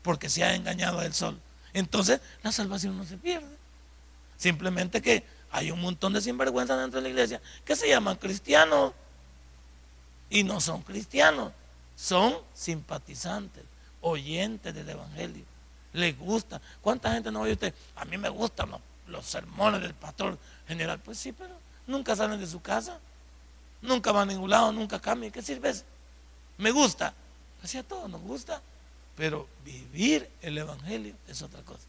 porque 0.03 0.29
se 0.29 0.45
ha 0.45 0.55
engañado 0.55 0.99
a 0.99 1.07
él 1.07 1.15
solo. 1.15 1.39
Entonces, 1.73 2.21
la 2.43 2.53
salvación 2.53 2.97
no 2.97 3.05
se 3.05 3.17
pierde. 3.17 3.57
Simplemente 4.37 5.03
que 5.03 5.25
hay 5.51 5.71
un 5.71 5.81
montón 5.81 6.13
de 6.13 6.21
sinvergüenzas 6.21 6.79
dentro 6.79 7.01
de 7.01 7.05
la 7.05 7.11
iglesia 7.11 7.41
que 7.65 7.77
se 7.77 7.89
llaman 7.89 8.17
cristianos 8.17 8.93
y 10.31 10.45
no 10.45 10.61
son 10.61 10.83
cristianos, 10.83 11.53
son 11.97 12.35
simpatizantes, 12.55 13.65
oyentes 14.01 14.75
del 14.75 14.89
Evangelio. 14.89 15.45
Les 15.93 16.17
gusta. 16.17 16.61
¿Cuánta 16.81 17.13
gente 17.13 17.33
no 17.33 17.41
oye 17.41 17.53
usted? 17.53 17.75
A 17.97 18.05
mí 18.05 18.17
me 18.17 18.29
gustan 18.29 18.71
los, 18.71 18.81
los 19.09 19.27
sermones 19.27 19.83
del 19.83 19.95
pastor 19.95 20.39
general. 20.71 20.99
Pues 21.01 21.19
sí, 21.19 21.33
pero 21.33 21.55
nunca 21.87 22.17
salen 22.17 22.41
de 22.41 22.47
su 22.47 22.63
casa, 22.63 22.99
nunca 23.83 24.13
van 24.13 24.29
a 24.29 24.33
ningún 24.33 24.51
lado, 24.51 24.73
nunca 24.73 25.01
cambian. 25.01 25.33
¿Qué 25.33 25.43
sirve? 25.43 25.75
Me 26.59 26.71
gusta. 26.71 27.13
Así 27.63 27.77
a 27.77 27.83
todos 27.83 28.09
nos 28.09 28.21
gusta. 28.23 28.63
Pero 29.17 29.49
vivir 29.65 30.31
el 30.41 30.57
Evangelio 30.57 31.15
es 31.29 31.43
otra 31.43 31.63
cosa. 31.63 31.85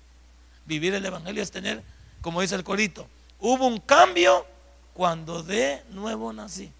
Vivir 0.65 0.93
el 0.93 1.05
Evangelio 1.05 1.41
es 1.41 1.51
tener, 1.51 1.81
como 2.21 2.41
dice 2.41 2.55
el 2.55 2.63
corito, 2.63 3.07
hubo 3.39 3.67
un 3.67 3.79
cambio 3.79 4.45
cuando 4.93 5.43
de 5.43 5.83
nuevo 5.91 6.33
nací. 6.33 6.71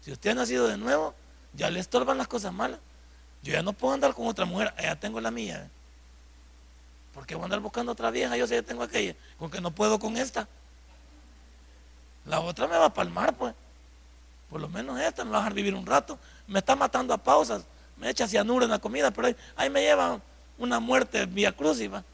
Si 0.00 0.10
usted 0.10 0.30
ha 0.30 0.34
nacido 0.34 0.66
de 0.66 0.76
nuevo, 0.76 1.14
ya 1.54 1.70
le 1.70 1.78
estorban 1.78 2.18
las 2.18 2.26
cosas 2.26 2.52
malas. 2.52 2.80
Yo 3.42 3.52
ya 3.52 3.62
no 3.62 3.72
puedo 3.72 3.94
andar 3.94 4.14
con 4.14 4.26
otra 4.26 4.44
mujer, 4.44 4.74
ya 4.80 4.96
tengo 4.96 5.20
la 5.20 5.30
mía. 5.30 5.64
¿eh? 5.64 5.70
¿Por 7.14 7.26
qué 7.26 7.34
voy 7.34 7.42
a 7.42 7.44
andar 7.44 7.60
buscando 7.60 7.92
otra 7.92 8.10
vieja? 8.10 8.36
Yo 8.36 8.46
sé 8.46 8.54
ya 8.54 8.62
tengo 8.62 8.82
aquella, 8.82 9.14
con 9.38 9.50
que 9.50 9.60
no 9.60 9.70
puedo 9.70 9.98
con 9.98 10.16
esta. 10.16 10.48
La 12.26 12.40
otra 12.40 12.66
me 12.66 12.76
va 12.76 12.86
a 12.86 12.94
palmar, 12.94 13.34
pues. 13.36 13.54
Por 14.50 14.60
lo 14.60 14.68
menos 14.68 15.00
esta 15.00 15.24
me 15.24 15.30
va 15.30 15.38
a 15.38 15.40
dejar 15.40 15.54
vivir 15.54 15.74
un 15.74 15.86
rato. 15.86 16.18
Me 16.46 16.58
está 16.58 16.76
matando 16.76 17.14
a 17.14 17.18
pausas. 17.18 17.64
Me 17.96 18.10
echa 18.10 18.26
cianuro 18.26 18.64
en 18.64 18.70
la 18.70 18.78
comida, 18.78 19.10
pero 19.10 19.34
ahí, 19.56 19.70
me 19.70 19.80
lleva 19.80 20.20
una 20.58 20.80
muerte 20.80 21.26
vía 21.26 21.52
cruz, 21.52 21.80
¿va? 21.92 22.04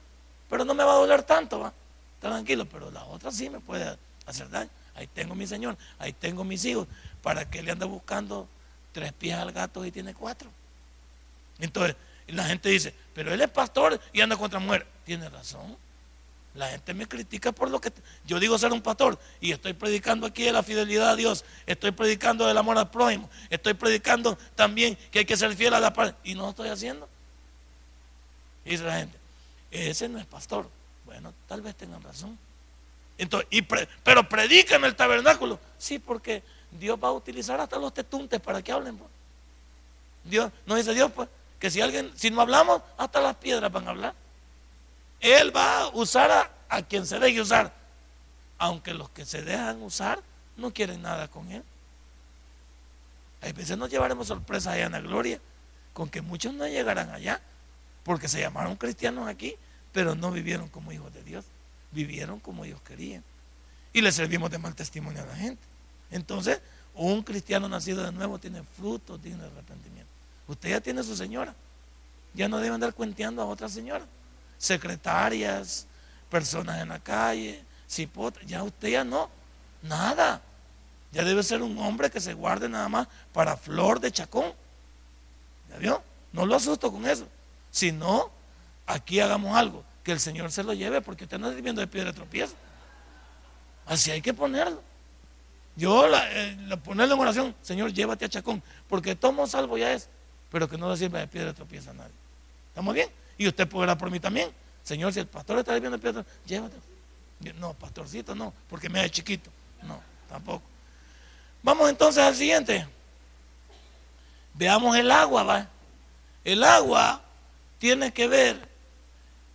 Pero 0.49 0.65
no 0.65 0.75
me 0.75 0.85
va 0.85 0.93
a 0.93 0.97
doler 0.97 1.23
tanto, 1.23 1.61
¿va? 1.61 1.73
Tranquilo, 2.21 2.67
pero 2.67 2.91
la 2.91 3.05
otra 3.05 3.31
sí 3.31 3.49
me 3.49 3.61
puede 3.61 3.97
hacer 4.27 4.49
daño. 4.51 4.71
Ahí 4.95 5.07
tengo 5.07 5.35
mi 5.35 5.47
señor, 5.47 5.77
ahí 5.99 6.13
tengo 6.13 6.45
mis 6.45 6.65
hijos. 6.65 6.87
¿Para 7.23 7.49
que 7.49 7.63
le 7.63 7.71
ande 7.71 7.85
buscando 7.87 8.49
tres 8.93 9.13
pies 9.13 9.37
al 9.37 9.53
gato 9.53 9.85
y 9.85 9.91
tiene 9.91 10.15
cuatro? 10.15 10.51
Entonces, 11.59 11.97
la 12.29 12.45
gente 12.45 12.69
dice, 12.69 12.95
pero 13.15 13.33
él 13.33 13.41
es 13.41 13.49
pastor 13.49 14.01
y 14.13 14.21
anda 14.21 14.37
contra 14.37 14.59
mujer. 14.59 14.87
Tiene 15.05 15.29
razón. 15.29 15.77
La 16.59 16.67
gente 16.71 16.93
me 16.93 17.07
critica 17.07 17.53
por 17.53 17.71
lo 17.71 17.81
que 17.81 17.93
yo 18.27 18.41
digo 18.41 18.59
ser 18.59 18.73
un 18.73 18.83
pastor 18.83 19.17
y 19.41 19.53
estoy 19.53 19.75
predicando 19.75 20.27
aquí 20.27 20.43
de 20.43 20.51
la 20.51 20.65
fidelidad 20.65 21.11
a 21.11 21.15
Dios, 21.15 21.45
estoy 21.67 21.93
predicando 21.93 22.49
del 22.49 22.59
amor 22.59 22.77
al 22.77 22.91
prójimo, 22.91 23.31
estoy 23.49 23.75
predicando 23.75 24.37
también 24.57 24.99
que 25.13 25.21
hay 25.21 25.25
que 25.25 25.37
ser 25.37 25.55
fiel 25.55 25.73
a 25.75 25.79
la 25.79 25.93
paz 25.93 26.15
y 26.25 26.35
no 26.35 26.43
lo 26.43 26.51
estoy 26.51 26.69
haciendo. 26.69 27.09
Y 28.65 28.71
dice 28.71 28.83
la 28.83 28.97
gente, 28.97 29.17
ese 29.71 30.09
no 30.09 30.19
es 30.19 30.27
pastor. 30.27 30.69
Bueno, 31.05 31.33
tal 31.47 31.63
vez 31.63 31.77
tengan 31.77 32.03
razón. 32.03 32.37
Entonces, 33.19 33.49
pero 34.03 34.29
predica 34.29 34.75
en 34.75 34.85
el 34.85 34.97
tabernáculo. 34.97 35.61
Sí, 35.79 36.01
porque 36.01 36.43
Dios 36.73 36.99
va 37.03 37.09
a 37.09 37.13
utilizar 37.13 37.61
hasta 37.61 37.79
los 37.79 37.95
tetuntes 37.95 38.41
para 38.41 38.63
que 38.63 38.73
hablen. 38.73 38.97
Pues. 38.97 39.11
Dios, 40.25 40.51
no 40.67 40.75
dice 40.75 40.93
Dios, 40.93 41.13
pues, 41.15 41.29
que 41.61 41.71
si 41.71 41.81
alguien, 41.81 42.11
si 42.17 42.33
no 42.33 42.41
hablamos, 42.41 42.83
hasta 42.97 43.21
las 43.21 43.37
piedras 43.37 43.71
van 43.71 43.87
a 43.87 43.91
hablar. 43.91 44.28
Él 45.21 45.55
va 45.55 45.83
a 45.83 45.89
usar 45.89 46.31
a, 46.31 46.51
a 46.69 46.83
quien 46.83 47.07
se 47.07 47.19
deje 47.19 47.41
usar, 47.41 47.73
aunque 48.59 48.95
los 48.95 49.11
que 49.11 49.25
se 49.25 49.43
dejan 49.43 49.83
usar 49.83 50.23
no 50.57 50.73
quieren 50.73 51.03
nada 51.03 51.29
con 51.29 51.51
él. 51.51 51.63
A 53.43 53.53
veces 53.53 53.79
nos 53.79 53.91
llevaremos 53.91 54.29
sorpresas 54.29 54.75
allá 54.75 54.87
en 54.87 54.93
la 54.93 55.01
gloria, 55.01 55.41
con 55.93 56.09
que 56.09 56.23
muchos 56.23 56.53
no 56.55 56.67
llegarán 56.67 57.11
allá, 57.11 57.41
porque 58.05 58.29
se 58.29 58.41
llamaron 58.41 58.77
cristianos 58.77 59.29
aquí, 59.29 59.55
pero 59.93 60.15
no 60.15 60.31
vivieron 60.31 60.69
como 60.69 60.93
hijos 60.93 61.13
de 61.15 61.23
Dios, 61.23 61.45
vivieron 61.93 62.41
como 62.41 62.65
ellos 62.65 62.81
querían. 62.83 63.23
Y 63.93 64.01
le 64.01 64.13
servimos 64.13 64.51
de 64.51 64.59
mal 64.59 64.75
testimonio 64.75 65.23
a 65.23 65.27
la 65.27 65.37
gente. 65.37 65.63
Entonces, 66.11 66.61
un 66.95 67.23
cristiano 67.23 67.69
nacido 67.69 68.05
de 68.05 68.13
nuevo 68.13 68.39
tiene 68.39 68.63
frutos 68.77 69.23
dignos 69.23 69.43
de 69.43 69.47
arrepentimiento. 69.49 70.11
Usted 70.49 70.71
ya 70.71 70.81
tiene 70.81 71.03
su 71.03 71.17
señora. 71.17 71.55
Ya 72.35 72.49
no 72.49 72.59
debe 72.59 72.75
andar 72.75 72.95
cuenteando 72.95 73.43
a 73.43 73.47
otra 73.47 73.69
señora. 73.69 74.05
Secretarias, 74.59 75.87
personas 76.29 76.83
en 76.83 76.91
la 76.91 76.99
calle, 76.99 77.65
cipotas. 77.89 78.45
Ya 78.47 78.63
usted 78.63 78.89
ya 78.89 79.05
no. 79.05 79.31
Nada. 79.83 80.43
Ya 81.13 81.25
debe 81.25 81.43
ser 81.43 81.63
un 81.63 81.79
hombre 81.79 82.11
que 82.11 82.21
se 82.21 82.35
guarde 82.35 82.69
nada 82.69 82.89
más 82.89 83.09
para 83.33 83.57
flor 83.57 84.01
de 84.01 84.13
chacón. 84.13 84.53
¿Ya 85.71 85.79
vio? 85.79 86.03
No 86.33 86.45
lo 86.45 86.57
asusto 86.57 86.93
con 86.93 87.07
eso. 87.07 87.27
Si 87.71 87.93
no, 87.93 88.31
aquí 88.87 89.21
hagamos 89.21 89.57
algo. 89.57 89.85
Que 90.03 90.13
el 90.13 90.21
Señor 90.21 90.51
se 90.53 90.63
lo 90.63 90.73
lleve 90.75 91.01
porque 91.01 91.25
usted 91.25 91.39
no 91.39 91.47
está 91.47 91.57
viviendo 91.57 91.81
de 91.81 91.87
piedra 91.87 92.11
de 92.11 92.17
tropiezo. 92.17 92.55
Así 93.87 94.11
hay 94.11 94.21
que 94.21 94.35
ponerlo. 94.35 94.83
Yo 95.77 96.09
la, 96.09 96.31
eh, 96.33 96.59
en 96.59 97.13
oración, 97.13 97.55
Señor, 97.63 97.93
llévate 97.93 98.25
a 98.25 98.29
Chacón, 98.29 98.63
porque 98.89 99.15
tomo 99.15 99.47
salvo 99.47 99.79
ya 99.79 99.93
es, 99.93 100.09
pero 100.51 100.69
que 100.69 100.77
no 100.77 100.91
le 100.91 100.97
sirva 100.97 101.21
de 101.21 101.29
piedra 101.29 101.49
de 101.51 101.55
tropiezo 101.55 101.91
a 101.91 101.95
nadie. 101.95 102.15
¿Estamos 102.71 102.95
bien? 102.95 103.09
Y 103.39 103.47
usted 103.47 103.69
puede 103.69 103.95
por 103.97 104.11
mí 104.11 104.21
también. 104.21 104.53
Señor, 104.83 105.13
si 105.13 105.21
el 105.21 105.27
pastor 105.27 105.59
está 105.59 105.73
viviendo 105.75 105.99
piedra, 105.99 106.25
llévate. 106.45 106.77
No, 107.59 107.73
pastorcito, 107.75 108.35
no, 108.35 108.53
porque 108.69 108.89
me 108.89 109.01
da 109.01 109.09
chiquito. 109.09 109.51
No, 109.83 110.01
tampoco. 110.29 110.63
Vamos 111.63 111.89
entonces 111.89 112.23
al 112.23 112.35
siguiente. 112.35 112.87
Veamos 114.55 114.97
el 114.97 115.11
agua, 115.11 115.45
¿va? 115.45 115.69
El 116.45 116.65
agua 116.65 117.23
tiene 117.79 118.13
que 118.13 118.27
ver. 118.27 118.69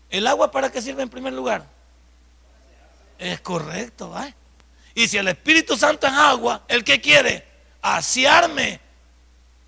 ¿El 0.10 0.28
agua 0.28 0.50
para 0.52 0.72
qué 0.72 0.82
sirve 0.82 1.04
en 1.04 1.10
primer 1.10 1.34
lugar? 1.34 1.66
Es 3.20 3.42
correcto, 3.42 4.12
¿va? 4.12 4.34
Y 4.96 5.08
si 5.08 5.18
el 5.18 5.28
Espíritu 5.28 5.76
Santo 5.76 6.08
es 6.08 6.14
agua, 6.14 6.64
¿el 6.68 6.84
que 6.84 7.02
quiere? 7.02 7.46
Asearme. 7.82 8.80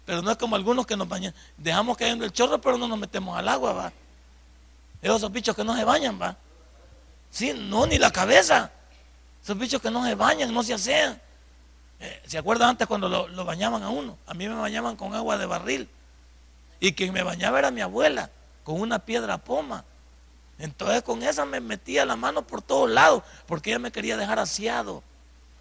Pero 0.06 0.22
no 0.22 0.32
es 0.32 0.38
como 0.38 0.56
algunos 0.56 0.86
que 0.86 0.96
nos 0.96 1.08
bañan. 1.08 1.34
Dejamos 1.58 1.98
cayendo 1.98 2.24
el 2.24 2.32
chorro, 2.32 2.62
pero 2.62 2.78
no 2.78 2.88
nos 2.88 3.00
metemos 3.00 3.38
al 3.38 3.50
agua, 3.50 3.74
¿va? 3.74 3.94
Esos 5.02 5.32
bichos 5.32 5.56
que 5.56 5.64
no 5.64 5.76
se 5.76 5.84
bañan, 5.84 6.20
¿va? 6.22 6.36
Sí, 7.30 7.54
no, 7.54 7.86
ni 7.86 7.98
la 7.98 8.12
cabeza. 8.12 8.72
Esos 9.44 9.58
bichos 9.58 9.82
que 9.82 9.92
no 9.92 10.06
se 10.06 10.16
bañan, 10.16 10.54
no 10.54 10.64
se 10.64 10.74
asean. 10.74 11.22
Eh, 12.00 12.22
¿Se 12.26 12.38
acuerdan 12.38 12.70
antes 12.70 12.88
cuando 12.88 13.08
lo, 13.10 13.46
bañaban 13.46 13.84
a 13.84 13.90
uno? 13.90 14.18
A 14.28 14.34
mí 14.34 14.48
me 14.48 14.56
bañaban 14.56 14.96
con 14.96 15.14
agua 15.14 15.38
de 15.38 15.46
barril. 15.46 15.90
Y 16.80 16.94
quien 16.94 17.14
me 17.14 17.24
bañaba 17.24 17.60
era 17.60 17.72
mi 17.72 17.82
abuela, 17.82 18.30
con 18.64 18.80
una 18.80 19.00
piedra 19.00 19.38
poma. 19.38 19.86
Entonces 20.58 21.04
con 21.04 21.24
esa 21.24 21.46
me 21.46 21.60
metía 21.60 22.06
la 22.06 22.16
mano 22.16 22.46
por 22.46 22.62
todos 22.62 22.90
lados, 22.90 23.24
porque 23.48 23.72
ella 23.72 23.80
me 23.80 23.92
quería 23.92 24.18
dejar 24.18 24.40
aseado. 24.40 25.04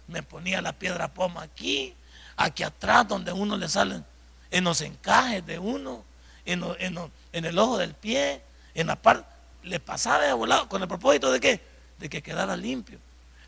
Me 0.07 0.23
ponía 0.23 0.61
la 0.61 0.73
piedra 0.73 1.07
poma 1.07 1.41
aquí, 1.43 1.95
aquí 2.37 2.63
atrás, 2.63 3.07
donde 3.07 3.31
uno 3.31 3.57
le 3.57 3.67
salen, 3.67 4.05
en 4.51 4.63
los 4.63 4.81
encajes 4.81 5.45
de 5.45 5.59
uno, 5.59 6.03
en, 6.45 6.63
en, 6.79 7.45
el 7.45 7.57
ojo 7.57 7.77
del 7.77 7.93
pie, 7.93 8.41
en 8.75 8.87
la 8.87 8.95
parte. 8.95 9.27
Le 9.63 9.79
pasaba 9.79 10.23
de 10.23 10.33
volado, 10.33 10.69
con 10.69 10.81
el 10.81 10.87
propósito 10.87 11.31
de 11.31 11.39
qué? 11.39 11.61
De 11.97 12.07
que 12.09 12.21
quedara 12.21 12.55
limpio. 12.55 12.99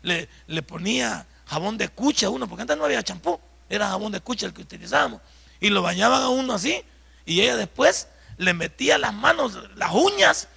Le, 0.02 0.28
le 0.48 0.62
ponía 0.62 1.26
jabón 1.46 1.78
de 1.78 1.88
cucha 1.88 2.26
a 2.26 2.30
uno, 2.30 2.48
porque 2.48 2.62
antes 2.62 2.76
no 2.76 2.84
había 2.84 3.02
champú, 3.02 3.38
era 3.68 3.88
jabón 3.88 4.10
de 4.10 4.20
cucha 4.20 4.46
el 4.46 4.52
que 4.52 4.62
utilizábamos. 4.62 5.20
Y 5.60 5.70
lo 5.70 5.82
bañaban 5.82 6.22
a 6.22 6.28
uno 6.28 6.54
así, 6.54 6.82
y 7.24 7.40
ella 7.40 7.56
después 7.56 8.08
le 8.36 8.54
metía 8.54 8.98
las 8.98 9.12
manos, 9.12 9.58
las 9.76 9.92
uñas, 9.92 10.48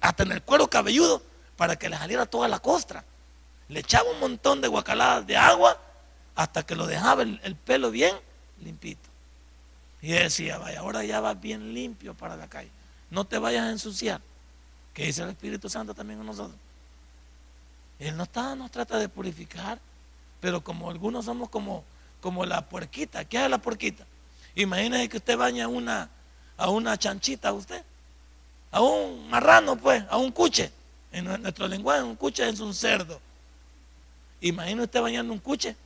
hasta 0.00 0.22
en 0.22 0.32
el 0.32 0.42
cuero 0.42 0.68
cabelludo, 0.68 1.22
para 1.56 1.76
que 1.76 1.88
le 1.88 1.96
saliera 1.96 2.26
toda 2.26 2.48
la 2.48 2.58
costra. 2.58 3.04
Le 3.68 3.80
echaba 3.80 4.10
un 4.10 4.20
montón 4.20 4.60
de 4.60 4.68
guacaladas 4.68 5.26
de 5.26 5.36
agua 5.36 5.80
hasta 6.34 6.64
que 6.64 6.74
lo 6.74 6.86
dejaba 6.86 7.22
el, 7.22 7.56
pelo 7.56 7.90
bien 7.90 8.14
limpito. 8.60 9.08
Y 10.00 10.12
decía, 10.12 10.58
vaya, 10.58 10.80
ahora 10.80 11.04
ya 11.04 11.20
va 11.20 11.34
bien 11.34 11.72
limpio 11.72 12.14
para 12.14 12.36
la 12.36 12.48
calle. 12.48 12.70
No 13.12 13.26
te 13.26 13.38
vayas 13.38 13.66
a 13.66 13.70
ensuciar. 13.70 14.22
Que 14.94 15.04
dice 15.04 15.22
el 15.22 15.28
Espíritu 15.28 15.68
Santo 15.68 15.92
también 15.92 16.20
a 16.20 16.24
nosotros. 16.24 16.58
Él 17.98 18.16
no 18.16 18.22
está, 18.22 18.56
nos 18.56 18.70
trata 18.70 18.98
de 18.98 19.06
purificar. 19.06 19.78
Pero 20.40 20.64
como 20.64 20.88
algunos 20.88 21.26
somos 21.26 21.50
como, 21.50 21.84
como 22.22 22.46
la 22.46 22.66
puerquita, 22.66 23.26
¿qué 23.26 23.44
es 23.44 23.50
la 23.50 23.58
puerquita? 23.58 24.06
Imagínese 24.54 25.10
que 25.10 25.18
usted 25.18 25.36
baña 25.36 25.68
una, 25.68 26.08
a 26.56 26.70
una 26.70 26.96
chanchita, 26.96 27.52
usted, 27.52 27.84
a 28.70 28.80
un 28.80 29.28
marrano, 29.28 29.76
pues, 29.76 30.02
a 30.08 30.16
un 30.16 30.32
cuche. 30.32 30.72
En 31.12 31.26
nuestro 31.26 31.68
lenguaje, 31.68 32.02
un 32.02 32.16
cuche 32.16 32.48
es 32.48 32.60
un 32.60 32.72
cerdo. 32.72 33.20
Imagínese 34.40 34.84
usted 34.84 35.02
bañando 35.02 35.34
un 35.34 35.38
cuche. 35.38 35.76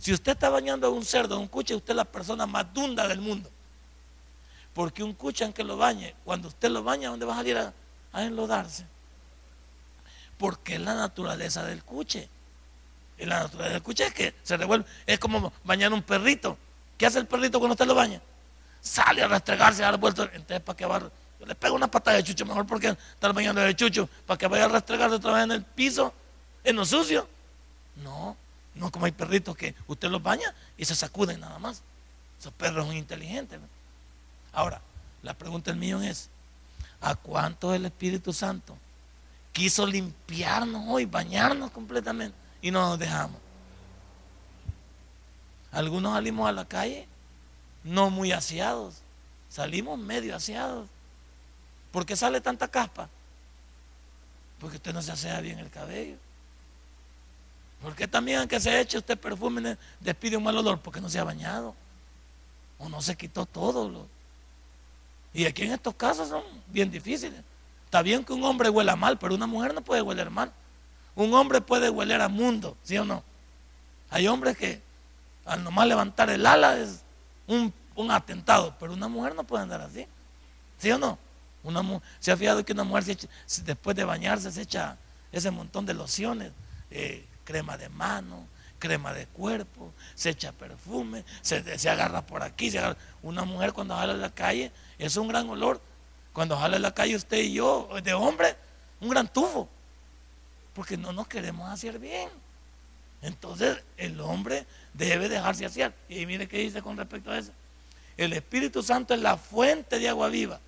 Si 0.00 0.12
usted 0.12 0.32
está 0.32 0.48
bañando 0.48 0.88
a 0.88 0.90
un 0.90 1.04
cerdo, 1.04 1.36
a 1.36 1.38
un 1.38 1.46
cuche, 1.46 1.76
usted 1.76 1.90
es 1.90 1.96
la 1.96 2.04
persona 2.04 2.46
más 2.46 2.74
dunda 2.74 3.06
del 3.06 3.20
mundo. 3.20 3.48
Porque 4.74 5.04
un 5.04 5.14
cuche, 5.14 5.44
aunque 5.44 5.62
lo 5.62 5.76
bañe, 5.76 6.14
cuando 6.24 6.48
usted 6.48 6.68
lo 6.68 6.82
baña, 6.82 7.08
¿dónde 7.08 7.24
va 7.24 7.34
a 7.34 7.36
salir 7.36 7.56
a, 7.56 7.72
enlodarse? 8.22 8.84
Porque 10.36 10.74
es 10.74 10.80
la 10.80 10.94
naturaleza 10.94 11.64
del 11.64 11.84
cuche. 11.84 12.28
Y 13.16 13.24
la 13.24 13.44
naturaleza 13.44 13.76
escucha 13.76 14.06
es 14.06 14.14
que 14.14 14.34
se 14.42 14.56
revuelve. 14.56 14.84
Es 15.06 15.20
como 15.20 15.52
bañar 15.62 15.92
un 15.92 16.02
perrito. 16.02 16.58
¿Qué 16.98 17.06
hace 17.06 17.20
el 17.20 17.26
perrito 17.26 17.60
cuando 17.60 17.74
usted 17.74 17.86
lo 17.86 17.94
baña? 17.94 18.20
Sale 18.80 19.22
a 19.22 19.28
restregarse, 19.28 19.82
a 19.84 19.92
dar 19.92 20.00
vueltas. 20.00 20.28
Entonces, 20.32 20.60
¿para 20.60 20.76
qué 20.76 20.86
va? 20.86 20.98
Yo 20.98 21.46
le 21.46 21.54
pego 21.54 21.76
una 21.76 21.88
patada 21.88 22.16
de 22.16 22.24
chucho, 22.24 22.44
mejor 22.44 22.66
porque 22.66 22.88
estar 22.88 23.32
bañando 23.32 23.60
de 23.60 23.76
chucho, 23.76 24.08
para 24.26 24.36
que 24.36 24.48
vaya 24.48 24.64
a 24.64 24.68
restregarse 24.68 25.16
otra 25.16 25.34
vez 25.34 25.44
en 25.44 25.52
el 25.52 25.62
piso, 25.62 26.12
en 26.64 26.74
lo 26.74 26.84
sucio. 26.84 27.28
No, 28.02 28.36
no 28.74 28.90
como 28.90 29.06
hay 29.06 29.12
perritos 29.12 29.56
que 29.56 29.74
usted 29.86 30.08
los 30.08 30.22
baña 30.22 30.52
y 30.76 30.84
se 30.84 30.96
sacuden 30.96 31.40
nada 31.40 31.60
más. 31.60 31.82
Esos 32.40 32.52
perros 32.52 32.86
son 32.86 32.96
inteligentes. 32.96 33.60
Ahora, 34.54 34.80
la 35.22 35.34
pregunta 35.34 35.70
del 35.70 35.80
millón 35.80 36.04
es, 36.04 36.30
¿a 37.00 37.14
cuánto 37.14 37.74
el 37.74 37.86
Espíritu 37.86 38.32
Santo 38.32 38.76
quiso 39.52 39.86
limpiarnos 39.86 40.84
hoy, 40.88 41.04
bañarnos 41.04 41.70
completamente? 41.70 42.44
y 42.64 42.70
no 42.70 42.80
nos 42.80 42.98
dejamos. 42.98 43.36
Algunos 45.70 46.14
salimos 46.14 46.48
a 46.48 46.52
la 46.52 46.64
calle 46.64 47.06
no 47.82 48.08
muy 48.08 48.32
aseados, 48.32 49.02
salimos 49.50 49.98
medio 49.98 50.34
aseados. 50.34 50.88
¿Por 51.92 52.06
qué 52.06 52.16
sale 52.16 52.40
tanta 52.40 52.66
caspa? 52.68 53.10
Porque 54.58 54.78
usted 54.78 54.94
no 54.94 55.02
se 55.02 55.12
asea 55.12 55.42
bien 55.42 55.58
el 55.58 55.68
cabello. 55.68 56.16
¿Por 57.82 57.94
qué 57.94 58.08
también 58.08 58.38
aunque 58.38 58.58
se 58.58 58.80
eche 58.80 58.96
usted 58.96 59.18
perfume 59.18 59.76
despide 60.00 60.38
un 60.38 60.44
mal 60.44 60.56
olor? 60.56 60.80
Porque 60.80 61.02
no 61.02 61.10
se 61.10 61.18
ha 61.18 61.24
bañado. 61.24 61.74
O 62.78 62.88
no 62.88 63.02
se 63.02 63.14
quitó 63.14 63.44
todo. 63.44 64.08
Y 65.34 65.44
aquí 65.46 65.64
en 65.64 65.72
estos 65.72 65.94
casos 65.94 66.28
son 66.28 66.44
bien 66.68 66.90
difíciles. 66.90 67.40
Está 67.84 68.00
bien 68.02 68.24
que 68.24 68.32
un 68.32 68.44
hombre 68.44 68.70
huela 68.70 68.94
mal, 68.94 69.18
pero 69.18 69.34
una 69.34 69.48
mujer 69.48 69.74
no 69.74 69.82
puede 69.82 70.00
hueler 70.00 70.30
mal. 70.30 70.52
Un 71.16 71.34
hombre 71.34 71.60
puede 71.60 71.90
hueler 71.90 72.20
a 72.20 72.28
mundo, 72.28 72.76
¿sí 72.84 72.96
o 72.96 73.04
no? 73.04 73.22
Hay 74.10 74.28
hombres 74.28 74.56
que 74.56 74.80
al 75.44 75.62
nomás 75.62 75.86
levantar 75.88 76.30
el 76.30 76.46
ala 76.46 76.78
es 76.78 77.02
un, 77.46 77.72
atentado, 78.10 78.76
pero 78.78 78.92
una 78.92 79.08
mujer 79.08 79.34
no 79.34 79.44
puede 79.44 79.62
andar 79.62 79.80
así, 79.80 80.06
¿sí 80.78 80.90
o 80.90 80.98
no? 80.98 81.18
Una, 81.62 81.82
se 82.18 82.32
ha 82.32 82.36
fijado 82.36 82.64
que 82.64 82.72
una 82.72 82.84
mujer 82.84 83.04
después 83.64 83.96
de 83.96 84.04
bañarse 84.04 84.50
se 84.50 84.62
echa 84.62 84.96
ese 85.32 85.50
montón 85.50 85.86
de 85.86 85.94
lociones, 85.94 86.52
eh, 86.90 87.26
crema 87.44 87.76
de 87.76 87.88
mano, 87.88 88.46
crema 88.84 89.14
de 89.14 89.26
cuerpo, 89.26 89.92
se 90.14 90.30
echa 90.30 90.52
perfume, 90.52 91.24
se, 91.40 91.78
se 91.78 91.88
agarra 91.88 92.20
por 92.20 92.42
aquí, 92.42 92.70
se 92.70 92.80
una 93.22 93.44
mujer 93.44 93.72
cuando 93.72 93.96
sale 93.96 94.12
a 94.12 94.16
la 94.16 94.30
calle 94.30 94.70
es 94.98 95.16
un 95.16 95.28
gran 95.28 95.48
olor. 95.48 95.80
Cuando 96.34 96.58
sale 96.58 96.76
a 96.76 96.80
la 96.80 96.92
calle 96.92 97.16
usted 97.16 97.38
y 97.38 97.54
yo, 97.54 97.88
de 98.02 98.12
hombre, 98.12 98.56
un 99.00 99.08
gran 99.08 99.28
tufo 99.28 99.68
porque 100.74 100.96
no 100.96 101.12
nos 101.12 101.28
queremos 101.28 101.70
hacer 101.70 101.98
bien. 101.98 102.28
Entonces 103.22 103.82
el 103.96 104.20
hombre 104.20 104.66
debe 104.92 105.28
dejarse 105.28 105.64
hacer. 105.64 105.94
Y 106.08 106.26
mire 106.26 106.46
qué 106.46 106.58
dice 106.58 106.82
con 106.82 106.96
respecto 106.96 107.30
a 107.30 107.38
eso. 107.38 107.52
El 108.16 108.32
Espíritu 108.32 108.82
Santo 108.82 109.14
es 109.14 109.20
la 109.20 109.36
fuente 109.36 109.98
de 109.98 110.08
agua 110.08 110.28
viva, 110.28 110.60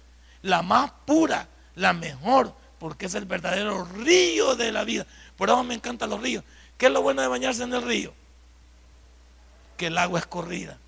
la 0.42 0.62
más 0.62 0.90
pura, 1.04 1.48
la 1.74 1.92
mejor, 1.92 2.54
porque 2.78 3.06
es 3.06 3.14
el 3.14 3.24
verdadero 3.24 3.84
río 3.84 4.56
de 4.56 4.72
la 4.72 4.84
vida. 4.84 5.06
Por 5.36 5.48
eso 5.48 5.62
me 5.62 5.74
encantan 5.74 6.10
los 6.10 6.20
ríos. 6.20 6.44
¿Qué 6.78 6.86
es 6.86 6.92
lo 6.92 7.02
bueno 7.02 7.22
de 7.22 7.28
bañarse 7.28 7.62
en 7.62 7.72
el 7.72 7.82
río? 7.82 8.12
Que 9.76 9.86
el 9.86 9.98
agua 9.98 10.20
es 10.20 10.26
corrida. 10.26 10.78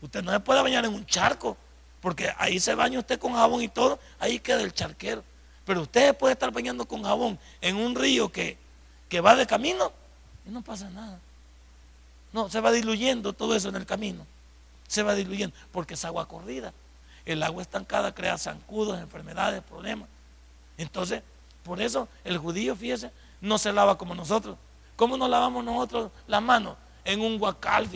Usted 0.00 0.22
no 0.22 0.32
se 0.32 0.40
puede 0.40 0.62
bañar 0.62 0.84
en 0.84 0.94
un 0.94 1.06
charco, 1.06 1.56
Porque 2.00 2.32
ahí 2.38 2.60
se 2.60 2.74
baña 2.74 2.98
usted 2.98 3.18
con 3.18 3.32
jabón 3.32 3.62
y 3.62 3.68
todo, 3.68 3.98
ahí 4.20 4.38
queda 4.38 4.62
el 4.62 4.72
charquero. 4.72 5.24
Pero 5.64 5.82
usted 5.82 6.16
puede 6.16 6.34
estar 6.34 6.52
bañando 6.52 6.86
con 6.86 7.02
jabón 7.02 7.38
en 7.60 7.76
un 7.76 7.96
río 7.96 8.30
que, 8.30 8.56
que 9.08 9.20
va 9.20 9.34
de 9.34 9.46
camino 9.46 9.92
y 10.46 10.50
no 10.50 10.62
pasa 10.62 10.88
nada. 10.90 11.18
No, 12.32 12.48
se 12.48 12.60
va 12.60 12.70
diluyendo 12.70 13.32
todo 13.32 13.56
eso 13.56 13.68
en 13.68 13.76
el 13.76 13.86
camino. 13.86 14.26
Se 14.86 15.02
va 15.02 15.14
diluyendo 15.14 15.56
porque 15.72 15.94
es 15.94 16.04
agua 16.04 16.28
corrida. 16.28 16.72
El 17.24 17.42
agua 17.42 17.62
estancada 17.62 18.14
crea 18.14 18.38
zancudos, 18.38 19.00
enfermedades, 19.00 19.62
problemas. 19.62 20.08
Entonces, 20.78 21.22
por 21.64 21.80
eso 21.80 22.08
el 22.22 22.38
judío, 22.38 22.76
fíjese, 22.76 23.10
no 23.40 23.58
se 23.58 23.72
lava 23.72 23.98
como 23.98 24.14
nosotros. 24.14 24.56
¿Cómo 24.96 25.16
nos 25.16 25.28
lavamos 25.28 25.62
nosotros 25.62 26.10
las 26.26 26.42
manos? 26.42 26.76
En 27.04 27.20
un 27.20 27.38
guacal, 27.38 27.88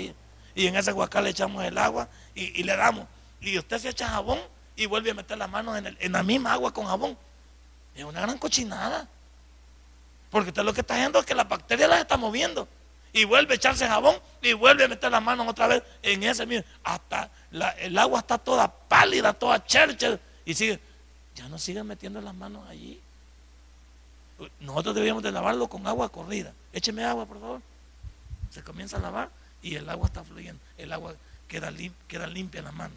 Y 0.54 0.66
en 0.66 0.76
ese 0.76 0.92
guacal 0.92 1.24
le 1.24 1.30
echamos 1.30 1.64
el 1.64 1.76
agua 1.78 2.08
y, 2.34 2.62
le 2.62 2.76
damos. 2.76 3.06
Y 3.40 3.58
usted 3.58 3.78
se 3.78 3.88
echa 3.88 4.08
jabón 4.08 4.38
y 4.76 4.86
vuelve 4.86 5.10
a 5.10 5.14
meter 5.14 5.36
las 5.38 5.50
manos 5.50 5.76
en, 5.78 5.96
en 5.98 6.12
la 6.12 6.22
misma 6.22 6.52
agua 6.52 6.72
con 6.72 6.86
jabón. 6.86 7.16
Es 7.94 8.04
una 8.04 8.20
gran 8.20 8.38
cochinada. 8.38 9.08
Porque 10.30 10.50
usted 10.50 10.62
lo 10.62 10.72
que 10.72 10.82
está 10.82 10.94
haciendo 10.94 11.18
es 11.18 11.26
que 11.26 11.34
las 11.34 11.48
bacterias 11.48 11.88
las 11.88 12.00
está 12.00 12.16
moviendo. 12.16 12.68
Y 13.12 13.24
vuelve 13.24 13.54
a 13.54 13.56
echarse 13.56 13.88
jabón 13.88 14.14
y 14.40 14.52
vuelve 14.52 14.84
a 14.84 14.88
meter 14.88 15.10
las 15.10 15.22
manos 15.22 15.48
otra 15.48 15.66
vez 15.66 15.82
en 16.02 16.22
ese 16.22 16.46
mismo. 16.46 16.64
Hasta 16.84 17.30
el 17.78 17.98
agua 17.98 18.20
está 18.20 18.38
toda 18.38 18.68
pálida, 18.70 19.32
toda 19.32 19.64
chercha. 19.64 20.18
Y 20.44 20.54
sigue. 20.54 20.78
Ya 21.34 21.48
no 21.48 21.58
sigan 21.58 21.86
metiendo 21.86 22.20
las 22.20 22.34
manos 22.34 22.68
allí. 22.68 23.00
Nosotros 24.60 24.94
debíamos 24.94 25.22
de 25.22 25.32
lavarlo 25.32 25.68
con 25.68 25.86
agua 25.86 26.08
corrida. 26.08 26.52
Écheme 26.72 27.04
agua, 27.04 27.26
por 27.26 27.40
favor. 27.40 27.62
Se 28.50 28.62
comienza 28.62 28.96
a 28.96 29.00
lavar 29.00 29.30
y 29.62 29.74
el 29.76 29.88
agua 29.88 30.06
está 30.06 30.24
fluyendo. 30.24 30.60
El 30.78 30.92
agua 30.92 31.14
queda, 31.48 31.72
queda 32.08 32.26
limpia 32.26 32.60
en 32.60 32.64
la 32.64 32.72
mano. 32.72 32.94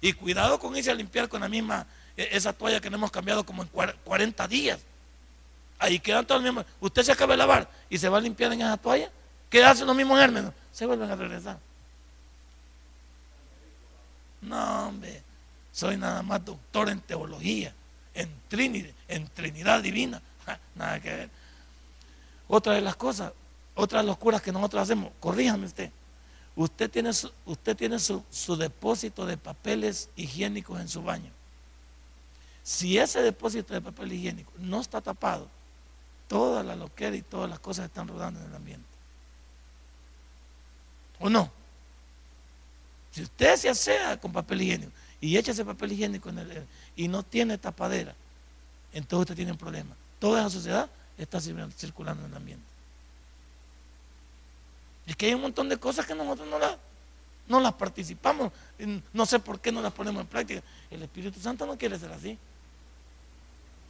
Y 0.00 0.12
cuidado 0.12 0.58
con 0.58 0.76
irse 0.76 0.90
a 0.90 0.94
limpiar 0.94 1.28
con 1.28 1.40
la 1.40 1.48
misma, 1.48 1.86
e, 2.16 2.28
esa 2.32 2.52
toalla 2.52 2.80
que 2.80 2.90
no 2.90 2.96
hemos 2.96 3.10
cambiado 3.10 3.44
como 3.44 3.62
en 3.62 3.68
40 3.68 4.48
días. 4.48 4.80
Ahí 5.78 5.98
quedan 5.98 6.26
todos 6.26 6.42
los 6.42 6.52
mismos. 6.52 6.66
Usted 6.80 7.02
se 7.02 7.12
acaba 7.12 7.32
de 7.32 7.38
lavar 7.38 7.68
y 7.88 7.98
se 7.98 8.08
va 8.08 8.18
a 8.18 8.20
limpiar 8.20 8.52
en 8.52 8.62
esa 8.62 8.76
toalla. 8.76 9.10
¿Qué 9.48 9.64
hacen 9.64 9.86
los 9.86 9.96
mismos 9.96 10.18
gérmenes? 10.18 10.52
Se 10.72 10.86
vuelven 10.86 11.10
a 11.10 11.16
regresar. 11.16 11.58
No, 14.40 14.88
hombre. 14.88 15.22
Soy 15.72 15.96
nada 15.96 16.22
más 16.22 16.44
doctor 16.44 16.90
en 16.90 17.00
teología, 17.00 17.72
en 18.14 18.30
Trinidad, 18.48 18.90
en 19.08 19.26
Trinidad 19.28 19.80
Divina. 19.82 20.20
Nada 20.74 21.00
que 21.00 21.10
ver. 21.10 21.30
Otra 22.48 22.74
de 22.74 22.80
las 22.80 22.96
cosas, 22.96 23.32
otra 23.74 24.00
de 24.00 24.06
las 24.06 24.16
locuras 24.16 24.42
que 24.42 24.52
nosotros 24.52 24.82
hacemos, 24.82 25.12
corríjame 25.20 25.66
usted. 25.66 25.90
Usted 26.54 26.90
tiene, 26.90 27.12
su, 27.12 27.32
usted 27.46 27.76
tiene 27.76 27.98
su, 27.98 28.22
depósito 28.58 29.24
de 29.24 29.38
papeles 29.38 30.10
higiénicos 30.16 30.78
en 30.80 30.88
su 30.88 31.02
baño. 31.02 31.30
Si 32.62 32.98
ese 32.98 33.22
depósito 33.22 33.72
de 33.72 33.80
papel 33.80 34.12
higiénico 34.12 34.52
no 34.58 34.80
está 34.80 35.00
tapado, 35.00 35.48
toda 36.28 36.62
la 36.62 36.76
loquera 36.76 37.16
y 37.16 37.22
todas 37.22 37.48
las 37.48 37.58
cosas 37.58 37.86
están 37.86 38.06
rodando 38.06 38.40
en 38.40 38.46
el 38.46 38.54
ambiente. 38.54 38.86
¿O 41.20 41.30
no? 41.30 41.50
Si 43.12 43.22
usted 43.22 43.56
se 43.56 43.68
asea 43.68 44.20
con 44.20 44.32
papel 44.32 44.60
higiénico 44.60 44.92
y 45.20 45.36
echa 45.36 45.52
ese 45.52 45.64
papel 45.64 45.92
higiénico 45.92 46.28
en 46.28 46.38
el, 46.38 46.66
y 46.96 47.08
no 47.08 47.22
tiene 47.22 47.56
tapadera, 47.56 48.14
entonces 48.92 49.22
usted 49.22 49.36
tiene 49.36 49.52
un 49.52 49.58
problema 49.58 49.96
toda 50.22 50.38
esa 50.38 50.50
sociedad 50.50 50.88
está 51.18 51.40
circulando 51.40 52.24
en 52.24 52.30
el 52.30 52.36
ambiente. 52.36 52.64
Es 55.04 55.16
que 55.16 55.26
hay 55.26 55.34
un 55.34 55.40
montón 55.40 55.68
de 55.68 55.76
cosas 55.78 56.06
que 56.06 56.14
nosotros 56.14 56.46
no 57.48 57.58
las, 57.58 57.74
participamos. 57.74 58.52
No 59.12 59.26
sé 59.26 59.40
por 59.40 59.58
qué 59.58 59.72
no 59.72 59.82
las 59.82 59.92
ponemos 59.92 60.20
en 60.20 60.28
práctica. 60.28 60.62
El 60.92 61.02
Espíritu 61.02 61.40
Santo 61.40 61.66
no 61.66 61.76
quiere 61.76 61.98
ser 61.98 62.12
así. 62.12 62.38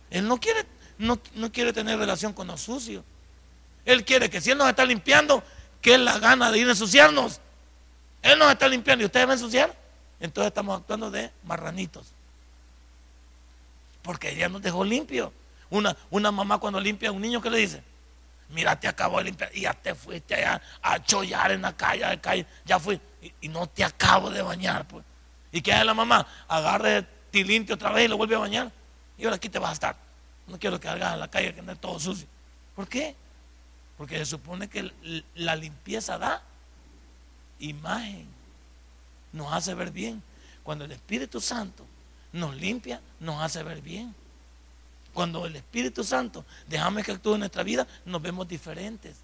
Él 0.09 0.27
no 0.27 0.41
quiere, 0.41 0.65
no, 0.97 1.21
no 1.35 1.53
quiere 1.53 1.71
tener 1.75 1.99
relación 1.99 2.33
con 2.33 2.47
los 2.47 2.63
sucios. 2.63 3.05
Él 3.85 4.03
quiere 4.03 4.31
que 4.31 4.41
si 4.41 4.53
Él 4.53 4.57
nos 4.57 4.71
está 4.71 4.87
limpiando, 4.87 5.43
que 5.83 5.97
Él 5.97 6.07
la 6.07 6.19
gana 6.19 6.51
de 6.51 6.61
ir 6.61 6.67
a 6.67 6.71
ensuciarnos. 6.71 7.43
Él 8.23 8.39
nos 8.39 8.51
está 8.51 8.69
limpiando 8.69 9.03
y 9.03 9.05
usted 9.05 9.27
va 9.27 9.33
a 9.33 9.35
ensuciar. 9.35 9.77
Entonces 10.19 10.49
estamos 10.49 10.81
actuando 10.81 11.11
de 11.11 11.31
marranitos. 11.45 12.07
Porque 14.01 14.31
ella 14.31 14.49
nos 14.49 14.63
dejó 14.63 14.83
limpio. 14.83 15.31
Una, 15.73 15.97
una 16.11 16.31
mamá 16.31 16.59
cuando 16.59 16.79
limpia 16.79 17.09
a 17.09 17.13
un 17.13 17.23
niño, 17.23 17.41
¿qué 17.41 17.49
le 17.49 17.57
dice? 17.57 17.83
Mira, 18.51 18.79
te 18.79 18.87
acabo 18.87 19.17
de 19.17 19.25
limpiar 19.25 19.51
y 19.55 19.63
ya 19.63 19.73
te 19.73 19.95
fuiste 19.95 20.35
allá 20.35 20.61
a 20.83 21.03
chollar 21.03 21.51
en 21.53 21.63
la 21.63 21.75
calle, 21.75 22.21
calle 22.21 22.45
ya 22.67 22.79
fui 22.79 23.01
y, 23.41 23.49
no 23.49 23.67
te 23.67 23.83
acabo 23.83 24.29
de 24.29 24.43
bañar. 24.43 24.87
Pues. 24.87 25.03
¿Y 25.51 25.63
qué 25.63 25.73
hace 25.73 25.87
la 25.87 25.95
mamá? 25.95 26.27
Agarre, 26.47 27.07
te 27.31 27.43
limpia 27.43 27.75
otra 27.75 27.91
vez 27.91 28.05
y 28.05 28.09
lo 28.09 28.19
vuelve 28.19 28.35
a 28.35 28.41
bañar. 28.41 28.71
Y 29.17 29.25
ahora 29.25 29.37
aquí 29.37 29.49
te 29.49 29.59
vas 29.59 29.71
a 29.71 29.73
estar. 29.73 29.97
No 30.47 30.59
quiero 30.59 30.79
que 30.79 30.89
hagas 30.89 31.15
en 31.15 31.21
la 31.21 31.29
calle 31.29 31.55
que 31.55 31.61
ande 31.61 31.75
todo 31.77 31.99
sucio. 31.99 32.27
¿Por 32.77 32.87
qué? 32.87 33.17
Porque 33.97 34.19
se 34.19 34.27
supone 34.27 34.69
que 34.69 34.93
la 35.37 35.57
limpieza 35.57 36.19
da 36.19 36.43
imagen, 37.61 38.29
nos 39.33 39.51
hace 39.51 39.73
ver 39.73 39.91
bien. 39.91 40.23
Cuando 40.63 40.85
el 40.85 40.93
Espíritu 40.93 41.41
Santo 41.41 41.87
nos 42.31 42.55
limpia, 42.57 43.01
nos 43.21 43.41
hace 43.41 43.63
ver 43.63 43.81
bien. 43.81 44.15
Cuando 45.13 45.45
el 45.47 45.57
Espíritu 45.57 46.05
Santo 46.05 46.45
dejamos 46.69 47.03
que 47.05 47.13
actúe 47.13 47.35
en 47.35 47.41
nuestra 47.41 47.63
vida, 47.63 47.87
nos 48.05 48.23
vemos 48.23 48.49
diferentes. 48.49 49.17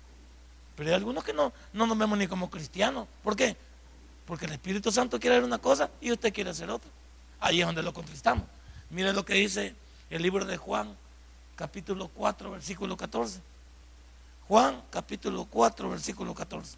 Pero 0.76 0.90
hay 0.90 0.94
algunos 0.94 1.24
que 1.24 1.32
no, 1.32 1.52
no 1.72 1.86
nos 1.86 1.98
vemos 1.98 2.18
ni 2.18 2.26
como 2.26 2.50
cristianos. 2.50 3.08
¿Por 3.22 3.34
qué? 3.34 3.56
Porque 4.26 4.46
el 4.46 4.52
Espíritu 4.52 4.92
Santo 4.92 5.18
quiere 5.18 5.36
hacer 5.36 5.44
una 5.44 5.58
cosa 5.58 5.90
y 6.00 6.12
usted 6.12 6.32
quiere 6.32 6.50
hacer 6.50 6.70
otra. 6.70 6.90
Ahí 7.40 7.60
es 7.60 7.66
donde 7.66 7.82
lo 7.82 7.92
contristamos. 7.94 8.44
Mire 8.90 9.12
lo 9.12 9.24
que 9.24 9.34
dice 9.34 9.74
el 10.10 10.22
libro 10.22 10.44
de 10.44 10.56
Juan, 10.56 10.94
capítulo 11.56 12.08
4, 12.08 12.50
versículo 12.50 12.96
14. 12.96 13.40
Juan, 14.46 14.82
capítulo 14.90 15.46
4, 15.46 15.90
versículo 15.90 16.34
14. 16.34 16.76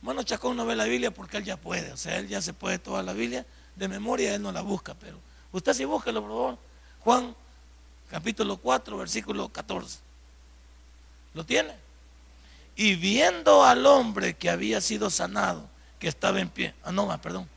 Bueno, 0.00 0.22
Chacón 0.22 0.56
no 0.56 0.64
ve 0.64 0.76
la 0.76 0.84
Biblia 0.84 1.10
porque 1.10 1.38
él 1.38 1.44
ya 1.44 1.56
puede. 1.56 1.92
O 1.92 1.96
sea, 1.96 2.18
él 2.18 2.28
ya 2.28 2.40
se 2.40 2.52
puede 2.52 2.78
toda 2.78 3.02
la 3.02 3.12
Biblia 3.12 3.44
de 3.76 3.88
memoria, 3.88 4.34
él 4.34 4.42
no 4.42 4.52
la 4.52 4.62
busca. 4.62 4.94
Pero 4.94 5.18
usted 5.52 5.72
sí 5.74 5.84
búsquelo, 5.84 6.20
por 6.22 6.30
favor. 6.30 6.58
Juan 7.04 7.34
capítulo 8.10 8.56
4, 8.56 8.96
versículo 8.98 9.48
14. 9.48 9.98
¿Lo 11.34 11.44
tiene? 11.44 11.74
Y 12.76 12.94
viendo 12.94 13.64
al 13.64 13.86
hombre 13.86 14.34
que 14.34 14.50
había 14.50 14.80
sido 14.80 15.10
sanado, 15.10 15.68
que 15.98 16.08
estaba 16.08 16.40
en 16.40 16.48
pie. 16.48 16.74
Ah, 16.84 16.92
no, 16.92 17.08
perdón. 17.20 17.48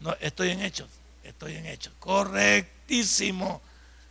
No, 0.00 0.14
estoy 0.20 0.50
en 0.50 0.62
hechos. 0.62 0.88
Estoy 1.22 1.56
en 1.56 1.66
hechos. 1.66 1.92
Correctísimo. 1.98 3.60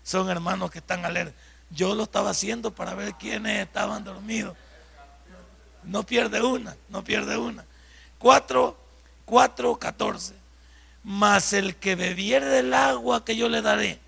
Son 0.04 0.30
hermanos 0.30 0.72
que 0.72 0.80
están 0.80 1.06
alerta. 1.06 1.34
Yo 1.70 1.96
lo 1.96 2.04
estaba 2.04 2.30
haciendo 2.30 2.72
para 2.72 2.94
ver 2.94 3.16
quiénes 3.16 3.66
estaban 3.66 4.04
dormidos. 4.04 4.56
No 5.84 6.04
pierde 6.04 6.42
una, 6.42 6.76
no 6.90 7.04
pierde 7.04 7.38
una. 7.38 7.66
4, 8.20 8.78
4, 9.26 9.80
14. 9.80 10.34
Mas 11.04 11.54
el 11.54 11.76
que 11.76 11.96
bebiere 11.96 12.46
del 12.46 12.74
agua 12.74 13.24
que 13.24 13.36
yo 13.36 13.48
le 13.48 13.62
daré 13.62 14.00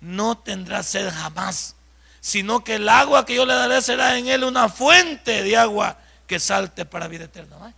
no 0.00 0.36
tendrá 0.38 0.82
sed 0.82 1.10
jamás, 1.10 1.74
sino 2.20 2.62
que 2.62 2.76
el 2.76 2.88
agua 2.88 3.26
que 3.26 3.34
yo 3.34 3.46
le 3.46 3.54
daré 3.54 3.80
será 3.82 4.18
en 4.18 4.28
él 4.28 4.44
una 4.44 4.68
fuente 4.68 5.42
de 5.42 5.56
agua 5.56 5.98
que 6.26 6.38
salte 6.38 6.84
para 6.84 7.08
vida 7.08 7.24
eterna. 7.24 7.74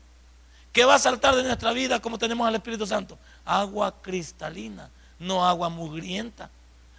¿Qué 0.72 0.84
va 0.84 0.94
a 0.94 0.98
saltar 0.98 1.34
de 1.34 1.42
nuestra 1.42 1.72
vida 1.72 2.00
como 2.00 2.18
tenemos 2.18 2.46
al 2.46 2.54
Espíritu 2.54 2.86
Santo? 2.86 3.18
Agua 3.44 4.02
cristalina, 4.02 4.90
no 5.18 5.46
agua 5.46 5.68
mugrienta, 5.68 6.50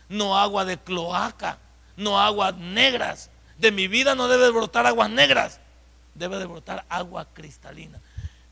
no 0.09 0.37
agua 0.37 0.65
de 0.65 0.77
cloaca, 0.77 1.57
no 1.95 2.19
aguas 2.19 2.55
negras. 2.57 3.29
De 3.57 3.71
mi 3.71 3.87
vida 3.87 4.15
no 4.15 4.27
debe 4.27 4.49
brotar 4.49 4.85
aguas 4.87 5.09
negras, 5.09 5.59
debe 6.15 6.37
de 6.37 6.45
brotar 6.45 6.85
agua 6.89 7.27
cristalina. 7.33 7.99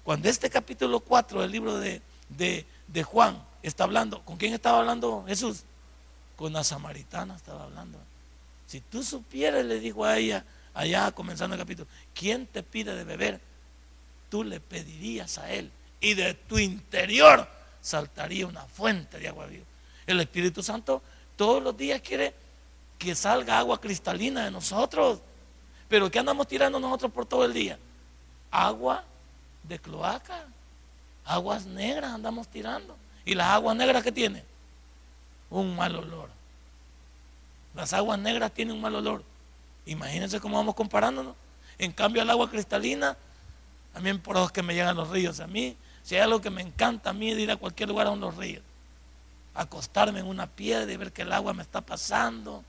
Cuando 0.04 0.30
este 0.30 0.50
capítulo 0.50 1.00
4 1.02 1.42
del 1.42 1.52
libro 1.52 1.78
de, 1.78 2.02
de 2.30 3.04
Juan 3.04 3.44
está 3.62 3.84
hablando, 3.84 4.24
¿con 4.24 4.38
quién 4.38 4.54
estaba 4.54 4.80
hablando 4.80 5.26
Jesús? 5.28 5.64
Con 6.40 6.54
la 6.54 6.64
samaritana 6.64 7.36
estaba 7.36 7.66
hablando. 7.66 8.00
Si 8.66 8.80
tú 8.80 9.04
supieras, 9.04 9.66
le 9.66 9.78
dijo 9.82 10.06
a 10.06 10.18
ella, 10.18 10.46
allá 10.74 11.12
comenzando 11.12 11.56
el 11.56 11.62
capítulo, 11.62 11.86
¿quién 12.16 12.48
te 12.48 12.64
pide 12.64 12.96
de 12.96 13.04
beber? 13.04 13.42
Tú 14.30 14.46
le 14.46 14.62
pedirías 14.62 15.38
a 15.38 15.52
él 15.52 15.70
y 16.00 16.14
de 16.14 16.36
tu 16.36 16.58
interior 16.58 17.46
saltaría 17.82 18.48
una 18.48 18.64
fuente 18.64 19.20
de 19.20 19.28
agua 19.28 19.48
viva. 19.48 19.66
El 20.08 20.22
Espíritu 20.22 20.64
Santo 20.64 21.04
todos 21.36 21.62
los 21.62 21.76
días 21.76 22.00
quiere 22.00 22.34
que 22.98 23.16
salga 23.16 23.60
agua 23.60 23.82
cristalina 23.82 24.46
de 24.46 24.52
nosotros. 24.52 25.20
Pero 25.90 26.10
¿qué 26.10 26.20
andamos 26.20 26.48
tirando 26.48 26.80
nosotros 26.80 27.12
por 27.12 27.26
todo 27.26 27.44
el 27.44 27.52
día? 27.52 27.78
Agua 28.50 29.04
de 29.64 29.78
cloaca, 29.78 30.46
aguas 31.26 31.66
negras 31.66 32.14
andamos 32.14 32.48
tirando. 32.48 32.96
¿Y 33.26 33.36
las 33.36 33.48
aguas 33.48 33.76
negras 33.76 34.02
que 34.02 34.14
tiene? 34.14 34.46
Un 35.50 35.76
mal 35.76 35.96
olor. 35.96 36.30
Las 37.76 37.94
aguas 37.94 38.20
negras 38.20 38.52
tienen 38.54 38.76
un 38.76 38.82
mal 38.82 38.96
olor. 38.96 39.24
Imagínense 39.86 40.40
cómo 40.40 40.58
vamos 40.58 40.76
comparándonos. 40.76 41.36
En 41.78 41.92
cambio, 41.92 42.22
el 42.22 42.30
agua 42.30 42.50
cristalina, 42.50 43.18
también 43.94 44.20
por 44.20 44.36
los 44.36 44.52
que 44.52 44.62
me 44.62 44.74
llegan 44.74 44.96
los 44.96 45.10
ríos, 45.10 45.40
a 45.40 45.48
mí, 45.48 45.76
Si 46.04 46.16
hay 46.16 46.22
algo 46.22 46.42
que 46.42 46.50
me 46.50 46.62
encanta 46.62 47.12
a 47.12 47.14
mí 47.14 47.34
de 47.34 47.42
ir 47.42 47.52
a 47.52 47.58
cualquier 47.58 47.90
lugar 47.90 48.08
a 48.08 48.12
unos 48.12 48.36
ríos, 48.36 48.64
acostarme 49.54 50.20
en 50.20 50.28
una 50.28 50.48
piedra 50.48 50.92
y 50.92 50.98
ver 50.98 51.12
que 51.12 51.22
el 51.22 51.32
agua 51.32 51.54
me 51.54 51.62
está 51.62 51.82
pasando, 51.82 52.64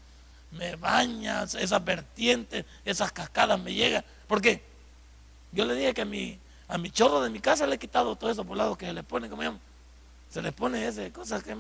me 0.51 0.77
baña, 0.77 1.45
esas 1.45 1.85
vertientes, 1.85 2.65
esas 2.85 3.13
cascadas 3.13 3.59
me 3.61 3.73
llegan. 3.73 4.05
¿Por 4.27 4.41
qué? 4.41 4.63
Yo 5.53 5.65
le 5.65 5.75
dije 5.75 5.95
que 5.95 6.03
a 6.03 6.05
mi, 6.05 6.39
a 6.69 6.79
mi 6.79 6.91
chorro 6.91 7.21
de 7.21 7.31
mi 7.31 7.41
casa 7.41 7.67
le 7.67 7.77
he 7.77 7.79
quitado 7.79 8.17
todo 8.17 8.31
eso 8.31 8.45
por 8.45 8.57
lado 8.57 8.77
que 8.77 8.87
se 8.87 8.93
le 8.93 9.03
pone, 9.03 9.29
¿cómo 9.29 9.43
llaman? 9.43 9.61
Se 10.31 10.43
le 10.43 10.53
pone 10.53 10.87
ese, 10.87 11.11
cosas 11.13 11.43
que... 11.43 11.57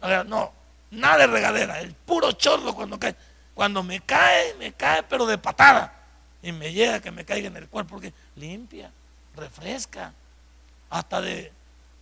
no, 0.00 0.52
nada 0.90 1.18
de 1.18 1.26
regadera, 1.26 1.80
el 1.80 1.92
puro 1.92 2.32
chorro 2.32 2.74
cuando 2.74 2.98
cae. 2.98 3.14
Cuando 3.54 3.82
me 3.82 4.00
cae, 4.00 4.54
me 4.54 4.72
cae, 4.72 5.02
pero 5.02 5.26
de 5.26 5.36
patada. 5.36 5.92
Y 6.42 6.52
me 6.52 6.72
llega 6.72 7.00
que 7.00 7.10
me 7.10 7.24
caiga 7.24 7.48
en 7.48 7.56
el 7.56 7.68
cuerpo, 7.68 7.90
porque 7.90 8.12
limpia, 8.36 8.92
refresca, 9.34 10.12
hasta 10.90 11.20
de, 11.20 11.52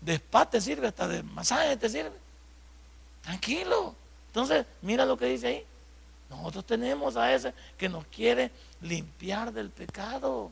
de 0.01 0.19
te 0.19 0.61
sirve, 0.61 0.89
hasta 0.89 1.09
de 1.09 1.23
masaje 1.23 1.77
te 1.77 1.89
sirve. 1.89 2.13
Tranquilo. 3.23 3.95
Entonces, 4.29 4.67
mira 4.83 5.07
lo 5.07 5.17
que 5.17 5.27
dice 5.27 5.47
ahí. 5.47 5.67
Nosotros 6.29 6.67
tenemos 6.67 7.17
a 7.17 7.33
ese 7.33 7.55
que 7.79 7.89
nos 7.89 8.05
quiere 8.07 8.51
limpiar 8.83 9.53
del 9.53 9.71
pecado, 9.71 10.51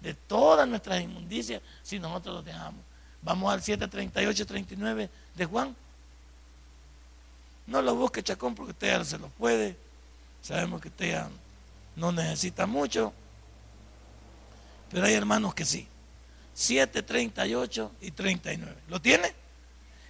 de 0.00 0.14
todas 0.14 0.66
nuestras 0.66 1.00
inmundicias, 1.02 1.60
si 1.82 1.98
nosotros 1.98 2.36
lo 2.36 2.42
dejamos. 2.42 2.80
Vamos 3.22 3.52
al 3.52 3.60
738-39 3.60 5.08
de 5.34 5.44
Juan. 5.44 5.76
No 7.68 7.82
lo 7.82 7.94
busque, 7.94 8.22
Chacón, 8.22 8.54
porque 8.54 8.72
usted 8.72 8.88
ya 8.88 9.04
se 9.04 9.18
lo 9.18 9.28
puede. 9.28 9.76
Sabemos 10.40 10.80
que 10.80 10.88
usted 10.88 11.10
ya 11.10 11.28
no 11.96 12.12
necesita 12.12 12.66
mucho. 12.66 13.12
Pero 14.90 15.04
hay 15.04 15.12
hermanos 15.12 15.54
que 15.54 15.66
sí. 15.66 15.86
7, 16.54 17.02
38 17.02 17.92
y 18.00 18.10
39. 18.12 18.74
¿Lo 18.88 19.02
tiene? 19.02 19.34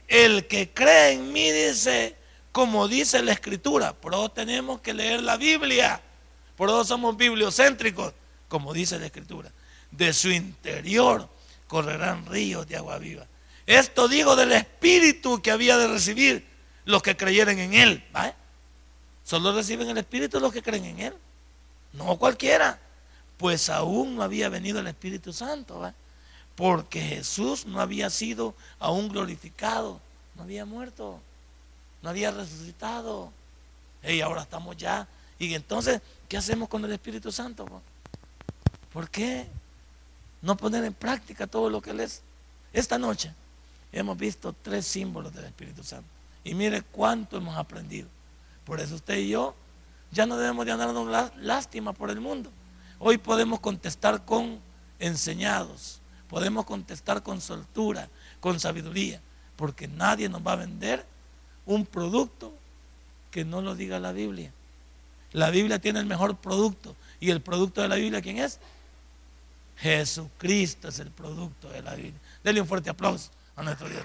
El 0.06 0.46
que 0.46 0.70
cree 0.70 1.14
en 1.14 1.32
mí 1.32 1.50
dice, 1.50 2.14
como 2.52 2.86
dice 2.86 3.22
la 3.24 3.32
escritura, 3.32 3.92
por 3.92 4.14
eso 4.14 4.30
tenemos 4.30 4.80
que 4.80 4.94
leer 4.94 5.24
la 5.24 5.36
Biblia. 5.36 6.00
Por 6.56 6.68
eso 6.68 6.84
somos 6.84 7.16
bibliocéntricos, 7.16 8.14
como 8.46 8.72
dice 8.72 9.00
la 9.00 9.06
escritura. 9.06 9.50
De 9.90 10.12
su 10.12 10.30
interior 10.30 11.28
correrán 11.66 12.24
ríos 12.26 12.68
de 12.68 12.76
agua 12.76 12.98
viva. 12.98 13.26
Esto 13.66 14.06
digo 14.06 14.36
del 14.36 14.52
Espíritu 14.52 15.42
que 15.42 15.50
había 15.50 15.76
de 15.76 15.88
recibir 15.88 16.46
los 16.88 17.02
que 17.02 17.18
creyeran 17.18 17.58
en 17.58 17.74
Él. 17.74 18.02
Solo 19.22 19.54
reciben 19.54 19.90
el 19.90 19.98
Espíritu 19.98 20.40
los 20.40 20.50
que 20.50 20.62
creen 20.62 20.86
en 20.86 20.98
Él. 21.00 21.14
No 21.92 22.16
cualquiera. 22.16 22.80
Pues 23.36 23.68
aún 23.68 24.16
no 24.16 24.22
había 24.22 24.48
venido 24.48 24.80
el 24.80 24.86
Espíritu 24.86 25.34
Santo. 25.34 25.92
Porque 26.56 27.02
Jesús 27.02 27.66
no 27.66 27.82
había 27.82 28.08
sido 28.08 28.54
aún 28.78 29.10
glorificado. 29.10 30.00
No 30.34 30.44
había 30.44 30.64
muerto. 30.64 31.20
No 32.00 32.08
había 32.08 32.30
resucitado. 32.30 33.30
Y 34.02 34.22
ahora 34.22 34.42
estamos 34.42 34.74
ya. 34.78 35.06
Y 35.38 35.52
entonces, 35.52 36.00
¿qué 36.26 36.38
hacemos 36.38 36.70
con 36.70 36.82
el 36.86 36.92
Espíritu 36.92 37.30
Santo? 37.30 37.66
¿Por 38.94 39.10
qué 39.10 39.46
no 40.40 40.56
poner 40.56 40.84
en 40.84 40.94
práctica 40.94 41.46
todo 41.46 41.68
lo 41.68 41.82
que 41.82 41.90
Él 41.90 42.00
es? 42.00 42.22
Esta 42.72 42.96
noche 42.96 43.30
hemos 43.92 44.16
visto 44.16 44.54
tres 44.62 44.86
símbolos 44.86 45.34
del 45.34 45.44
Espíritu 45.44 45.84
Santo. 45.84 46.17
Y 46.44 46.54
mire 46.54 46.82
cuánto 46.82 47.36
hemos 47.36 47.56
aprendido. 47.56 48.08
Por 48.64 48.80
eso 48.80 48.94
usted 48.94 49.16
y 49.16 49.28
yo 49.28 49.54
ya 50.10 50.26
no 50.26 50.36
debemos 50.36 50.64
de 50.64 50.72
andarnos 50.72 51.32
lástima 51.36 51.92
por 51.92 52.10
el 52.10 52.20
mundo. 52.20 52.50
Hoy 52.98 53.18
podemos 53.18 53.60
contestar 53.60 54.24
con 54.24 54.60
enseñados, 54.98 56.00
podemos 56.28 56.64
contestar 56.64 57.22
con 57.22 57.40
soltura, 57.40 58.08
con 58.40 58.58
sabiduría, 58.58 59.20
porque 59.56 59.88
nadie 59.88 60.28
nos 60.28 60.46
va 60.46 60.52
a 60.52 60.56
vender 60.56 61.04
un 61.66 61.84
producto 61.86 62.52
que 63.30 63.44
no 63.44 63.60
lo 63.60 63.74
diga 63.74 63.98
la 63.98 64.12
Biblia. 64.12 64.52
La 65.32 65.50
Biblia 65.50 65.78
tiene 65.78 66.00
el 66.00 66.06
mejor 66.06 66.36
producto. 66.36 66.96
¿Y 67.20 67.30
el 67.30 67.40
producto 67.40 67.82
de 67.82 67.88
la 67.88 67.96
Biblia 67.96 68.22
quién 68.22 68.38
es? 68.38 68.58
Jesucristo 69.76 70.88
es 70.88 70.98
el 70.98 71.10
producto 71.10 71.68
de 71.68 71.82
la 71.82 71.94
Biblia. 71.94 72.20
Dele 72.42 72.60
un 72.60 72.66
fuerte 72.66 72.90
aplauso 72.90 73.30
a 73.54 73.62
nuestro 73.62 73.88
Dios. 73.88 74.04